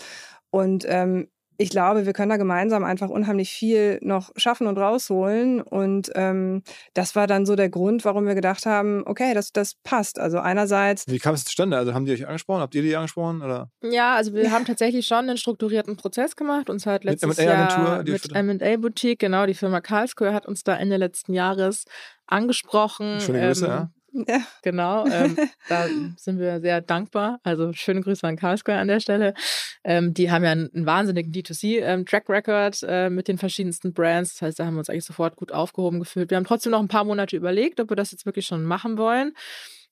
und 0.49 0.83
ähm, 0.87 1.27
ich 1.57 1.69
glaube, 1.69 2.05
wir 2.05 2.13
können 2.13 2.29
da 2.29 2.37
gemeinsam 2.37 2.83
einfach 2.83 3.09
unheimlich 3.09 3.49
viel 3.49 3.99
noch 4.01 4.31
schaffen 4.35 4.67
und 4.67 4.77
rausholen. 4.77 5.61
Und 5.61 6.11
ähm, 6.15 6.61
das 6.93 7.15
war 7.15 7.25
dann 7.25 7.45
so 7.45 7.55
der 7.55 7.69
Grund, 7.69 8.05
warum 8.05 8.27
wir 8.27 8.35
gedacht 8.35 8.65
haben, 8.65 9.03
okay, 9.05 9.33
das, 9.33 9.51
das 9.51 9.73
passt. 9.83 10.19
Also 10.19 10.39
einerseits, 10.39 11.05
Wie 11.07 11.19
kam 11.19 11.33
es 11.33 11.43
zustande? 11.43 11.77
Also 11.77 11.93
haben 11.93 12.05
die 12.05 12.11
euch 12.11 12.27
angesprochen? 12.27 12.61
Habt 12.61 12.75
ihr 12.75 12.83
die 12.83 12.95
angesprochen? 12.95 13.41
Oder? 13.41 13.71
Ja, 13.81 14.15
also 14.15 14.33
wir 14.33 14.51
haben 14.51 14.65
tatsächlich 14.65 15.07
schon 15.07 15.29
einen 15.29 15.37
strukturierten 15.37 15.97
Prozess 15.97 16.35
gemacht. 16.35 16.69
Uns 16.69 16.85
hat 16.85 17.03
Mit 17.03 17.21
letztes 17.21 17.39
M&A-Agentur, 17.39 17.85
Jahr 17.85 18.03
die 18.03 18.11
mit? 18.11 18.35
M&A 18.35 18.77
Boutique, 18.77 19.19
genau, 19.19 19.45
die 19.45 19.55
Firma 19.55 19.81
Karlsruhe 19.81 20.33
hat 20.33 20.45
uns 20.45 20.63
da 20.63 20.75
Ende 20.75 20.97
letzten 20.97 21.33
Jahres 21.33 21.85
angesprochen. 22.27 23.19
Schöne 23.19 23.41
Grüße, 23.47 23.65
ähm, 23.65 23.71
ja. 23.71 23.91
Ja, 24.27 24.41
Genau, 24.63 25.05
ähm, 25.07 25.37
da 25.69 25.87
sind 26.17 26.39
wir 26.39 26.59
sehr 26.61 26.81
dankbar. 26.81 27.39
Also 27.43 27.73
schöne 27.73 28.01
Grüße 28.01 28.27
an 28.27 28.37
Karlsruhe 28.37 28.75
an 28.75 28.87
der 28.87 28.99
Stelle. 28.99 29.33
Ähm, 29.83 30.13
die 30.13 30.31
haben 30.31 30.43
ja 30.43 30.51
einen, 30.51 30.69
einen 30.73 30.85
wahnsinnigen 30.85 31.31
D2C-Track 31.31 32.29
Record 32.29 32.83
äh, 32.87 33.09
mit 33.09 33.27
den 33.27 33.37
verschiedensten 33.37 33.93
Brands. 33.93 34.33
Das 34.33 34.41
heißt, 34.41 34.59
da 34.59 34.65
haben 34.65 34.75
wir 34.75 34.79
uns 34.79 34.89
eigentlich 34.89 35.05
sofort 35.05 35.35
gut 35.35 35.51
aufgehoben 35.51 35.99
gefühlt. 35.99 36.29
Wir 36.29 36.37
haben 36.37 36.45
trotzdem 36.45 36.71
noch 36.71 36.79
ein 36.81 36.87
paar 36.87 37.03
Monate 37.03 37.35
überlegt, 37.35 37.79
ob 37.79 37.91
wir 37.91 37.95
das 37.95 38.11
jetzt 38.11 38.25
wirklich 38.25 38.45
schon 38.45 38.63
machen 38.63 38.97
wollen. 38.97 39.33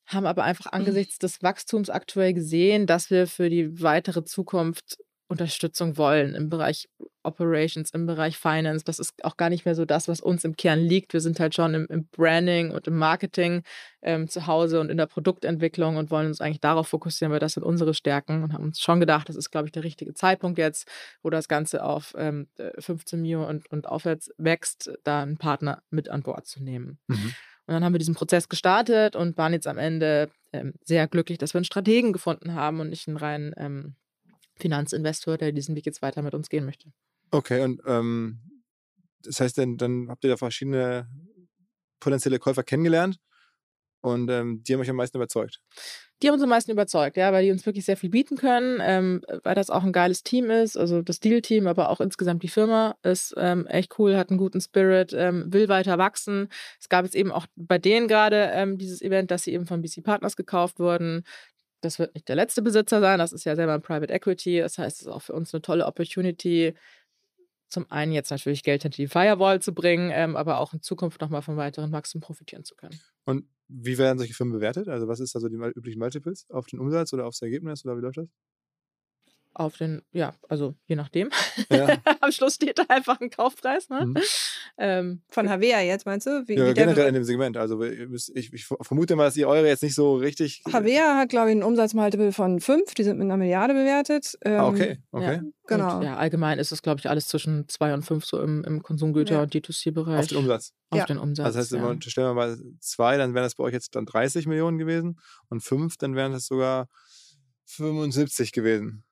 Haben 0.07 0.25
aber 0.25 0.43
einfach 0.43 0.71
angesichts 0.71 1.17
des 1.17 1.41
Wachstums 1.41 1.89
aktuell 1.89 2.33
gesehen, 2.33 2.85
dass 2.85 3.09
wir 3.09 3.27
für 3.27 3.49
die 3.49 3.81
weitere 3.81 4.23
Zukunft 4.23 4.97
Unterstützung 5.27 5.97
wollen 5.97 6.35
im 6.35 6.49
Bereich 6.49 6.87
Operations, 7.23 7.89
im 7.91 8.05
Bereich 8.05 8.37
Finance. 8.37 8.85
Das 8.85 8.99
ist 8.99 9.23
auch 9.23 9.37
gar 9.37 9.49
nicht 9.49 9.65
mehr 9.65 9.73
so 9.73 9.83
das, 9.83 10.07
was 10.07 10.21
uns 10.21 10.43
im 10.43 10.55
Kern 10.55 10.79
liegt. 10.79 11.13
Wir 11.13 11.21
sind 11.21 11.39
halt 11.39 11.55
schon 11.55 11.73
im, 11.73 11.87
im 11.87 12.07
Branding 12.07 12.69
und 12.69 12.87
im 12.87 12.97
Marketing 12.97 13.63
ähm, 14.03 14.27
zu 14.27 14.45
Hause 14.45 14.79
und 14.79 14.89
in 14.89 14.97
der 14.97 15.07
Produktentwicklung 15.07 15.97
und 15.97 16.11
wollen 16.11 16.27
uns 16.27 16.41
eigentlich 16.41 16.61
darauf 16.61 16.87
fokussieren, 16.87 17.31
weil 17.31 17.39
das 17.39 17.53
sind 17.53 17.63
unsere 17.63 17.95
Stärken 17.95 18.43
und 18.43 18.53
haben 18.53 18.63
uns 18.63 18.79
schon 18.79 18.99
gedacht, 18.99 19.27
das 19.27 19.35
ist, 19.35 19.49
glaube 19.49 19.67
ich, 19.67 19.71
der 19.71 19.83
richtige 19.83 20.13
Zeitpunkt 20.13 20.59
jetzt, 20.59 20.87
wo 21.23 21.31
das 21.31 21.47
Ganze 21.47 21.83
auf 21.83 22.13
ähm, 22.17 22.47
15 22.77 23.19
Mio 23.19 23.47
und, 23.47 23.69
und 23.71 23.87
aufwärts 23.87 24.31
wächst, 24.37 24.91
da 25.03 25.23
einen 25.23 25.37
Partner 25.37 25.81
mit 25.89 26.09
an 26.09 26.21
Bord 26.21 26.45
zu 26.45 26.63
nehmen. 26.63 26.99
Mhm. 27.07 27.33
Und 27.67 27.73
dann 27.73 27.83
haben 27.83 27.93
wir 27.93 27.99
diesen 27.99 28.13
Prozess 28.13 28.47
gestartet 28.47 29.15
und 29.15 29.37
waren 29.37 29.53
jetzt 29.53 29.65
am 29.65 29.79
Ende 29.79 30.29
ähm, 30.53 30.73
sehr 30.83 31.07
glücklich, 31.07 31.39
dass 31.39 31.55
wir 31.55 31.59
einen 31.59 31.65
Strategen 31.65 32.13
gefunden 32.13 32.53
haben 32.53 32.79
und 32.79 32.89
nicht 32.89 33.07
einen 33.07 33.17
reinen 33.17 33.55
ähm, 33.57 33.95
Finanzinvestor, 34.57 35.37
der 35.37 35.51
diesen 35.51 35.75
Weg 35.75 35.85
jetzt 35.85 36.01
weiter 36.01 36.21
mit 36.21 36.33
uns 36.33 36.49
gehen 36.49 36.65
möchte. 36.65 36.91
Okay, 37.31 37.61
und 37.61 37.81
ähm, 37.85 38.39
das 39.21 39.39
heißt, 39.39 39.57
dann, 39.57 39.77
dann 39.77 40.09
habt 40.09 40.23
ihr 40.23 40.29
da 40.29 40.37
verschiedene 40.37 41.09
potenzielle 41.99 42.39
Käufer 42.39 42.63
kennengelernt 42.63 43.19
und 44.01 44.29
ähm, 44.29 44.61
die 44.63 44.73
haben 44.73 44.81
euch 44.81 44.89
am 44.89 44.95
meisten 44.95 45.17
überzeugt. 45.17 45.61
Die 46.21 46.27
haben 46.27 46.35
uns 46.35 46.43
am 46.43 46.49
meisten 46.49 46.71
überzeugt, 46.71 47.17
ja, 47.17 47.33
weil 47.33 47.43
die 47.43 47.51
uns 47.51 47.65
wirklich 47.65 47.83
sehr 47.83 47.97
viel 47.97 48.09
bieten 48.09 48.37
können, 48.37 48.79
ähm, 48.81 49.21
weil 49.43 49.55
das 49.55 49.69
auch 49.69 49.83
ein 49.83 49.91
geiles 49.91 50.23
Team 50.23 50.49
ist, 50.49 50.77
also 50.77 51.01
das 51.01 51.19
Deal-Team, 51.19 51.67
aber 51.67 51.89
auch 51.89 51.99
insgesamt 51.99 52.43
die 52.43 52.47
Firma 52.47 52.95
ist 53.03 53.33
ähm, 53.35 53.67
echt 53.67 53.99
cool, 53.99 54.15
hat 54.15 54.29
einen 54.29 54.37
guten 54.37 54.61
Spirit, 54.61 55.11
ähm, 55.13 55.51
will 55.51 55.67
weiter 55.67 55.97
wachsen. 55.97 56.47
Es 56.79 56.87
gab 56.87 57.03
jetzt 57.03 57.15
eben 57.15 57.31
auch 57.31 57.47
bei 57.55 57.79
denen 57.79 58.07
gerade 58.07 58.49
ähm, 58.53 58.77
dieses 58.77 59.01
Event, 59.01 59.31
dass 59.31 59.43
sie 59.43 59.51
eben 59.51 59.65
von 59.65 59.81
BC 59.81 60.03
Partners 60.03 60.37
gekauft 60.37 60.79
wurden. 60.79 61.23
Das 61.85 61.99
wird 61.99 62.13
nicht 62.15 62.27
der 62.27 62.35
letzte 62.35 62.61
Besitzer 62.61 62.99
sein, 62.99 63.19
das 63.19 63.31
ist 63.33 63.45
ja 63.45 63.55
selber 63.55 63.73
ein 63.73 63.81
Private 63.81 64.11
Equity, 64.11 64.59
das 64.59 64.77
heißt, 64.77 65.01
es 65.01 65.07
ist 65.07 65.11
auch 65.13 65.21
für 65.21 65.33
uns 65.33 65.53
eine 65.53 65.61
tolle 65.61 65.85
Opportunity, 65.85 66.73
zum 67.69 67.89
einen 67.91 68.11
jetzt 68.11 68.31
natürlich 68.31 68.63
Geld 68.63 68.83
hinter 68.83 68.95
die 68.95 69.07
Firewall 69.07 69.61
zu 69.61 69.73
bringen, 69.73 70.11
ähm, 70.13 70.35
aber 70.35 70.59
auch 70.59 70.73
in 70.73 70.81
Zukunft 70.81 71.21
nochmal 71.21 71.41
von 71.41 71.57
weiteren 71.57 71.91
Wachstum 71.91 72.21
profitieren 72.21 72.63
zu 72.63 72.75
können. 72.75 72.99
Und 73.25 73.45
wie 73.67 73.97
werden 73.97 74.17
solche 74.17 74.33
Firmen 74.33 74.53
bewertet? 74.53 74.87
Also 74.87 75.07
was 75.07 75.19
ist 75.19 75.35
also 75.35 75.49
die 75.49 75.57
mal- 75.57 75.71
üblichen 75.71 75.99
Multiples? 75.99 76.45
Auf 76.49 76.67
den 76.67 76.79
Umsatz 76.79 77.11
oder 77.13 77.25
aufs 77.25 77.41
Ergebnis 77.41 77.83
oder 77.83 77.97
wie 77.97 78.01
läuft 78.01 78.17
das? 78.17 78.29
Auf 79.57 79.77
den, 79.77 80.01
ja, 80.11 80.33
also 80.49 80.75
je 80.85 80.97
nachdem. 80.97 81.29
Ja. 81.71 81.87
Am 82.21 82.31
Schluss 82.33 82.55
steht 82.55 82.77
da 82.77 82.83
einfach 82.89 83.21
ein 83.21 83.29
Kaufpreis, 83.29 83.87
ne? 83.87 84.05
Mhm. 84.05 84.17
Ähm, 84.77 85.21
von 85.29 85.49
Havea 85.49 85.79
jetzt, 85.79 86.05
meinst 86.05 86.27
du? 86.27 86.43
Wie, 86.45 86.55
Ja, 86.55 86.67
wie 86.69 86.73
generell 86.73 87.07
in 87.07 87.13
dem 87.13 87.23
Segment. 87.23 87.55
Also 87.55 87.81
ich, 87.81 88.51
ich 88.53 88.65
vermute 88.81 89.15
mal, 89.15 89.23
dass 89.23 89.37
ihr 89.37 89.47
eure 89.47 89.65
jetzt 89.67 89.81
nicht 89.81 89.95
so 89.95 90.15
richtig. 90.17 90.61
Havea 90.71 91.15
hat, 91.17 91.29
glaube 91.29 91.47
ich, 91.49 91.53
einen 91.53 91.63
Umsatzmultiple 91.63 92.33
von 92.33 92.59
fünf. 92.59 92.93
Die 92.95 93.03
sind 93.05 93.17
mit 93.17 93.23
einer 93.25 93.37
Milliarde 93.37 93.73
bewertet. 93.73 94.37
Ähm, 94.41 94.59
Ah, 94.59 94.67
okay, 94.67 94.97
okay. 95.11 95.41
Genau. 95.67 95.97
Und, 95.97 96.03
ja, 96.03 96.17
allgemein 96.17 96.59
ist 96.59 96.73
es, 96.73 96.81
glaube 96.81 96.99
ich, 96.99 97.09
alles 97.09 97.27
zwischen 97.29 97.67
2 97.69 97.93
und 97.93 98.03
5 98.03 98.25
so 98.25 98.41
im, 98.41 98.63
im 98.65 98.83
Konsumgüter- 98.83 99.35
Ja. 99.35 99.41
und 99.43 99.53
D2C-Bereich. 99.55 100.19
Auf 100.19 100.27
den 100.27 100.37
Umsatz. 100.39 100.73
Auf 100.89 100.99
Ja. 100.99 101.05
den 101.05 101.17
Umsatz. 101.17 101.45
Also 101.45 101.57
das 101.59 101.65
heißt, 101.67 101.71
ja. 101.71 101.77
wenn 101.77 101.85
wir 101.85 101.89
unterstellen 101.91 102.27
wir 102.27 102.33
mal 102.33 102.57
zwei, 102.81 103.15
dann 103.17 103.33
wären 103.33 103.43
das 103.43 103.55
bei 103.55 103.63
euch 103.63 103.73
jetzt 103.73 103.95
dann 103.95 104.05
30 104.05 104.47
Millionen 104.47 104.77
gewesen 104.77 105.17
und 105.47 105.61
fünf, 105.63 105.95
dann 105.97 106.13
wären 106.15 106.33
das 106.33 106.45
sogar 106.45 106.87
75 107.67 108.51
gewesen. 108.51 109.03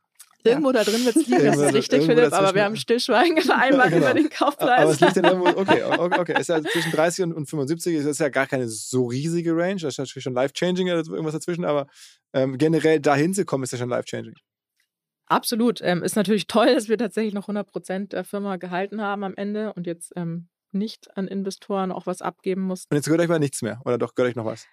Irgendwo 0.45 0.71
da 0.71 0.83
drin 0.83 1.05
wird 1.05 1.15
es 1.15 1.27
liegen, 1.27 1.45
das 1.45 1.57
ist 1.57 1.73
richtig, 1.73 2.05
Philipp, 2.05 2.33
aber 2.33 2.53
wir 2.53 2.63
haben 2.65 2.75
Stillschweigen 2.75 3.41
vereinbart 3.41 3.89
Genau. 3.89 4.05
über 4.05 4.13
den 4.13 4.25
Aber 4.25 4.35
Kaufpreis. 4.35 4.89
es 4.91 4.99
liegt 4.99 5.17
dann 5.17 5.25
irgendwo, 5.25 5.47
okay, 5.61 5.83
okay, 6.19 6.39
ist 6.39 6.49
ja 6.49 6.61
zwischen 6.61 6.91
30 6.91 7.25
und, 7.25 7.33
und 7.33 7.45
75, 7.49 7.95
es 7.95 8.05
ist 8.05 8.19
ja 8.19 8.29
gar 8.29 8.47
keine 8.47 8.67
so 8.67 9.05
riesige 9.05 9.55
Range. 9.55 9.75
Das 9.79 9.93
ist 9.93 9.97
natürlich 9.99 10.23
schon 10.23 10.33
life-changing 10.33 10.87
oder 10.89 10.97
irgendwas 10.97 11.33
dazwischen, 11.33 11.63
aber 11.65 11.87
ähm, 12.33 12.57
generell 12.57 12.99
dahin 12.99 13.33
zu 13.33 13.45
kommen, 13.45 13.63
ist 13.63 13.71
ja 13.71 13.77
schon 13.77 13.89
life-changing. 13.89 14.35
Absolut. 15.27 15.79
Ähm, 15.81 16.03
ist 16.03 16.15
natürlich 16.15 16.47
toll, 16.47 16.73
dass 16.73 16.89
wir 16.89 16.97
tatsächlich 16.97 17.33
noch 17.33 17.47
100% 17.47 18.09
der 18.09 18.23
Firma 18.23 18.57
gehalten 18.57 19.01
haben 19.01 19.23
am 19.23 19.33
Ende 19.35 19.73
und 19.73 19.87
jetzt 19.87 20.11
ähm, 20.15 20.49
nicht 20.71 21.15
an 21.15 21.27
Investoren 21.27 21.91
auch 21.91 22.05
was 22.05 22.21
abgeben 22.21 22.61
mussten. 22.61 22.93
Und 22.93 22.97
jetzt 22.97 23.05
gehört 23.05 23.21
euch 23.21 23.29
mal 23.29 23.39
nichts 23.39 23.61
mehr. 23.61 23.79
Oder 23.85 23.97
doch, 23.97 24.15
gehört 24.15 24.31
euch 24.31 24.35
noch 24.35 24.45
was? 24.45 24.67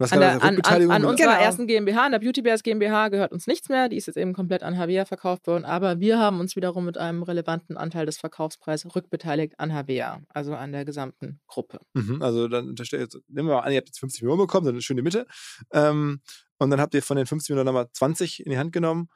Was 0.00 0.12
An, 0.12 0.20
der, 0.20 0.40
an, 0.44 0.60
an, 0.62 0.90
an 0.92 1.04
unserer 1.04 1.32
Genau. 1.32 1.40
ersten 1.44 1.66
GmbH, 1.66 2.06
an 2.06 2.12
der 2.12 2.20
Beauty 2.20 2.40
Bears 2.42 2.62
GmbH, 2.62 3.08
gehört 3.08 3.32
uns 3.32 3.48
nichts 3.48 3.68
mehr. 3.68 3.88
Die 3.88 3.96
ist 3.96 4.06
jetzt 4.06 4.16
eben 4.16 4.32
komplett 4.32 4.62
an 4.62 4.78
Havea 4.78 5.04
verkauft 5.04 5.48
worden. 5.48 5.64
Aber 5.64 5.98
wir 5.98 6.20
haben 6.20 6.38
uns 6.38 6.54
wiederum 6.54 6.84
mit 6.84 6.96
einem 6.96 7.24
relevanten 7.24 7.76
Anteil 7.76 8.06
des 8.06 8.16
Verkaufspreises 8.18 8.94
rückbeteiligt 8.94 9.58
an 9.58 9.74
Havea, 9.74 10.20
also 10.28 10.54
an 10.54 10.70
der 10.70 10.84
gesamten 10.84 11.40
Gruppe. 11.48 11.80
Mhm, 11.94 12.22
also 12.22 12.46
dann 12.46 12.76
jetzt, 12.76 13.18
nehmen 13.26 13.48
wir 13.48 13.54
mal 13.56 13.60
an, 13.62 13.72
ihr 13.72 13.78
habt 13.78 13.88
jetzt 13.88 13.98
50 13.98 14.22
Millionen 14.22 14.42
bekommen, 14.42 14.66
dann 14.66 14.80
schön 14.80 14.96
die 14.96 15.02
Mitte. 15.02 15.26
Ähm, 15.72 16.20
und 16.58 16.70
dann 16.70 16.80
habt 16.80 16.94
ihr 16.94 17.02
von 17.02 17.16
den 17.16 17.26
50 17.26 17.50
Millionen 17.50 17.66
nochmal 17.66 17.88
20 17.92 18.44
in 18.46 18.52
die 18.52 18.58
Hand 18.58 18.72
genommen, 18.72 19.08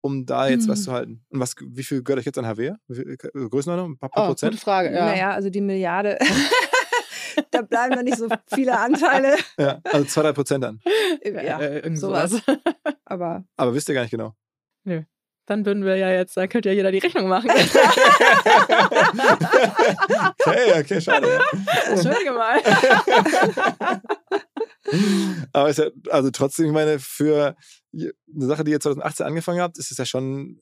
um 0.00 0.26
da 0.26 0.48
jetzt 0.48 0.68
was 0.68 0.78
Mhm. 0.80 0.84
zu 0.84 0.92
halten. 0.92 1.24
Und 1.30 1.40
was, 1.40 1.56
wie 1.60 1.82
viel 1.82 2.04
gehört 2.04 2.20
euch 2.20 2.26
jetzt 2.26 2.38
an 2.38 2.46
viel, 2.46 2.78
äh, 2.88 3.16
Größenordnung? 3.48 3.92
Ein 3.94 3.98
paar, 3.98 4.10
paar 4.10 4.24
Oh, 4.24 4.26
Prozent? 4.28 4.52
gute 4.52 4.62
Frage. 4.62 4.94
Ja. 4.94 5.06
Naja, 5.06 5.30
also 5.32 5.50
die 5.50 5.60
Milliarde. 5.60 6.18
da 7.60 7.66
bleiben 7.66 7.94
noch 7.94 8.02
nicht 8.02 8.16
so 8.16 8.28
viele 8.52 8.78
Anteile. 8.78 9.36
Ja, 9.58 9.80
also 9.84 10.04
zwei, 10.06 10.22
drei 10.22 10.32
Prozent 10.32 10.64
dann. 10.64 10.80
Ja, 11.24 11.60
äh, 11.60 11.96
sowas. 11.96 12.30
sowas. 12.30 12.58
aber 13.04 13.44
Aber 13.56 13.74
wisst 13.74 13.88
ihr 13.88 13.94
gar 13.94 14.02
nicht 14.02 14.10
genau. 14.10 14.34
Dann 15.50 15.66
würden 15.66 15.84
wir 15.84 15.96
ja 15.96 16.10
jetzt, 16.12 16.36
da 16.36 16.46
könnte 16.46 16.68
ja 16.68 16.76
jeder 16.76 16.92
die 16.92 16.98
Rechnung 16.98 17.26
machen. 17.26 17.50
okay, 20.46 20.80
okay, 20.80 21.00
schade. 21.00 21.40
Entschuldige 21.88 22.30
mal. 22.30 22.60
Aber 25.52 25.68
ist 25.68 25.80
ja, 25.80 25.86
also 26.10 26.30
trotzdem, 26.30 26.66
ich 26.66 26.72
meine, 26.72 27.00
für 27.00 27.56
eine 27.92 28.12
Sache, 28.46 28.62
die 28.62 28.70
ihr 28.70 28.78
2018 28.78 29.26
angefangen 29.26 29.60
habt, 29.60 29.76
ist 29.76 29.90
es 29.90 29.98
ja 29.98 30.04
schon 30.04 30.60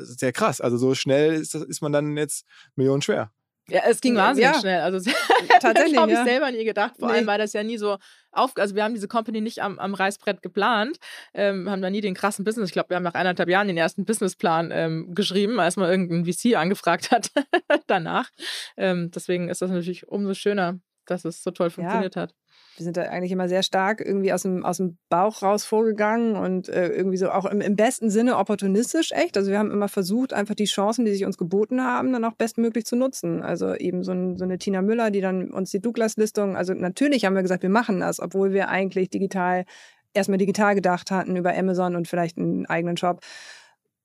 sehr 0.00 0.32
krass. 0.32 0.62
Also 0.62 0.78
so 0.78 0.94
schnell 0.94 1.34
ist, 1.34 1.54
das, 1.54 1.62
ist 1.62 1.82
man 1.82 1.92
dann 1.92 2.16
jetzt 2.16 2.46
Millionen 2.76 3.02
schwer. 3.02 3.30
Ja, 3.68 3.80
es 3.88 4.00
ging 4.00 4.14
Ja. 4.16 4.24
wahnsinnig 4.28 4.52
Ja. 4.54 4.60
schnell. 4.60 4.80
Also 4.80 5.10
Tatsächlich, 5.60 5.96
habe 5.98 6.12
ich 6.12 6.18
ja. 6.18 6.24
selber 6.24 6.50
nie 6.50 6.64
gedacht. 6.64 6.94
Vor 6.98 7.08
Nee. 7.08 7.14
allem, 7.14 7.26
weil 7.26 7.38
das 7.38 7.52
ja 7.54 7.62
nie 7.62 7.78
so 7.78 7.96
auf. 8.30 8.52
Also 8.56 8.74
wir 8.74 8.84
haben 8.84 8.94
diese 8.94 9.08
Company 9.08 9.40
nicht 9.40 9.62
am, 9.62 9.78
am 9.78 9.94
Reißbrett 9.94 10.42
geplant, 10.42 10.98
ähm, 11.32 11.70
haben 11.70 11.80
da 11.80 11.88
nie 11.88 12.00
den 12.02 12.14
krassen 12.14 12.44
Business. 12.44 12.68
Ich 12.68 12.72
glaube, 12.74 12.90
wir 12.90 12.96
haben 12.96 13.02
nach 13.04 13.14
eineinhalb 13.14 13.48
Jahren 13.48 13.68
den 13.68 13.76
ersten 13.78 14.04
Businessplan 14.04 14.70
ähm, 14.72 15.14
geschrieben, 15.14 15.58
als 15.60 15.76
mal 15.76 15.90
irgendein 15.90 16.24
VC 16.30 16.56
angefragt 16.56 17.10
hat 17.10 17.30
danach. 17.86 18.28
Ähm, 18.76 19.10
deswegen 19.14 19.48
ist 19.48 19.62
das 19.62 19.70
natürlich 19.70 20.06
umso 20.08 20.34
schöner, 20.34 20.78
dass 21.06 21.24
es 21.24 21.42
so 21.42 21.50
toll 21.50 21.70
funktioniert 21.70 22.16
hat. 22.16 22.34
Wir 22.76 22.84
sind 22.84 22.96
da 22.96 23.02
eigentlich 23.02 23.32
immer 23.32 23.48
sehr 23.48 23.62
stark 23.62 24.00
irgendwie 24.00 24.32
aus 24.32 24.42
dem, 24.42 24.64
aus 24.64 24.78
dem 24.78 24.98
Bauch 25.08 25.42
raus 25.42 25.64
vorgegangen 25.64 26.36
und 26.36 26.68
äh, 26.68 26.88
irgendwie 26.88 27.16
so 27.16 27.30
auch 27.30 27.44
im, 27.44 27.60
im 27.60 27.76
besten 27.76 28.10
Sinne 28.10 28.36
opportunistisch 28.36 29.12
echt. 29.12 29.36
Also 29.36 29.50
wir 29.50 29.58
haben 29.58 29.70
immer 29.70 29.88
versucht, 29.88 30.32
einfach 30.32 30.54
die 30.54 30.64
Chancen, 30.64 31.04
die 31.04 31.12
sich 31.12 31.24
uns 31.24 31.38
geboten 31.38 31.82
haben, 31.82 32.12
dann 32.12 32.24
auch 32.24 32.34
bestmöglich 32.34 32.84
zu 32.84 32.96
nutzen. 32.96 33.42
Also 33.42 33.74
eben 33.74 34.02
so, 34.02 34.12
ein, 34.12 34.36
so 34.36 34.44
eine 34.44 34.58
Tina 34.58 34.82
Müller, 34.82 35.10
die 35.10 35.20
dann 35.20 35.50
uns 35.50 35.70
die 35.70 35.80
Douglas-Listung, 35.80 36.56
also 36.56 36.74
natürlich 36.74 37.24
haben 37.24 37.34
wir 37.34 37.42
gesagt, 37.42 37.62
wir 37.62 37.70
machen 37.70 38.00
das, 38.00 38.20
obwohl 38.20 38.52
wir 38.52 38.68
eigentlich 38.68 39.10
digital, 39.10 39.64
erstmal 40.12 40.38
digital 40.38 40.74
gedacht 40.74 41.10
hatten 41.10 41.36
über 41.36 41.56
Amazon 41.56 41.96
und 41.96 42.08
vielleicht 42.08 42.38
einen 42.38 42.66
eigenen 42.66 42.96
Shop. 42.96 43.20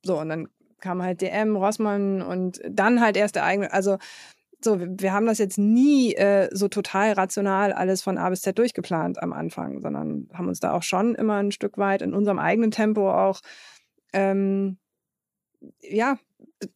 So, 0.03 0.19
und 0.19 0.29
dann 0.29 0.47
kam 0.79 1.01
halt 1.01 1.21
DM, 1.21 1.55
Rossmann 1.55 2.21
und 2.21 2.61
dann 2.69 3.01
halt 3.01 3.17
erst 3.17 3.35
der 3.35 3.43
eigene, 3.43 3.73
also 3.73 3.97
so, 4.61 4.79
wir 4.79 5.13
haben 5.13 5.25
das 5.25 5.37
jetzt 5.37 5.57
nie 5.57 6.13
äh, 6.15 6.49
so 6.51 6.67
total 6.67 7.13
rational 7.13 7.71
alles 7.71 8.01
von 8.01 8.17
A 8.17 8.29
bis 8.29 8.41
Z 8.41 8.57
durchgeplant 8.57 9.21
am 9.21 9.33
Anfang, 9.33 9.81
sondern 9.81 10.29
haben 10.33 10.47
uns 10.47 10.59
da 10.59 10.73
auch 10.73 10.83
schon 10.83 11.15
immer 11.15 11.37
ein 11.37 11.51
Stück 11.51 11.77
weit 11.77 12.01
in 12.01 12.13
unserem 12.13 12.39
eigenen 12.39 12.71
Tempo 12.71 13.11
auch 13.11 13.41
ähm, 14.13 14.77
ja, 15.81 16.17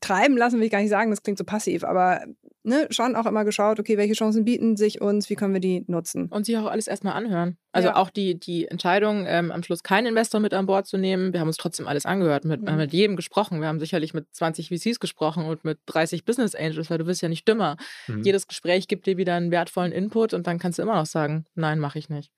treiben 0.01 0.37
lassen 0.37 0.59
will 0.59 0.65
ich 0.65 0.71
gar 0.71 0.79
nicht 0.79 0.89
sagen, 0.89 1.09
das 1.09 1.23
klingt 1.23 1.37
so 1.37 1.43
passiv, 1.43 1.83
aber 1.83 2.23
ne, 2.63 2.87
schon 2.89 3.15
auch 3.15 3.25
immer 3.25 3.45
geschaut, 3.45 3.79
okay, 3.79 3.97
welche 3.97 4.13
Chancen 4.13 4.45
bieten 4.45 4.75
sich 4.77 5.01
uns, 5.01 5.29
wie 5.29 5.35
können 5.35 5.53
wir 5.53 5.61
die 5.61 5.83
nutzen. 5.87 6.27
Und 6.27 6.45
sich 6.45 6.57
auch 6.57 6.65
alles 6.65 6.87
erstmal 6.87 7.13
anhören. 7.13 7.57
Also 7.71 7.89
ja. 7.89 7.95
auch 7.95 8.09
die, 8.09 8.39
die 8.39 8.67
Entscheidung, 8.67 9.25
ähm, 9.27 9.51
am 9.51 9.63
Schluss 9.63 9.83
keinen 9.83 10.07
Investor 10.07 10.39
mit 10.39 10.53
an 10.53 10.65
Bord 10.65 10.87
zu 10.87 10.97
nehmen, 10.97 11.33
wir 11.33 11.39
haben 11.39 11.47
uns 11.47 11.57
trotzdem 11.57 11.87
alles 11.87 12.05
angehört, 12.05 12.45
mit, 12.45 12.61
mhm. 12.61 12.77
mit 12.77 12.93
jedem 12.93 13.15
gesprochen. 13.15 13.61
Wir 13.61 13.67
haben 13.67 13.79
sicherlich 13.79 14.13
mit 14.13 14.27
20 14.33 14.69
VCs 14.69 14.99
gesprochen 14.99 15.45
und 15.45 15.63
mit 15.65 15.79
30 15.87 16.25
Business 16.25 16.55
Angels, 16.55 16.89
weil 16.89 16.97
du 16.97 17.05
bist 17.05 17.21
ja 17.21 17.29
nicht 17.29 17.47
dümmer. 17.47 17.77
Mhm. 18.07 18.23
Jedes 18.23 18.47
Gespräch 18.47 18.87
gibt 18.87 19.05
dir 19.05 19.17
wieder 19.17 19.35
einen 19.35 19.51
wertvollen 19.51 19.91
Input 19.91 20.33
und 20.33 20.47
dann 20.47 20.59
kannst 20.59 20.79
du 20.79 20.83
immer 20.83 20.95
noch 20.95 21.05
sagen, 21.05 21.45
nein, 21.55 21.79
mache 21.79 21.99
ich 21.99 22.09
nicht. 22.09 22.31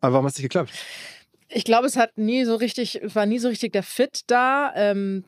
Aber 0.00 0.14
warum 0.14 0.26
hat 0.26 0.32
es 0.32 0.38
nicht 0.38 0.44
geklappt? 0.44 0.72
Ich 1.48 1.64
glaube, 1.64 1.86
es 1.86 1.96
hat 1.96 2.18
nie 2.18 2.44
so 2.44 2.56
richtig, 2.56 3.00
war 3.04 3.24
nie 3.26 3.38
so 3.38 3.48
richtig 3.48 3.72
der 3.72 3.84
Fit 3.84 4.22
da. 4.26 4.72
Ähm, 4.74 5.24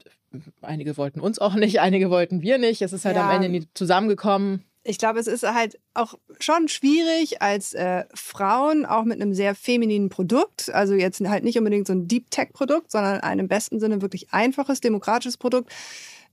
einige 0.63 0.97
wollten 0.97 1.21
uns 1.21 1.39
auch 1.39 1.55
nicht, 1.55 1.81
einige 1.81 2.11
wollten 2.11 2.43
wir 2.43 2.59
nicht. 2.59 2.83
Es 2.83 2.93
ist 2.93 3.05
halt 3.05 3.17
ja. 3.17 3.29
am 3.29 3.35
Ende 3.37 3.49
nie 3.49 3.67
zusammengekommen. 3.75 4.65
Ich 4.85 4.97
glaube, 4.97 5.19
es 5.19 5.27
ist 5.27 5.43
halt 5.43 5.79
auch 5.93 6.15
schon 6.41 6.69
schwierig 6.69 7.43
als 7.43 7.75
äh, 7.75 8.05
Frauen, 8.15 8.87
auch 8.87 9.05
mit 9.05 9.21
einem 9.21 9.35
sehr 9.35 9.55
femininen 9.55 10.09
Produkt, 10.09 10.71
also 10.73 10.95
jetzt 10.95 11.21
halt 11.21 11.45
nicht 11.45 11.59
unbedingt 11.59 11.87
so 11.87 11.93
ein 11.93 12.09
Deep 12.09 12.31
Tech-Produkt, 12.31 12.91
sondern 12.91 13.21
ein 13.21 13.39
im 13.39 13.49
besten 13.49 13.81
Sinne 13.81 14.01
wirklich 14.01 14.33
einfaches, 14.33 14.81
demokratisches 14.81 15.37
Produkt. 15.37 15.73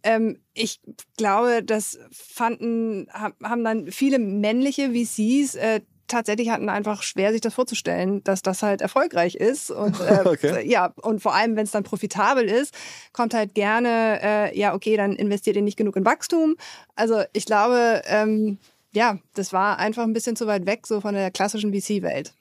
Ähm, 0.04 0.38
ich 0.54 0.80
glaube, 1.18 1.64
das 1.64 2.00
fanden, 2.12 3.08
haben 3.12 3.64
dann 3.64 3.92
viele 3.92 4.20
männliche 4.20 4.92
VCs 4.92 5.56
äh, 5.56 5.82
tatsächlich 6.08 6.50
hatten 6.50 6.70
einfach 6.70 7.04
schwer, 7.04 7.32
sich 7.32 7.42
das 7.42 7.54
vorzustellen, 7.54 8.24
dass 8.24 8.42
das 8.42 8.64
halt 8.64 8.82
erfolgreich 8.82 9.36
ist. 9.36 9.72
Und 9.72 10.00
äh, 10.02 10.22
okay. 10.26 10.68
ja, 10.68 10.94
und 11.02 11.22
vor 11.22 11.34
allem, 11.34 11.56
wenn 11.56 11.66
es 11.66 11.72
dann 11.72 11.84
profitabel 11.84 12.46
ist, 12.46 12.74
kommt 13.14 13.34
halt 13.34 13.54
gerne, 13.54 14.20
äh, 14.22 14.58
ja, 14.58 14.74
okay, 14.74 14.98
dann 14.98 15.14
investiert 15.14 15.56
ihr 15.56 15.62
nicht 15.62 15.78
genug 15.78 15.96
in 15.96 16.06
Wachstum. 16.06 16.56
Also 16.96 17.24
ich 17.34 17.46
glaube, 17.46 18.02
ähm, 18.06 18.58
ja, 18.92 19.20
das 19.34 19.54
war 19.54 19.78
einfach 19.80 20.04
ein 20.04 20.14
bisschen 20.14 20.36
zu 20.36 20.48
weit 20.48 20.66
weg 20.66 20.88
so 20.88 21.02
von 21.02 21.14
der 21.14 21.32
klassischen 21.32 21.74
VC-Welt. 21.74 22.34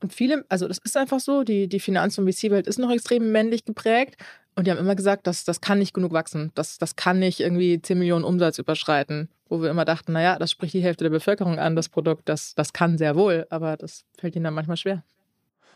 Und 0.00 0.12
viele, 0.12 0.44
also 0.48 0.68
das 0.68 0.78
ist 0.78 0.96
einfach 0.96 1.20
so, 1.20 1.42
die, 1.42 1.68
die 1.68 1.80
Finanz- 1.80 2.18
und 2.18 2.30
VC-Welt 2.30 2.66
ist 2.66 2.78
noch 2.78 2.90
extrem 2.90 3.32
männlich 3.32 3.64
geprägt. 3.64 4.16
Und 4.56 4.66
die 4.66 4.70
haben 4.70 4.78
immer 4.78 4.96
gesagt, 4.96 5.26
das, 5.26 5.44
das 5.44 5.60
kann 5.60 5.78
nicht 5.78 5.92
genug 5.92 6.12
wachsen. 6.12 6.50
Das, 6.54 6.78
das 6.78 6.96
kann 6.96 7.18
nicht 7.18 7.40
irgendwie 7.40 7.80
10 7.80 7.98
Millionen 7.98 8.24
Umsatz 8.24 8.58
überschreiten. 8.58 9.28
Wo 9.48 9.60
wir 9.62 9.70
immer 9.70 9.84
dachten, 9.84 10.12
naja, 10.12 10.38
das 10.38 10.50
spricht 10.50 10.74
die 10.74 10.82
Hälfte 10.82 11.04
der 11.04 11.10
Bevölkerung 11.10 11.58
an, 11.58 11.76
das 11.76 11.88
Produkt. 11.88 12.28
Das, 12.28 12.54
das 12.54 12.72
kann 12.72 12.98
sehr 12.98 13.14
wohl, 13.14 13.46
aber 13.50 13.76
das 13.76 14.04
fällt 14.18 14.34
ihnen 14.34 14.44
dann 14.44 14.54
manchmal 14.54 14.78
schwer. 14.78 15.04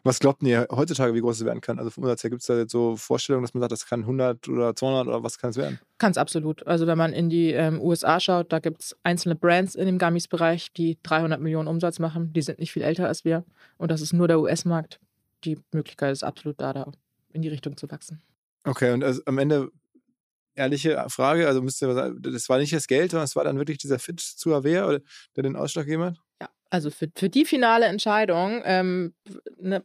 Was 0.03 0.19
glaubt 0.19 0.43
ihr 0.43 0.67
heutzutage, 0.71 1.15
wie 1.15 1.21
groß 1.21 1.41
es 1.41 1.45
werden 1.45 1.61
kann? 1.61 1.79
Also 1.79 1.91
vom 1.91 2.05
Umsatz 2.05 2.25
her 2.25 2.31
gibt 2.31 2.41
es 2.41 2.47
da 2.47 2.57
jetzt 2.57 2.73
so 2.73 2.97
Vorstellungen, 2.97 3.45
dass 3.45 3.53
man 3.53 3.61
sagt, 3.61 3.73
das 3.73 3.87
kann 3.87 4.01
100 4.01 4.49
oder 4.49 4.75
200 4.75 5.09
oder 5.09 5.23
was 5.23 5.39
kann 5.39 5.51
es 5.51 5.57
werden? 5.57 5.79
Kann 5.99 6.11
es 6.11 6.17
absolut. 6.17 6.67
Also 6.67 6.87
wenn 6.87 6.97
man 6.97 7.13
in 7.13 7.29
die 7.29 7.53
ähm, 7.53 7.81
USA 7.83 8.19
schaut, 8.19 8.51
da 8.51 8.61
gibt 8.61 8.81
es 8.81 8.97
einzelne 9.03 9.35
Brands 9.35 9.75
in 9.75 9.85
dem 9.85 9.99
Gummies-Bereich, 9.99 10.73
die 10.73 10.99
300 11.03 11.39
Millionen 11.39 11.69
Umsatz 11.69 11.99
machen. 11.99 12.33
Die 12.33 12.41
sind 12.41 12.59
nicht 12.59 12.73
viel 12.73 12.83
älter 12.83 13.09
als 13.09 13.27
wir. 13.27 13.45
Und 13.77 13.91
das 13.91 14.01
ist 14.01 14.15
nur 14.15 14.27
der 14.27 14.41
US-Markt. 14.41 15.01
Die 15.45 15.59
Möglichkeit 15.71 16.13
ist 16.13 16.25
absolut 16.25 16.61
da, 16.61 16.73
da 16.73 16.91
in 17.33 17.43
die 17.43 17.49
Richtung 17.49 17.77
zu 17.77 17.91
wachsen. 17.91 18.23
Okay, 18.65 18.93
und 18.93 19.03
also 19.03 19.23
am 19.27 19.39
Ende 19.39 19.71
ehrliche 20.55 21.05
Frage, 21.09 21.47
also 21.47 21.63
müsst 21.63 21.81
ihr 21.83 21.93
sagen, 21.95 22.21
das 22.21 22.49
war 22.49 22.59
nicht 22.59 22.73
das 22.73 22.87
Geld, 22.87 23.11
sondern 23.11 23.25
es 23.25 23.37
war 23.37 23.45
dann 23.45 23.59
wirklich 23.59 23.79
dieser 23.79 23.99
Fit 23.99 24.21
zu 24.21 24.55
Avea, 24.55 24.87
oder, 24.87 25.01
der 25.37 25.43
den 25.43 25.57
Ausschlag 25.57 25.87
gegeben 25.87 26.05
hat? 26.05 26.17
Ja, 26.41 26.49
also 26.69 26.91
für, 26.91 27.09
für 27.17 27.29
die 27.29 27.45
finale 27.45 27.87
Entscheidung, 27.87 28.63
ähm, 28.65 29.15
ne, 29.59 29.83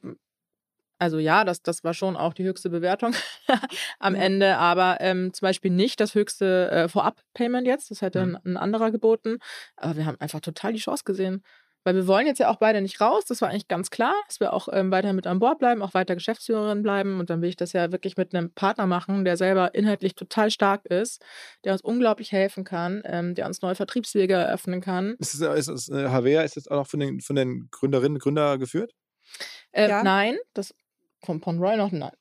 also 0.97 1.19
ja, 1.19 1.43
das, 1.43 1.61
das 1.61 1.83
war 1.83 1.93
schon 1.93 2.15
auch 2.15 2.33
die 2.33 2.45
höchste 2.45 2.69
Bewertung 2.69 3.13
am 3.99 4.15
ja. 4.15 4.21
Ende, 4.21 4.57
aber 4.57 4.97
ähm, 5.01 5.33
zum 5.33 5.45
Beispiel 5.45 5.71
nicht 5.71 5.99
das 5.99 6.15
höchste 6.15 6.71
äh, 6.71 6.87
Vorab-Payment 6.87 7.67
jetzt, 7.67 7.91
das 7.91 8.01
hätte 8.01 8.25
mhm. 8.25 8.35
ein, 8.35 8.53
ein 8.53 8.57
anderer 8.57 8.91
geboten, 8.91 9.39
aber 9.75 9.97
wir 9.97 10.05
haben 10.05 10.19
einfach 10.19 10.39
total 10.39 10.73
die 10.73 10.79
Chance 10.79 11.03
gesehen. 11.05 11.43
Weil 11.85 11.95
wir 11.95 12.07
wollen 12.07 12.25
jetzt 12.25 12.39
ja 12.39 12.49
auch 12.49 12.57
beide 12.57 12.81
nicht 12.81 12.99
raus. 12.99 13.25
Das 13.25 13.41
war 13.41 13.49
eigentlich 13.49 13.67
ganz 13.67 13.91
klar, 13.91 14.15
dass 14.27 14.39
wir 14.39 14.53
auch 14.53 14.67
ähm, 14.71 14.89
weiter 14.89 15.13
mit 15.13 15.27
an 15.27 15.37
Bord 15.37 15.59
bleiben, 15.59 15.83
auch 15.83 15.93
weiter 15.93 16.15
Geschäftsführerin 16.15 16.81
bleiben. 16.81 17.19
Und 17.19 17.29
dann 17.29 17.41
will 17.41 17.49
ich 17.49 17.57
das 17.57 17.73
ja 17.73 17.91
wirklich 17.91 18.17
mit 18.17 18.33
einem 18.33 18.51
Partner 18.51 18.87
machen, 18.87 19.23
der 19.23 19.37
selber 19.37 19.75
inhaltlich 19.75 20.15
total 20.15 20.49
stark 20.49 20.85
ist, 20.87 21.23
der 21.63 21.73
uns 21.73 21.81
unglaublich 21.81 22.31
helfen 22.31 22.63
kann, 22.63 23.03
ähm, 23.05 23.35
der 23.35 23.45
uns 23.45 23.61
neue 23.61 23.75
Vertriebswege 23.75 24.33
eröffnen 24.33 24.81
kann. 24.81 25.15
Ist, 25.19 25.35
es, 25.35 25.41
ist, 25.41 25.67
es, 25.67 25.89
äh, 25.89 26.09
Havea, 26.09 26.41
ist 26.41 26.57
das 26.57 26.67
auch 26.67 26.77
noch 26.77 26.87
von 26.87 26.99
den, 26.99 27.21
von 27.21 27.35
den 27.35 27.69
Gründerinnen 27.69 28.15
und 28.15 28.23
Gründern 28.23 28.59
geführt? 28.59 28.91
Äh, 29.71 29.89
ja. 29.89 30.03
Nein, 30.03 30.37
das 30.53 30.73
von 31.25 31.41
Ponroy 31.41 31.77
noch 31.77 31.91
nein. 31.91 32.11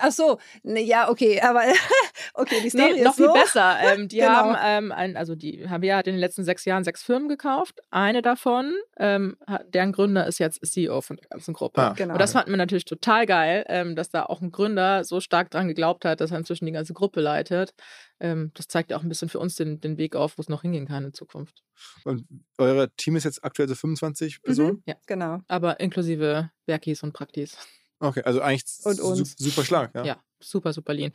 Ach 0.00 0.12
so, 0.12 0.38
ja, 0.62 1.10
okay, 1.10 1.40
aber 1.40 1.62
okay, 2.34 2.60
die 2.62 2.70
Story 2.70 2.94
nee, 2.94 3.02
noch 3.02 3.10
ist 3.10 3.16
viel 3.16 3.26
so. 3.26 3.32
besser. 3.32 3.76
Ähm, 3.82 4.08
die 4.08 4.16
genau. 4.16 4.28
haben, 4.28 4.56
ähm, 4.62 4.92
ein, 4.92 5.16
also 5.16 5.34
die 5.34 5.60
Javier 5.60 5.96
hat 5.96 6.06
in 6.06 6.14
den 6.14 6.20
letzten 6.20 6.44
sechs 6.44 6.64
Jahren 6.64 6.84
sechs 6.84 7.02
Firmen 7.02 7.28
gekauft. 7.28 7.80
Eine 7.90 8.22
davon, 8.22 8.74
ähm, 8.98 9.36
deren 9.68 9.92
Gründer 9.92 10.26
ist 10.26 10.38
jetzt 10.38 10.64
CEO 10.64 11.00
von 11.00 11.16
der 11.16 11.28
ganzen 11.28 11.54
Gruppe. 11.54 11.80
Ah. 11.80 11.94
Genau. 11.96 12.14
Und 12.14 12.20
das 12.20 12.32
fanden 12.32 12.50
wir 12.50 12.56
natürlich 12.56 12.84
total 12.84 13.26
geil, 13.26 13.64
ähm, 13.68 13.96
dass 13.96 14.10
da 14.10 14.24
auch 14.24 14.40
ein 14.40 14.52
Gründer 14.52 15.04
so 15.04 15.20
stark 15.20 15.50
dran 15.50 15.68
geglaubt 15.68 16.04
hat, 16.04 16.20
dass 16.20 16.30
er 16.30 16.38
inzwischen 16.38 16.66
die 16.66 16.72
ganze 16.72 16.94
Gruppe 16.94 17.20
leitet. 17.20 17.74
Ähm, 18.20 18.52
das 18.54 18.68
zeigt 18.68 18.90
ja 18.90 18.96
auch 18.96 19.02
ein 19.02 19.08
bisschen 19.08 19.28
für 19.28 19.40
uns 19.40 19.56
den, 19.56 19.80
den 19.80 19.98
Weg 19.98 20.14
auf, 20.14 20.38
wo 20.38 20.42
es 20.42 20.48
noch 20.48 20.62
hingehen 20.62 20.86
kann 20.86 21.04
in 21.04 21.12
Zukunft. 21.12 21.62
Und 22.04 22.24
euer 22.58 22.88
Team 22.96 23.16
ist 23.16 23.24
jetzt 23.24 23.44
aktuell 23.44 23.68
so 23.68 23.74
25 23.74 24.38
mhm. 24.38 24.42
Personen? 24.44 24.72
Mhm. 24.74 24.82
Ja, 24.86 24.94
genau. 25.06 25.38
Aber 25.48 25.80
inklusive 25.80 26.50
Werkis 26.66 27.02
und 27.02 27.12
Praktis. 27.12 27.56
Okay, 28.02 28.22
also 28.24 28.40
eigentlich 28.40 28.64
und 28.84 29.00
uns. 29.00 29.36
super 29.38 29.64
stark, 29.64 29.94
ja. 29.94 30.04
Ja, 30.04 30.16
super, 30.40 30.72
super 30.72 30.92
lean. 30.92 31.12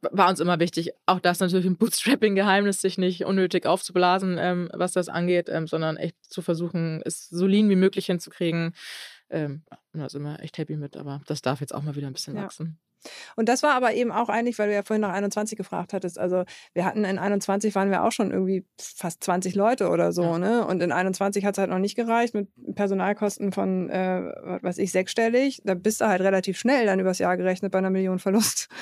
War 0.00 0.30
uns 0.30 0.40
immer 0.40 0.58
wichtig, 0.58 0.92
auch 1.04 1.20
das 1.20 1.40
natürlich 1.40 1.66
ein 1.66 1.76
Bootstrapping-Geheimnis, 1.76 2.80
sich 2.80 2.96
nicht 2.96 3.26
unnötig 3.26 3.66
aufzublasen, 3.66 4.38
ähm, 4.38 4.70
was 4.72 4.92
das 4.92 5.10
angeht, 5.10 5.50
ähm, 5.50 5.66
sondern 5.66 5.98
echt 5.98 6.16
zu 6.22 6.40
versuchen, 6.40 7.02
es 7.04 7.28
so 7.28 7.46
lean 7.46 7.68
wie 7.68 7.76
möglich 7.76 8.06
hinzukriegen. 8.06 8.74
Ähm, 9.28 9.62
da 9.92 10.08
sind 10.08 10.22
wir 10.22 10.40
echt 10.40 10.56
happy 10.56 10.76
mit, 10.76 10.96
aber 10.96 11.20
das 11.26 11.42
darf 11.42 11.60
jetzt 11.60 11.74
auch 11.74 11.82
mal 11.82 11.96
wieder 11.96 12.06
ein 12.06 12.14
bisschen 12.14 12.34
ja. 12.34 12.44
wachsen. 12.44 12.78
Und 13.36 13.48
das 13.48 13.62
war 13.62 13.74
aber 13.74 13.94
eben 13.94 14.12
auch 14.12 14.28
eigentlich, 14.28 14.58
weil 14.58 14.68
du 14.68 14.74
ja 14.74 14.82
vorhin 14.82 15.02
nach 15.02 15.12
21 15.12 15.56
gefragt 15.56 15.92
hattest. 15.92 16.18
Also 16.18 16.44
wir 16.74 16.84
hatten 16.84 17.04
in 17.04 17.18
21 17.18 17.74
waren 17.74 17.90
wir 17.90 18.04
auch 18.04 18.12
schon 18.12 18.30
irgendwie 18.30 18.64
fast 18.78 19.22
20 19.24 19.54
Leute 19.54 19.88
oder 19.88 20.12
so, 20.12 20.22
ja. 20.22 20.38
ne? 20.38 20.66
Und 20.66 20.82
in 20.82 20.92
21 20.92 21.44
hat 21.44 21.54
es 21.54 21.58
halt 21.58 21.70
noch 21.70 21.78
nicht 21.78 21.96
gereicht 21.96 22.34
mit 22.34 22.48
Personalkosten 22.74 23.52
von, 23.52 23.90
äh, 23.90 24.22
was 24.42 24.62
weiß 24.62 24.78
ich, 24.78 24.92
sechsstellig. 24.92 25.62
Da 25.64 25.74
bist 25.74 26.00
du 26.00 26.06
halt 26.06 26.20
relativ 26.20 26.58
schnell 26.58 26.86
dann 26.86 27.00
übers 27.00 27.18
Jahr 27.18 27.36
gerechnet 27.36 27.72
bei 27.72 27.78
einer 27.78 27.90
Million 27.90 28.18
Verlust. 28.18 28.68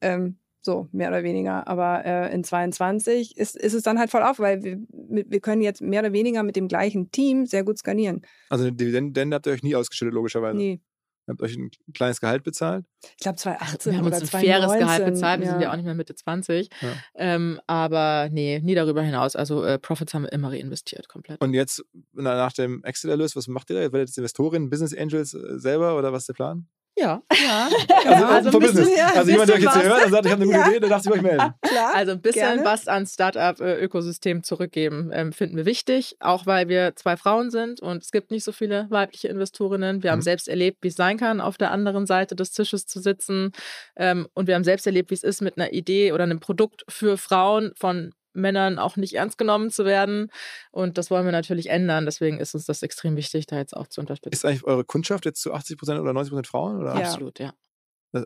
Ähm, 0.00 0.36
so, 0.64 0.88
mehr 0.92 1.08
oder 1.08 1.22
weniger. 1.22 1.68
Aber 1.68 2.04
äh, 2.04 2.34
in 2.34 2.42
22 2.42 3.36
ist, 3.36 3.56
ist 3.56 3.74
es 3.74 3.82
dann 3.82 3.98
halt 3.98 4.10
voll 4.10 4.22
auf, 4.22 4.38
weil 4.38 4.62
wir, 4.62 4.78
wir 4.90 5.40
können 5.40 5.62
jetzt 5.62 5.82
mehr 5.82 6.00
oder 6.00 6.12
weniger 6.12 6.42
mit 6.42 6.56
dem 6.56 6.68
gleichen 6.68 7.10
Team 7.10 7.46
sehr 7.46 7.64
gut 7.64 7.78
skalieren. 7.78 8.22
Also 8.48 8.70
Dividenden 8.70 9.34
habt 9.34 9.46
ihr 9.46 9.52
euch 9.52 9.62
nie 9.62 9.76
ausgeschüttet, 9.76 10.14
logischerweise. 10.14 10.56
Nee. 10.56 10.80
Ihr 11.26 11.32
habt 11.32 11.42
euch 11.42 11.56
ein 11.56 11.70
kleines 11.94 12.20
Gehalt 12.20 12.42
bezahlt? 12.42 12.84
Ich 13.02 13.16
glaube 13.16 13.36
2018 13.36 13.92
wir 13.92 13.98
haben 13.98 14.06
oder 14.06 14.16
uns 14.16 14.34
ein 14.34 14.40
faires 14.40 14.78
Gehalt 14.78 15.04
bezahlt. 15.06 15.40
Wir 15.40 15.46
ja. 15.46 15.52
sind 15.52 15.62
ja 15.62 15.72
auch 15.72 15.76
nicht 15.76 15.86
mehr 15.86 15.94
Mitte 15.94 16.14
20. 16.14 16.68
Ja. 16.80 16.88
Ähm, 17.14 17.60
aber 17.66 18.28
nee, 18.30 18.60
nie 18.60 18.74
darüber 18.74 19.02
hinaus. 19.02 19.34
Also 19.34 19.64
äh, 19.64 19.78
Profits 19.78 20.12
haben 20.12 20.24
wir 20.24 20.32
immer 20.32 20.52
reinvestiert, 20.52 21.08
komplett. 21.08 21.40
Und 21.40 21.54
jetzt 21.54 21.82
nach 22.12 22.52
dem 22.52 22.84
Exit-Erlös, 22.84 23.36
was 23.36 23.48
macht 23.48 23.70
ihr 23.70 23.76
da? 23.76 23.80
Werdet 23.80 23.94
ihr 23.94 24.00
jetzt 24.02 24.18
Investorin, 24.18 24.68
Business 24.68 24.94
Angels 24.94 25.32
äh, 25.34 25.58
selber 25.58 25.96
oder 25.96 26.12
was 26.12 26.24
ist 26.24 26.28
der 26.28 26.34
Plan? 26.34 26.68
Ja. 26.96 27.22
ja. 27.32 27.68
Also, 28.04 28.24
also, 28.26 28.50
vom 28.52 28.60
Business. 28.60 28.96
Ja, 28.96 29.08
also 29.14 29.30
jemand, 29.30 29.48
der 29.48 29.56
euch 29.56 29.62
jetzt 29.62 29.74
hier 29.74 29.82
hört 29.84 30.04
und 30.04 30.12
sagt, 30.12 30.26
ich 30.26 30.32
habe 30.32 30.42
eine 30.42 30.52
gute 30.52 30.58
ja. 30.58 30.68
Idee, 30.68 30.80
dann 30.80 30.90
darf 30.90 31.04
ich 31.04 31.10
euch 31.10 31.22
melden. 31.22 31.54
Klar, 31.62 31.94
also 31.94 32.12
ein 32.12 32.20
bisschen 32.20 32.42
gerne. 32.42 32.64
was 32.64 32.86
an 32.86 33.06
Startup-Ökosystem 33.06 34.42
zurückgeben, 34.42 35.10
ähm, 35.12 35.32
finden 35.32 35.56
wir 35.56 35.64
wichtig, 35.64 36.16
auch 36.20 36.46
weil 36.46 36.68
wir 36.68 36.94
zwei 36.96 37.16
Frauen 37.16 37.50
sind 37.50 37.80
und 37.80 38.02
es 38.02 38.12
gibt 38.12 38.30
nicht 38.30 38.44
so 38.44 38.52
viele 38.52 38.86
weibliche 38.90 39.28
Investorinnen. 39.28 40.02
Wir 40.02 40.10
mhm. 40.10 40.12
haben 40.12 40.22
selbst 40.22 40.48
erlebt, 40.48 40.78
wie 40.82 40.88
es 40.88 40.96
sein 40.96 41.18
kann, 41.18 41.40
auf 41.40 41.56
der 41.56 41.70
anderen 41.70 42.06
Seite 42.06 42.36
des 42.36 42.52
Tisches 42.52 42.86
zu 42.86 43.00
sitzen. 43.00 43.52
Ähm, 43.96 44.28
und 44.34 44.46
wir 44.46 44.54
haben 44.54 44.64
selbst 44.64 44.86
erlebt, 44.86 45.10
wie 45.10 45.14
es 45.14 45.24
ist, 45.24 45.40
mit 45.40 45.56
einer 45.56 45.72
Idee 45.72 46.12
oder 46.12 46.24
einem 46.24 46.40
Produkt 46.40 46.84
für 46.88 47.16
Frauen 47.16 47.72
von 47.76 48.12
Männern 48.34 48.78
auch 48.78 48.96
nicht 48.96 49.14
ernst 49.14 49.38
genommen 49.38 49.70
zu 49.70 49.84
werden. 49.84 50.30
Und 50.70 50.98
das 50.98 51.10
wollen 51.10 51.24
wir 51.24 51.32
natürlich 51.32 51.70
ändern. 51.70 52.04
Deswegen 52.04 52.38
ist 52.38 52.54
uns 52.54 52.66
das 52.66 52.82
extrem 52.82 53.16
wichtig, 53.16 53.46
da 53.46 53.56
jetzt 53.56 53.76
auch 53.76 53.86
zu 53.86 54.00
unterstützen. 54.00 54.34
Ist 54.34 54.44
eigentlich 54.44 54.64
eure 54.64 54.84
Kundschaft 54.84 55.24
jetzt 55.24 55.40
zu 55.40 55.54
80 55.54 55.78
Prozent 55.78 56.00
oder 56.00 56.12
90 56.12 56.30
Prozent 56.30 56.46
Frauen? 56.46 56.78
Oder? 56.80 56.94
Ja. 56.94 57.06
Absolut, 57.06 57.38
ja. 57.38 57.54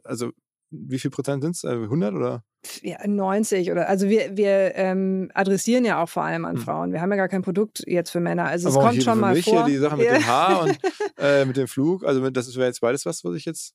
Also 0.05 0.33
wie 0.71 0.99
viel 0.99 1.11
Prozent 1.11 1.43
sind 1.43 1.57
es? 1.57 1.65
100 1.65 2.15
oder? 2.15 2.45
Ja, 2.83 3.07
90 3.07 3.71
oder 3.71 3.89
also 3.89 4.09
wir, 4.09 4.37
wir 4.37 4.75
ähm, 4.75 5.31
adressieren 5.33 5.85
ja 5.85 6.03
auch 6.03 6.09
vor 6.09 6.25
allem 6.25 6.45
an 6.45 6.57
Hm. 6.57 6.63
Frauen. 6.63 6.93
Wir 6.93 7.01
haben 7.01 7.11
ja 7.11 7.17
gar 7.17 7.29
kein 7.29 7.43
Produkt 7.43 7.85
jetzt 7.87 8.11
für 8.11 8.21
Männer. 8.21 8.45
Also 8.45 8.69
es 8.69 8.75
Aber 8.75 8.85
kommt 8.85 8.95
hier 8.95 9.03
schon 9.05 9.15
für 9.15 9.21
mal 9.21 9.35
mich 9.35 9.45
vor. 9.45 9.65
hier 9.65 9.75
die 9.75 9.79
Sache 9.79 9.97
mit 9.97 10.07
ja. 10.07 10.15
dem 10.15 10.27
Haar 10.27 10.63
und 10.65 10.79
äh, 11.19 11.45
mit 11.45 11.57
dem 11.57 11.69
Flug. 11.69 12.05
Also 12.05 12.29
das 12.31 12.55
wäre 12.57 12.67
jetzt 12.67 12.81
beides 12.81 13.07
was, 13.07 13.25
was 13.25 13.35
ich 13.35 13.45
jetzt. 13.45 13.75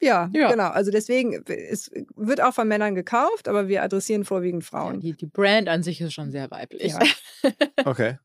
Ja, 0.00 0.30
Ja. 0.32 0.50
genau. 0.50 0.68
Also 0.68 0.90
deswegen, 0.90 1.42
es 1.46 1.90
wird 2.16 2.40
auch 2.40 2.54
von 2.54 2.66
Männern 2.68 2.94
gekauft, 2.94 3.48
aber 3.48 3.68
wir 3.68 3.82
adressieren 3.82 4.24
vorwiegend 4.24 4.62
ja 4.64 4.68
Frauen. 4.70 5.00
die, 5.00 5.12
die 5.14 5.26
Brand 5.26 5.68
an 5.68 5.82
sich 5.82 6.00
ist 6.00 6.12
schon 6.14 6.30
sehr 6.30 6.50
weiblich. 6.50 6.92
Ja. 6.92 6.98
Okay. 7.84 8.18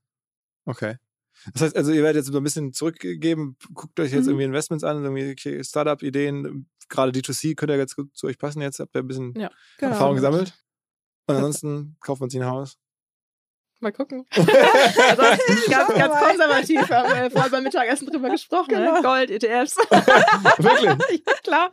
Okay. 0.66 0.96
Das 1.54 1.62
heißt, 1.62 1.76
also 1.78 1.92
ihr 1.92 2.02
werdet 2.02 2.24
jetzt 2.24 2.32
so 2.32 2.38
ein 2.38 2.44
bisschen 2.44 2.74
zurückgeben, 2.74 3.56
guckt 3.74 4.00
euch 4.00 4.12
jetzt 4.12 4.24
Mhm. 4.24 4.30
irgendwie 4.32 4.46
Investments 4.46 4.84
an, 4.84 5.04
irgendwie 5.04 5.32
okay, 5.32 5.64
Startup-Ideen, 5.64 6.68
gerade 6.90 7.12
D2C 7.12 7.56
könnte 7.56 7.74
ja 7.74 7.78
ganz 7.78 7.96
gut 7.96 8.16
zu 8.16 8.28
euch 8.28 8.38
passen 8.38 8.62
jetzt, 8.62 8.80
habt 8.80 8.96
ihr 8.96 9.02
ein 9.04 9.08
bisschen 9.08 9.34
Ja. 9.38 9.52
Genau. 9.78 9.92
Erfahrung 9.92 10.16
gesammelt. 10.16 10.54
Und 11.28 11.36
ansonsten 11.36 11.98
kauft 12.02 12.22
man 12.22 12.30
sich 12.30 12.42
ein 12.42 12.48
Haus. 12.50 12.78
Mal 13.86 13.92
gucken. 13.92 14.26
also 14.36 14.48
ganz, 15.70 15.94
ganz 15.94 16.16
konservativ 16.16 16.90
haben 16.90 17.22
wir 17.22 17.30
vorhin 17.30 17.52
beim 17.52 17.64
Mittagessen 17.64 18.08
drüber 18.08 18.32
gesprochen. 18.32 18.72
Ne? 18.72 18.80
Genau. 18.84 19.02
Gold, 19.04 19.30
ETFs. 19.30 19.76
Wirklich? 20.58 21.22
ja, 21.28 21.34
klar. 21.44 21.72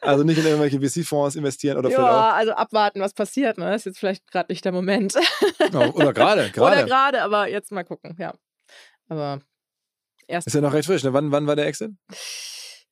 Also 0.00 0.22
nicht 0.22 0.38
in 0.38 0.46
irgendwelche 0.46 0.78
VC-Fonds 0.78 1.34
investieren 1.34 1.76
oder 1.76 1.90
Ja, 1.90 2.34
also 2.34 2.52
abwarten, 2.52 3.00
was 3.00 3.14
passiert. 3.14 3.58
Ne? 3.58 3.74
Ist 3.74 3.86
jetzt 3.86 3.98
vielleicht 3.98 4.30
gerade 4.30 4.52
nicht 4.52 4.64
der 4.64 4.70
Moment. 4.70 5.16
oder 5.58 6.12
gerade, 6.12 6.12
Oder 6.12 6.50
gerade. 6.52 6.84
gerade, 6.84 7.22
aber 7.22 7.48
jetzt 7.48 7.72
mal 7.72 7.82
gucken, 7.82 8.14
ja. 8.20 8.32
Aber 9.08 9.40
erst, 10.28 10.46
Ist 10.46 10.54
ja 10.54 10.60
noch 10.60 10.72
recht 10.72 10.86
frisch. 10.86 11.02
Ne? 11.02 11.12
Wann, 11.12 11.32
wann 11.32 11.48
war 11.48 11.56
der 11.56 11.66
Exit? 11.66 11.90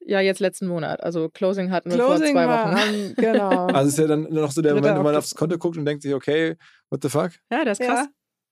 Ja, 0.00 0.20
jetzt 0.20 0.40
letzten 0.40 0.66
Monat. 0.66 1.02
Also 1.02 1.28
Closing 1.28 1.70
hatten 1.70 1.90
wir 1.90 1.96
Closing 1.96 2.32
vor 2.32 2.32
zwei 2.32 2.46
war 2.46 2.72
Wochen. 2.72 3.14
genau. 3.16 3.66
Also 3.66 3.88
ist 3.88 3.98
ja 3.98 4.06
dann 4.06 4.22
noch 4.30 4.50
so 4.50 4.62
der 4.62 4.72
Dritter 4.72 4.86
Moment, 4.88 5.00
wo 5.00 5.02
man 5.04 5.16
aufs 5.16 5.34
Konto 5.34 5.58
guckt 5.58 5.76
und 5.76 5.84
denkt 5.84 6.02
sich, 6.02 6.14
okay, 6.14 6.56
what 6.90 7.02
the 7.02 7.08
fuck? 7.08 7.32
Ja, 7.50 7.64
das 7.64 7.78
ist 7.80 7.86
Ja. 7.86 8.06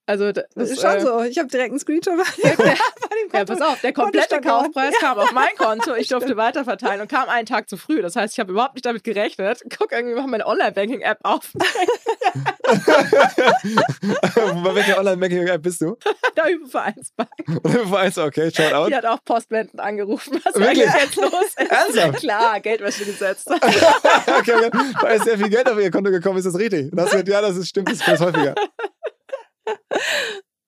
Also 0.09 0.31
das, 0.31 0.45
das 0.55 0.69
ist 0.71 0.81
äh, 0.83 0.99
schon 0.99 1.01
so. 1.05 1.21
Ich 1.23 1.37
habe 1.37 1.49
direkt 1.49 1.71
einen 1.71 1.79
Screenshot 1.79 2.15
von 2.15 2.25
Ja, 2.43 2.55
dem 2.55 2.65
Ja, 2.65 2.75
Konto. 3.39 3.53
pass 3.53 3.61
auf, 3.61 3.81
der 3.81 3.91
komplette. 3.93 4.39
Kaufpreis 4.39 4.93
kam 4.99 5.19
auf 5.19 5.33
mein 5.33 5.53
Konto. 5.57 5.95
Ich 5.95 6.07
durfte 6.09 6.37
weiterverteilen 6.37 7.01
und 7.01 7.09
kam 7.09 7.27
einen 7.27 7.45
Tag 7.45 7.69
zu 7.69 7.75
früh. 7.75 8.01
Das 8.01 8.15
heißt, 8.15 8.33
ich 8.33 8.39
habe 8.39 8.51
überhaupt 8.53 8.75
nicht 8.75 8.85
damit 8.85 9.03
gerechnet. 9.03 9.63
Guck 9.77 9.91
irgendwie, 9.91 10.15
mach 10.15 10.25
meine 10.25 10.47
Online-Banking-App 10.47 11.19
auf. 11.23 11.51
Bei 14.63 14.75
welcher 14.75 14.97
Online-Banking-App 14.99 15.61
bist 15.61 15.81
du? 15.81 15.97
da 16.35 16.47
über 16.49 16.67
Vereinsbank. 16.67 17.29
Vereins, 17.63 18.17
okay, 18.17 18.51
shout 18.51 18.73
out. 18.73 18.89
Die 18.89 18.95
hat 18.95 19.05
auch 19.05 19.23
postwendend 19.23 19.79
angerufen. 19.79 20.39
Was 20.43 20.55
Wirklich? 20.55 20.87
eigentlich 20.89 21.03
jetzt 21.03 21.15
los 21.17 21.31
ist. 21.57 21.59
Ernsthaft? 21.71 22.19
Klar, 22.19 22.59
Geldwäsche 22.61 23.05
gesetzt. 23.05 23.49
okay, 23.49 23.75
okay. 24.37 24.69
Da 25.01 25.07
ist 25.09 25.25
sehr 25.25 25.37
viel 25.37 25.49
Geld 25.49 25.69
auf 25.69 25.79
ihr 25.79 25.91
Konto 25.91 26.11
gekommen, 26.11 26.37
ist 26.37 26.45
das 26.45 26.57
richtig? 26.57 26.91
Und 26.91 26.97
dann 26.97 27.05
hast 27.05 27.13
du 27.13 27.23
gesagt, 27.23 27.29
ja, 27.29 27.41
das 27.41 27.57
ist, 27.57 27.67
stimmt, 27.69 27.89
das 27.89 27.97
ist 28.07 28.19
häufiger. 28.21 28.55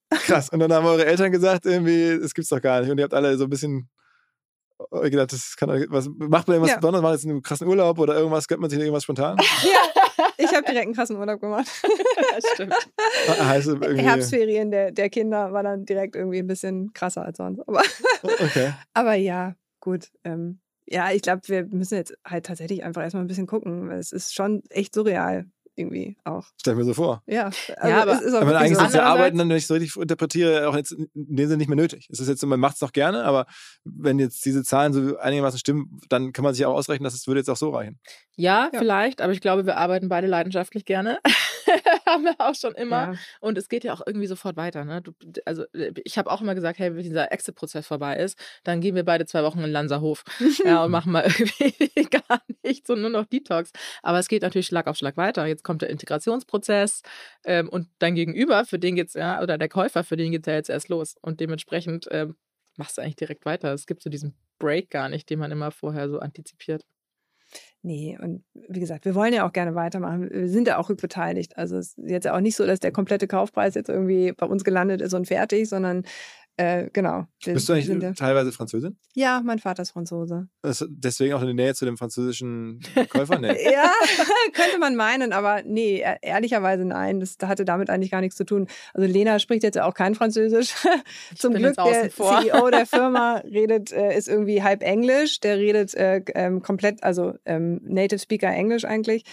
Krass. 0.09 0.49
Und 0.49 0.59
dann 0.59 0.73
haben 0.73 0.85
eure 0.85 1.05
Eltern 1.05 1.31
gesagt, 1.31 1.65
irgendwie, 1.65 2.19
das 2.19 2.33
gibt's 2.33 2.49
doch 2.49 2.61
gar 2.61 2.81
nicht. 2.81 2.89
Und 2.89 2.97
ihr 2.97 3.03
habt 3.03 3.13
alle 3.13 3.37
so 3.37 3.43
ein 3.45 3.49
bisschen 3.49 3.89
euch 4.91 5.11
gedacht, 5.11 5.33
das 5.33 5.55
kann 5.57 5.69
was 5.89 6.09
macht 6.17 6.47
man 6.47 6.55
irgendwas 6.55 6.71
Ja. 6.71 6.77
Besonderes? 6.77 7.03
War 7.03 7.11
jetzt 7.13 7.25
einen 7.25 7.41
krassen 7.41 7.67
Urlaub 7.67 7.99
oder 7.99 8.15
irgendwas? 8.15 8.47
Gönnt 8.47 8.61
man 8.61 8.69
sich 8.69 8.79
irgendwas 8.79 9.03
spontan? 9.03 9.37
Ich 10.41 10.53
habe 10.53 10.63
direkt 10.63 10.85
einen 10.85 10.93
krassen 10.95 11.17
Urlaub 11.17 11.41
gemacht. 11.41 11.67
das 12.33 12.43
stimmt. 12.53 12.73
irgendwie. 13.83 14.03
Herbstferien 14.03 14.71
der, 14.71 14.91
der 14.91 15.09
Kinder 15.09 15.51
war 15.51 15.63
dann 15.63 15.85
direkt 15.85 16.15
irgendwie 16.15 16.39
ein 16.39 16.47
bisschen 16.47 16.93
krasser 16.93 17.23
als 17.23 17.37
sonst. 17.37 17.59
Aber, 17.67 17.81
Okay. 18.23 18.73
aber 18.93 19.15
ja, 19.15 19.55
gut. 19.81 20.09
Ähm, 20.23 20.59
ja, 20.85 21.11
ich 21.11 21.21
glaube, 21.21 21.41
wir 21.45 21.65
müssen 21.67 21.95
jetzt 21.95 22.17
halt 22.25 22.45
tatsächlich 22.45 22.83
einfach 22.83 23.01
erstmal 23.01 23.23
ein 23.23 23.27
bisschen 23.27 23.47
gucken. 23.47 23.91
Es 23.91 24.13
ist 24.13 24.33
schon 24.33 24.63
echt 24.69 24.93
surreal 24.95 25.45
irgendwie 25.79 26.17
auch. 26.25 26.45
Stell 26.59 26.75
mir 26.75 26.83
so 26.83 26.93
vor. 26.93 27.23
Ja, 27.25 27.45
also 27.45 27.87
Ja, 27.87 28.01
aber- 28.03 28.13
es 28.13 28.21
ist 28.21 28.33
auch 28.33 28.41
Aber 28.41 28.57
eigentlich 28.59 28.77
so. 28.77 28.85
ist 28.85 28.93
ja 28.95 29.03
Arbeiten 29.03 29.37
dann, 29.37 29.49
wenn 29.49 29.57
ich 29.57 29.63
es 29.63 29.71
richtig 29.71 29.95
interpretiere, 29.95 30.67
auch 30.69 30.75
jetzt 30.75 30.91
in 30.91 31.09
dem 31.15 31.47
Sinne 31.47 31.57
nicht 31.57 31.69
mehr 31.69 31.75
nötig. 31.77 32.07
Es 32.11 32.19
ist 32.19 32.27
jetzt 32.27 32.41
so, 32.41 32.47
man 32.47 32.59
macht 32.59 32.75
es 32.75 32.81
noch 32.81 32.91
gerne, 32.91 33.23
aber 33.23 33.45
wenn 33.85 34.19
jetzt 34.19 34.43
diese 34.45 34.63
Zahlen 34.63 34.93
so 34.93 35.17
einigermaßen 35.17 35.59
stimmen, 35.59 35.99
dann 36.09 36.33
kann 36.33 36.43
man 36.43 36.53
sich 36.53 36.65
auch 36.65 36.73
ausrechnen, 36.75 37.03
dass 37.05 37.13
es 37.13 37.25
würde 37.27 37.39
jetzt 37.39 37.49
auch 37.49 37.57
so 37.57 37.69
reichen. 37.71 37.99
Ja, 38.35 38.69
Ja. 38.73 38.79
vielleicht, 38.79 39.21
aber 39.21 39.33
ich 39.33 39.41
glaube, 39.41 39.65
wir 39.65 39.77
arbeiten 39.77 40.09
beide 40.09 40.27
leidenschaftlich 40.27 40.85
gerne. 40.85 41.19
Haben 42.09 42.23
wir 42.23 42.35
auch 42.39 42.55
schon 42.55 42.73
immer. 42.75 43.13
Ja. 43.13 43.13
Und 43.39 43.57
es 43.57 43.69
geht 43.69 43.83
ja 43.83 43.93
auch 43.93 44.01
irgendwie 44.05 44.27
sofort 44.27 44.57
weiter. 44.57 44.83
Ne? 44.85 45.01
Du, 45.01 45.13
also 45.45 45.63
äh, 45.73 45.91
ich 46.03 46.17
habe 46.17 46.31
auch 46.31 46.41
immer 46.41 46.55
gesagt, 46.55 46.79
hey, 46.79 46.95
wenn 46.95 47.03
dieser 47.03 47.31
Exit-Prozess 47.31 47.85
vorbei 47.87 48.17
ist, 48.17 48.37
dann 48.63 48.81
gehen 48.81 48.95
wir 48.95 49.03
beide 49.03 49.25
zwei 49.25 49.43
Wochen 49.43 49.59
in 49.59 49.71
Lanzerhof 49.71 50.23
ja, 50.63 50.83
und 50.83 50.91
machen 50.99 51.11
mal 51.11 51.25
irgendwie 51.59 52.05
gar 52.05 52.41
nichts 52.63 52.89
und 52.89 53.01
nur 53.01 53.09
noch 53.09 53.25
Detox. 53.25 53.71
Aber 54.01 54.19
es 54.19 54.27
geht 54.27 54.41
natürlich 54.41 54.67
Schlag 54.67 54.87
auf 54.87 54.97
Schlag 54.97 55.17
weiter. 55.17 55.45
Jetzt 55.45 55.63
kommt 55.63 55.81
der 55.81 55.89
Integrationsprozess 55.89 57.01
ähm, 57.45 57.69
und 57.69 57.87
dein 57.99 58.15
Gegenüber, 58.15 58.65
für 58.65 58.79
den 58.79 58.95
geht's 58.95 59.13
ja, 59.13 59.41
oder 59.41 59.57
der 59.57 59.69
Käufer, 59.69 60.03
für 60.03 60.17
den 60.17 60.31
geht's 60.31 60.47
ja 60.47 60.53
jetzt 60.53 60.69
erst 60.69 60.89
los. 60.89 61.15
Und 61.21 61.39
dementsprechend 61.39 62.07
ähm, 62.11 62.35
machst 62.77 62.97
du 62.97 63.01
eigentlich 63.01 63.17
direkt 63.17 63.45
weiter. 63.45 63.73
Es 63.73 63.85
gibt 63.85 64.01
so 64.01 64.09
diesen 64.09 64.35
Break 64.57 64.89
gar 64.89 65.09
nicht, 65.09 65.29
den 65.29 65.39
man 65.39 65.51
immer 65.51 65.71
vorher 65.71 66.09
so 66.09 66.19
antizipiert. 66.19 66.83
Nee, 67.81 68.17
und 68.21 68.43
wie 68.67 68.81
gesagt, 68.81 69.05
wir 69.05 69.15
wollen 69.15 69.33
ja 69.33 69.47
auch 69.47 69.53
gerne 69.53 69.73
weitermachen. 69.73 70.29
Wir 70.29 70.49
sind 70.49 70.67
ja 70.67 70.77
auch 70.77 70.89
rückbeteiligt. 70.89 71.57
Also 71.57 71.77
es 71.77 71.97
ist 71.97 72.09
jetzt 72.09 72.25
ja 72.25 72.35
auch 72.35 72.41
nicht 72.41 72.57
so, 72.57 72.65
dass 72.65 72.81
der 72.81 72.91
komplette 72.91 73.25
Kaufpreis 73.25 73.73
jetzt 73.75 73.87
irgendwie 73.89 74.33
bei 74.33 74.45
uns 74.45 74.65
gelandet 74.65 74.99
ist 75.01 75.13
und 75.13 75.27
fertig, 75.27 75.69
sondern 75.69 76.03
äh, 76.59 76.89
genau. 76.91 77.25
wir 77.43 77.53
Bist 77.53 77.69
du 77.69 77.73
eigentlich 77.73 77.85
sind 77.85 78.03
ja, 78.03 78.11
teilweise 78.11 78.51
Französin? 78.51 78.97
ja, 79.15 79.41
mein 79.45 79.59
Vater 79.59 79.81
ist 79.81 79.91
Franzose. 79.91 80.49
Das, 80.61 80.85
deswegen 80.89 81.33
auch 81.33 81.39
in 81.39 81.47
der 81.47 81.55
Nähe 81.55 81.73
zu 81.73 81.85
dem 81.85 81.95
französischen 81.97 82.81
Käufer? 83.09 83.39
Nee. 83.39 83.55
Ja, 83.71 83.91
könnte 84.53 84.77
man 84.79 84.95
meinen, 84.95 85.31
aber 85.31 85.61
nee, 85.63 86.01
e- 86.01 86.17
ehrlicherweise 86.21 86.83
nein. 86.83 87.21
Das 87.21 87.37
hatte 87.43 87.63
damit 87.63 87.89
eigentlich 87.89 88.11
gar 88.11 88.19
nichts 88.19 88.35
zu 88.35 88.43
tun. 88.43 88.67
Also 88.93 89.07
Lena 89.07 89.39
spricht 89.39 89.63
jetzt 89.63 89.75
ja 89.75 89.85
auch 89.85 89.93
kein 89.93 90.15
Französisch. 90.15 90.73
Zum 91.37 91.53
Glück 91.53 91.75
der 91.75 92.11
vor. 92.11 92.41
CEO 92.41 92.69
der 92.69 92.85
Firma 92.85 93.37
redet, 93.45 93.93
äh, 93.93 94.17
ist 94.17 94.27
irgendwie 94.27 94.61
halb 94.63 94.83
Englisch. 94.83 95.39
Der 95.39 95.57
redet 95.57 95.93
äh, 95.93 96.21
ähm, 96.35 96.61
komplett, 96.61 97.03
also 97.03 97.35
ähm, 97.45 97.79
Native 97.83 98.19
Speaker 98.19 98.49
Englisch 98.49 98.83
eigentlich. 98.83 99.23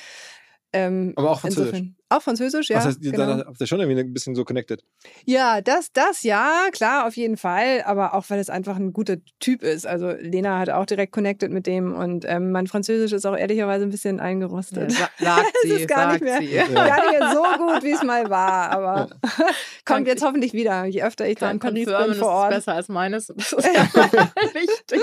Ähm, 0.76 1.12
Aber 1.16 1.30
auch 1.30 1.40
Französisch. 1.40 1.68
insofern- 1.70 1.96
Auch 2.08 2.22
Französisch, 2.22 2.70
ja. 2.70 2.76
Was 2.76 2.84
heißt, 2.86 3.00
genau. 3.02 3.18
dann 3.18 3.40
habt 3.46 3.60
ihr 3.60 3.66
schon 3.66 3.80
irgendwie 3.80 3.98
ein 4.00 4.12
bisschen 4.12 4.34
so 4.36 4.44
connected. 4.44 4.84
Ja, 5.24 5.60
das, 5.60 5.90
das 5.92 6.22
ja, 6.22 6.66
klar, 6.70 7.06
auf 7.06 7.16
jeden 7.16 7.36
Fall. 7.36 7.82
Aber 7.84 8.14
auch, 8.14 8.24
weil 8.28 8.38
es 8.38 8.48
einfach 8.48 8.76
ein 8.76 8.92
guter 8.92 9.16
Typ 9.40 9.62
ist. 9.64 9.86
Also 9.88 10.10
Lena 10.10 10.58
hat 10.60 10.70
auch 10.70 10.86
direkt 10.86 11.10
connected 11.12 11.50
mit 11.50 11.66
dem 11.66 11.92
und 11.94 12.24
ähm, 12.28 12.52
mein 12.52 12.68
Französisch 12.68 13.12
ist 13.12 13.26
auch 13.26 13.36
ehrlicherweise 13.36 13.84
ein 13.84 13.90
bisschen 13.90 14.18
Ja, 14.18 14.22
eingerostet. 14.24 14.92
sa 14.92 15.08
sagt 15.18 15.46
Es 15.64 15.70
sie, 15.70 15.76
ist 15.82 15.88
gar 15.88 16.10
sagt 16.12 16.22
nicht 16.22 16.24
mehr- 16.24 16.38
sie. 16.38 16.54
Ja. 16.54 16.66
Gar 16.86 17.10
nicht 17.10 17.18
mehr 17.18 17.32
so 17.32 17.42
gut, 17.64 17.82
wie 17.82 17.90
es 17.92 18.02
mal 18.04 18.30
war, 18.30 18.70
aber 18.70 19.08
kommt 19.84 20.06
jetzt 20.06 20.24
hoffentlich 20.24 20.52
wieder, 20.52 20.84
je 20.84 21.02
öfter 21.02 21.26
ich 21.28 21.36
da 21.38 21.50
in 21.50 21.58
Paris 21.58 21.86
bin 21.86 21.94
vor 21.94 22.06
es 22.08 22.16
ist 22.18 22.22
Ort. 22.22 22.50
besser 22.50 22.74
als 22.74 22.88
meines. 22.88 23.26
Das 23.36 23.52
ist 23.52 23.74
ja 23.74 24.30
wichtig. 24.54 25.00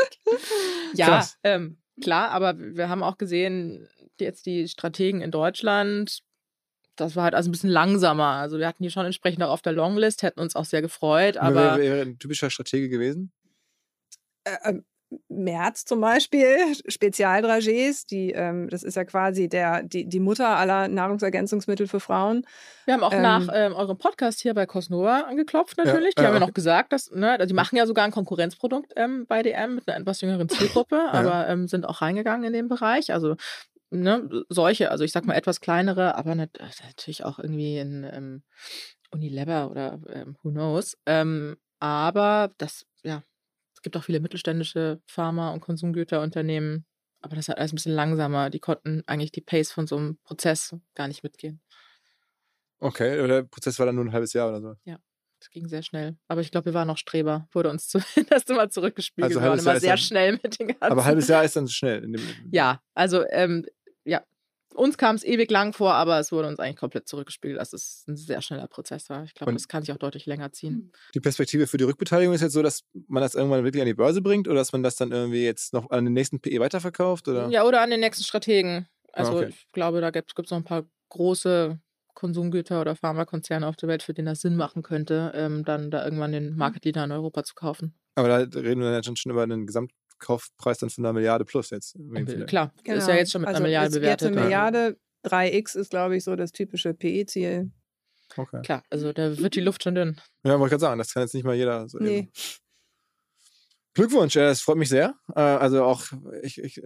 Ja, 0.95 1.26
ähm, 1.43 1.78
klar, 2.01 2.30
aber 2.32 2.55
wir 2.57 2.89
haben 2.89 3.03
auch 3.03 3.17
gesehen, 3.17 3.88
jetzt 4.20 4.45
die 4.45 4.68
Strategen 4.68 5.22
in 5.22 5.32
Deutschland, 5.32 6.24
das 6.95 7.16
war 7.16 7.24
halt 7.24 7.36
also 7.36 7.49
ein 7.49 7.51
bisschen 7.51 7.70
langsamer. 7.70 8.34
Also 8.34 8.59
wir 8.59 8.68
hatten 8.68 8.84
die 8.84 8.91
schon 8.91 9.05
entsprechend 9.05 9.43
auch 9.43 9.51
auf 9.51 9.61
der 9.61 9.74
Longlist, 9.74 10.24
hätten 10.24 10.39
uns 10.39 10.55
auch 10.55 10.66
sehr 10.66 10.82
gefreut, 10.82 11.36
Wer 11.36 11.43
aber 11.43 11.78
wäre 11.78 12.01
ein 12.01 12.20
typischer 12.20 12.49
Stratege 12.49 12.89
gewesen? 12.89 13.32
Äh, 14.43 14.76
März 15.30 15.86
zum 15.86 16.01
Beispiel, 16.01 16.57
Spezialdragés, 16.88 18.05
die, 18.07 18.32
ähm, 18.32 18.70
das 18.70 18.84
ist 18.84 18.95
ja 18.95 19.05
quasi 19.05 19.47
der, 19.47 19.84
die, 19.84 20.05
die 20.05 20.20
Mutter 20.20 20.47
aller 20.47 20.88
Nahrungsergänzungsmittel 20.88 21.88
für 21.88 21.99
Frauen. 21.99 22.45
wir 22.86 22.95
haben 22.95 23.03
auch 23.03 23.14
ähm, 23.14 23.22
nach 23.22 23.47
ähm, 23.53 23.74
eurem 23.74 23.97
Podcast 23.97 24.41
hier 24.41 24.53
bei 24.53 24.66
Cosnova 24.66 25.22
angeklopft 25.22 25.78
natürlich. 25.78 26.16
Die 26.16 26.22
ja, 26.22 26.28
haben 26.28 26.36
ja 26.36 26.41
okay. 26.41 26.47
noch 26.47 26.53
gesagt, 26.53 26.93
dass, 26.93 27.11
ne, 27.11 27.38
die 27.45 27.53
machen 27.53 27.76
ja 27.76 27.86
sogar 27.86 28.05
ein 28.05 28.11
Konkurrenzprodukt 28.11 28.93
ähm, 28.95 29.26
bei 29.28 29.43
DM 29.43 29.76
mit 29.76 29.88
einer 29.88 29.99
etwas 29.99 30.22
jüngeren 30.22 30.49
Zielgruppe, 30.49 31.09
aber 31.11 31.47
ähm, 31.47 31.68
sind 31.68 31.86
auch 31.86 32.01
reingegangen 32.01 32.45
in 32.45 32.53
den 32.53 32.68
Bereich. 32.68 33.14
Also 33.14 33.36
ne, 33.94 34.46
solche, 34.50 34.91
also 34.91 35.04
ich 35.04 35.12
sag 35.12 35.26
mal 35.26 35.36
etwas 35.36 35.62
kleinere, 35.62 36.16
aber 36.16 36.36
nat 36.36 36.50
natürlich 36.84 37.24
auch 37.24 37.39
irgendwie 37.39 37.78
in 37.78 38.04
ähm, 38.04 38.44
Unilever 39.12 39.70
oder 39.72 40.00
ähm, 40.10 40.36
who 40.41 40.52
knows. 40.52 40.98
Ähm, 41.06 41.58
aber 41.80 42.52
das, 42.58 42.86
ja, 43.04 43.24
es 43.76 43.82
gibt 43.82 43.96
auch 43.98 44.04
viele 44.04 44.20
mittelständische 44.20 45.02
Pharma- 45.06 45.52
und 45.52 45.62
Konsumgüterunternehmen, 45.62 46.86
aber 47.22 47.36
das 47.36 47.46
ist 47.46 47.50
halt 47.50 47.60
alles 47.60 47.72
ein 47.74 47.76
bisschen 47.76 47.96
langsamer. 47.96 48.50
Die 48.50 48.60
konnten 48.60 49.04
eigentlich 49.06 49.32
die 49.32 49.41
Pace 49.41 49.72
von 49.72 49.88
so 49.88 49.98
einem 49.98 50.18
Prozess 50.24 50.76
gar 50.96 51.08
nicht 51.08 51.24
mitgehen. 51.24 51.62
Okay, 52.80 53.20
oder 53.20 53.41
der 53.41 53.44
Prozess 53.44 53.80
war 53.80 53.86
dann 53.86 53.96
nur 53.96 54.04
ein 54.06 54.12
halbes 54.12 54.34
Jahr 54.34 54.50
oder 54.50 54.62
so. 54.62 54.76
Das 55.39 55.50
ging 55.50 55.68
sehr 55.68 55.84
schnell. 55.84 56.16
Aber 56.30 56.39
ich 56.39 56.52
glaube, 56.52 56.68
wir 56.68 56.74
waren 56.74 56.88
noch 56.88 56.98
Streber. 56.98 57.50
Wurde 57.52 57.70
uns 57.70 57.88
zumindest 58.16 58.50
immer 58.50 58.70
zurückgespiegelt. 58.70 59.32
Also 59.32 59.41
wir 59.41 59.50
waren 59.50 59.60
immer 59.60 59.78
sehr 59.78 59.89
dann- 59.89 59.98
schnell 59.98 60.32
mit 60.41 60.58
den 60.58 60.68
ganzen. 60.70 60.84
Aber 60.84 61.02
ein 61.02 61.06
halbes 61.06 61.28
Jahr 61.28 61.44
ist 61.44 61.58
dann 61.58 61.68
schnell. 61.68 62.16
Ja, 62.50 62.82
also 62.94 63.26
ähm, 63.30 63.66
ja, 64.06 64.24
uns 64.76 64.97
kam 64.97 65.16
es 65.16 65.24
ewig 65.24 65.49
lang 65.51 65.74
vor, 65.74 65.93
aber 65.93 66.20
es 66.20 66.32
wurde 66.32 66.47
uns 66.47 66.60
eigentlich 66.60 66.78
komplett 66.78 67.08
zurückgespiegelt, 67.08 67.60
dass 67.60 67.74
es 67.74 68.06
ein 68.08 68.16
sehr 68.16 68.41
schneller 68.41 68.68
Prozess 68.68 69.10
war. 69.10 69.24
Ich 69.24 69.34
glaube, 69.34 69.54
das 69.54 69.68
kann 69.68 69.84
sich 69.84 69.93
auch 69.93 69.97
deutlich 69.97 70.26
länger 70.26 70.51
ziehen. 70.51 70.91
Die 71.14 71.20
Perspektive 71.20 71.68
für 71.68 71.78
die 71.78 71.84
Rückbeteiligung 71.84 72.34
ist 72.34 72.41
jetzt 72.41 72.54
so, 72.54 72.62
dass 72.62 72.84
man 73.08 73.22
das 73.22 73.36
irgendwann 73.36 73.64
wirklich 73.64 73.82
an 73.82 73.88
die 73.88 73.93
Börse 73.93 74.22
bringt 74.22 74.47
oder 74.47 74.58
dass 74.58 74.74
man 74.74 74.84
das 74.84 74.95
dann 74.95 75.12
irgendwie 75.12 75.43
jetzt 75.43 75.74
noch 75.74 75.89
an 75.91 76.06
den 76.06 76.14
nächsten 76.14 76.39
PE 76.39 76.60
weiterverkauft? 76.60 77.28
Oder? 77.28 77.49
Ja, 77.49 77.64
oder 77.66 77.82
an 77.82 77.89
den 77.89 77.99
nächsten 77.99 78.24
Strategen. 78.24 78.88
Also 79.12 79.38
okay. 79.38 79.47
ich 79.49 79.72
glaube, 79.72 80.01
da 80.01 80.10
gibt 80.10 80.32
es 80.36 80.51
noch 80.51 80.58
ein 80.58 80.64
paar 80.64 80.86
große 81.10 81.80
Konsumgüter 82.16 82.82
oder 82.82 82.95
Pharmakonzerne 82.95 83.68
auf 83.68 83.76
der 83.76 83.89
Welt, 83.89 84.04
für 84.04 84.14
den 84.14 84.26
das 84.26 84.41
Sinn 84.41 84.56
machen 84.56 84.82
könnte, 84.82 85.32
ähm, 85.36 85.66
dann 85.66 85.91
da 85.91 86.04
irgendwann 86.04 86.32
den 86.32 86.56
Market 86.56 86.86
Leader 86.86 87.04
in 87.04 87.12
Europa 87.12 87.43
zu 87.43 87.54
kaufen. 87.56 87.95
Aber 88.16 88.28
da 88.28 88.60
reden 88.60 88.82
wir 88.82 88.91
dann 88.91 89.16
schon 89.16 89.32
über 89.32 89.43
einen 89.43 89.66
Gesamtkaufpreis 90.24 90.78
dann 90.80 90.89
von 90.89 91.05
einer 91.05 91.13
Milliarde 91.13 91.45
plus 91.45 91.69
jetzt. 91.69 91.97
Vielleicht. 92.11 92.47
Klar, 92.47 92.74
ist 92.84 93.07
ja 93.07 93.15
jetzt 93.15 93.32
schon 93.32 93.41
mit 93.41 93.49
also 93.49 93.57
einer 93.57 93.65
Milliarde 93.65 93.91
bewertet. 93.91 94.30
Jetzt 94.30 94.38
eine. 94.38 94.45
Milliarde, 94.45 94.97
3x 95.26 95.78
ist, 95.78 95.89
glaube 95.89 96.15
ich, 96.17 96.24
so 96.24 96.36
das 96.36 96.51
typische 96.51 96.93
PE-Ziel. 96.93 97.71
Okay. 98.36 98.61
Klar, 98.63 98.84
also 98.89 99.13
da 99.13 99.38
wird 99.38 99.55
die 99.55 99.61
Luft 99.61 99.84
schon 99.84 99.95
dünn. 99.95 100.19
Ja, 100.43 100.53
wollte 100.59 100.65
ich 100.65 100.69
gerade 100.71 100.82
sagen, 100.82 100.97
das 100.97 101.13
kann 101.13 101.24
jetzt 101.24 101.36
nicht 101.36 101.43
mal 101.43 101.55
jeder 101.55 101.88
so 101.88 101.99
Nee. 101.99 102.17
eben. 102.19 102.32
Glückwunsch, 103.93 104.36
äh, 104.36 104.47
es 104.49 104.61
freut 104.61 104.78
mich 104.78 104.89
sehr. 104.89 105.13
Äh, 105.36 105.41
Also 105.41 105.84
auch, 105.84 106.03
ich, 106.41 106.57
ich 106.57 106.82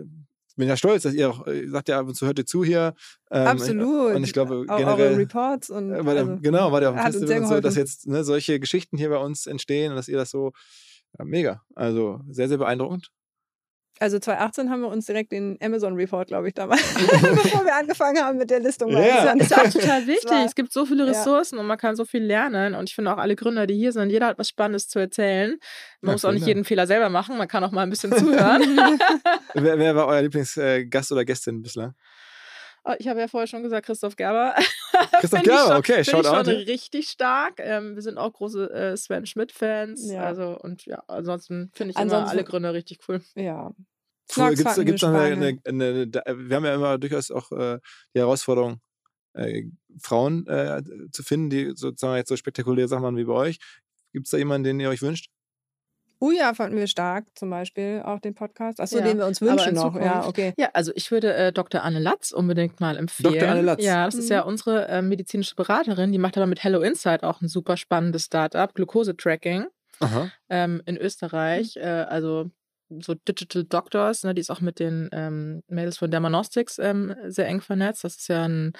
bin 0.57 0.67
ja 0.67 0.75
stolz, 0.75 1.03
dass 1.03 1.13
ihr 1.13 1.29
auch, 1.29 1.47
ihr 1.47 1.69
sagt 1.69 1.87
ja 1.87 1.99
ab 1.99 2.07
und 2.07 2.15
zu, 2.15 2.25
hört 2.25 2.37
ihr 2.39 2.45
zu 2.45 2.65
hier. 2.65 2.95
Ähm, 3.31 3.47
Absolut. 3.47 4.15
Und 4.15 4.23
ich 4.25 4.33
glaube 4.33 4.65
Auch 4.67 4.77
generell. 4.77 5.11
eure 5.11 5.17
Reports 5.17 5.69
und 5.69 5.93
äh, 5.93 6.05
War 6.05 6.15
der, 6.15 6.25
also, 6.25 6.41
genau, 6.41 6.71
war 6.71 6.81
der 6.81 6.89
auf 6.89 6.95
dem 6.95 7.03
Festival 7.03 7.27
sehr 7.27 7.41
und 7.41 7.47
so, 7.47 7.59
dass 7.61 7.75
jetzt 7.75 8.07
ne, 8.07 8.25
solche 8.25 8.59
Geschichten 8.59 8.97
hier 8.97 9.09
bei 9.09 9.17
uns 9.17 9.45
entstehen 9.45 9.91
und 9.91 9.95
dass 9.95 10.09
ihr 10.09 10.17
das 10.17 10.31
so 10.31 10.51
ja, 11.17 11.23
mega. 11.23 11.63
Also 11.75 12.21
sehr, 12.29 12.49
sehr 12.49 12.57
beeindruckend. 12.57 13.09
Also 13.99 14.19
2018 14.19 14.69
haben 14.69 14.81
wir 14.81 14.89
uns 14.89 15.05
direkt 15.05 15.31
den 15.31 15.57
Amazon 15.61 15.95
Report, 15.95 16.27
glaube 16.27 16.47
ich, 16.47 16.53
damals, 16.53 16.81
bevor 16.93 17.65
wir 17.65 17.75
angefangen 17.75 18.21
haben 18.23 18.37
mit 18.37 18.49
der 18.49 18.59
Listung. 18.59 18.91
Ja. 18.91 19.33
es 19.35 19.41
Ist 19.43 19.51
ja 19.51 19.57
auch 19.57 19.69
total 19.69 20.07
wichtig. 20.07 20.29
war- 20.29 20.45
Es 20.45 20.55
gibt 20.55 20.71
so 20.71 20.85
viele 20.85 21.05
ja. 21.05 21.11
Ressourcen 21.11 21.57
und 21.59 21.65
man 21.67 21.77
kann 21.77 21.95
so 21.95 22.05
viel 22.05 22.23
lernen. 22.23 22.75
Und 22.75 22.89
ich 22.89 22.95
finde 22.95 23.13
auch 23.13 23.17
alle 23.17 23.35
Gründer, 23.35 23.67
die 23.67 23.75
hier 23.75 23.91
sind, 23.91 24.09
jeder 24.09 24.27
hat 24.27 24.37
was 24.39 24.49
Spannendes 24.49 24.87
zu 24.87 24.99
erzählen. 24.99 25.57
Man 26.01 26.09
Ja, 26.09 26.11
muss 26.13 26.25
auch 26.25 26.31
nicht 26.31 26.45
jeden 26.47 26.63
Fehler 26.65 26.87
selber 26.87 27.09
machen. 27.09 27.37
Man 27.37 27.47
kann 27.47 27.63
auch 27.63 27.71
mal 27.71 27.83
ein 27.83 27.89
bisschen 27.89 28.11
zuhören. 28.17 28.99
Wer, 29.53 29.77
wer 29.79 29.95
war 29.95 30.07
euer 30.07 30.21
Lieblingsgast 30.21 31.11
oder 31.11 31.25
Gästin 31.25 31.61
bislang? 31.61 31.93
Oh, 32.89 32.93
ich 32.99 33.07
habe 33.07 33.19
ja 33.19 33.27
vorher 33.27 33.47
schon 33.47 33.63
gesagt, 33.63 33.85
Christoph 33.85 34.15
Gerber. 34.15 34.55
Christoph 35.19 35.43
Gerber, 35.43 35.67
schon- 35.67 35.77
okay, 35.77 36.03
schon 36.05 36.25
out. 36.25 36.47
richtig 36.47 37.09
stark. 37.09 37.55
Ähm, 37.57 37.95
wir 37.95 38.01
sind 38.01 38.17
auch 38.17 38.31
große 38.31 38.71
äh, 38.71 38.95
Sven 38.97 39.25
Schmidt-Fans. 39.25 40.09
Ja. 40.09 40.23
Also, 40.23 40.57
und 40.59 40.85
ja, 40.85 41.03
ansonsten 41.07 41.69
finde 41.73 41.91
ich 41.91 41.97
Ansonsten- 41.97 42.23
immer 42.23 42.31
alle 42.31 42.43
Gründer 42.45 42.73
richtig 42.73 42.99
cool. 43.09 43.21
ja. 43.35 43.71
Fanden 44.29 44.55
gibt's 44.85 45.01
wir 45.01 45.09
noch 45.09 45.19
eine, 45.19 45.35
eine, 45.35 45.59
eine, 45.65 46.07
da- 46.07 46.23
wir 46.27 46.55
haben 46.55 46.65
ja 46.65 46.75
immer 46.75 46.97
durchaus 46.97 47.31
auch 47.31 47.51
äh, 47.51 47.79
die 48.13 48.19
Herausforderung, 48.19 48.81
äh, 49.33 49.63
Frauen 50.01 50.45
äh, 50.47 50.81
zu 51.11 51.23
finden, 51.23 51.49
die 51.49 51.71
sozusagen 51.75 52.15
jetzt 52.17 52.29
so 52.29 52.35
spektakuläre 52.35 52.87
Sachen 52.87 53.03
machen 53.03 53.17
wie 53.17 53.23
bei 53.25 53.33
euch. 53.33 53.57
Gibt 54.13 54.27
es 54.27 54.31
da 54.31 54.37
jemanden, 54.37 54.63
den 54.65 54.79
ihr 54.79 54.89
euch 54.89 55.01
wünscht? 55.01 55.29
Uja 56.19 56.53
fanden 56.53 56.77
wir 56.77 56.87
stark, 56.87 57.25
zum 57.35 57.49
Beispiel, 57.49 58.01
auch 58.03 58.19
den 58.19 58.33
Podcast. 58.35 58.79
Achso, 58.79 58.97
Ja, 58.99 59.03
den 59.05 59.17
wir 59.17 59.25
uns 59.27 59.41
wünschen 59.41 59.75
noch. 59.75 59.95
Ja, 59.95 60.25
okay. 60.25 60.53
Ja, 60.57 60.69
also 60.73 60.91
ich 60.95 61.11
würde 61.11 61.33
äh, 61.33 61.51
Dr. 61.51 61.83
Anne 61.83 61.99
Latz 61.99 62.31
unbedingt 62.31 62.79
mal 62.79 62.97
empfehlen. 62.97 63.49
Anne 63.49 63.61
Latz. 63.61 63.83
Ja, 63.83 64.05
das 64.05 64.15
ist 64.15 64.25
Mhm. 64.29 64.31
ja 64.33 64.41
unsere 64.41 64.87
äh, 64.87 65.01
medizinische 65.01 65.55
Beraterin. 65.55 66.11
Die 66.11 66.17
macht 66.17 66.37
aber 66.37 66.47
mit 66.47 66.63
Hello 66.63 66.81
Insight 66.81 67.23
auch 67.23 67.41
ein 67.41 67.47
super 67.47 67.77
spannendes 67.77 68.25
Startup, 68.25 68.73
Glucose-Tracking. 68.73 69.67
Ähm, 70.49 70.81
in 70.85 70.97
Österreich, 70.97 71.75
äh, 71.77 71.81
also 71.81 72.51
so 73.01 73.15
Digital 73.15 73.63
Doctors, 73.65 74.23
ne, 74.23 74.33
die 74.33 74.39
ist 74.41 74.49
auch 74.49 74.61
mit 74.61 74.79
den 74.79 75.09
ähm, 75.11 75.61
Mädels 75.67 75.97
von 75.97 76.09
Dermanostics 76.09 76.77
ähm, 76.79 77.13
sehr 77.25 77.47
eng 77.47 77.61
vernetzt. 77.61 78.03
Das 78.03 78.15
ist 78.17 78.27
ja 78.29 78.45
ein, 78.45 78.73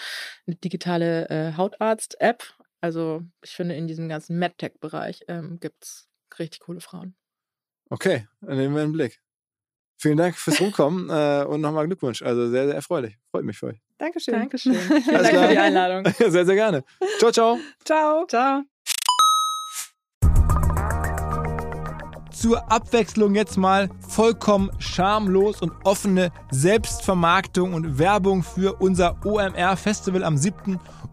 eine 0.45 0.55
digitale 0.57 1.27
äh, 1.29 1.53
Hautarzt-App. 1.57 2.43
Also 2.79 3.23
ich 3.43 3.51
finde, 3.51 3.75
in 3.75 3.87
diesem 3.87 4.07
ganzen 4.07 4.37
MedTech-Bereich 4.39 5.25
ähm, 5.27 5.59
gibt 5.59 5.83
es 5.83 6.07
richtig 6.39 6.59
coole 6.61 6.79
Frauen. 6.79 7.15
Okay, 7.89 8.27
dann 8.41 8.57
nehmen 8.57 8.75
wir 8.75 8.83
einen 8.83 8.93
Blick. 8.93 9.21
Vielen 9.99 10.17
Dank 10.17 10.35
fürs 10.35 10.59
Rumkommen 10.61 11.09
äh, 11.09 11.45
und 11.45 11.61
nochmal 11.61 11.87
Glückwunsch. 11.87 12.21
Also 12.21 12.49
sehr, 12.49 12.65
sehr 12.65 12.75
erfreulich. 12.75 13.17
Freut 13.31 13.45
mich 13.45 13.57
für 13.57 13.67
euch. 13.67 13.81
Dankeschön. 13.97 14.33
Dankeschön. 14.35 14.75
Vielen 14.75 15.15
Alles 15.15 15.23
Dank 15.23 15.29
klar. 15.29 15.47
für 15.47 15.53
die 15.53 15.59
Einladung. 15.59 16.13
sehr, 16.17 16.45
sehr 16.45 16.55
gerne. 16.55 16.83
Ciao, 17.17 17.31
ciao. 17.31 17.57
Ciao. 17.83 18.25
Ciao. 18.27 18.63
Zur 22.31 22.71
Abwechslung 22.71 23.33
jetzt 23.33 23.57
mal 23.57 23.89
vollkommen 24.07 24.69
schamlos 24.77 25.59
und 25.59 25.73
offene 25.85 26.31
Selbstvermarktung 26.51 27.73
und 27.73 27.97
Werbung 27.97 28.43
für 28.43 28.75
unser 28.79 29.17
OMR-Festival 29.25 30.23
am 30.23 30.37
7. 30.37 30.79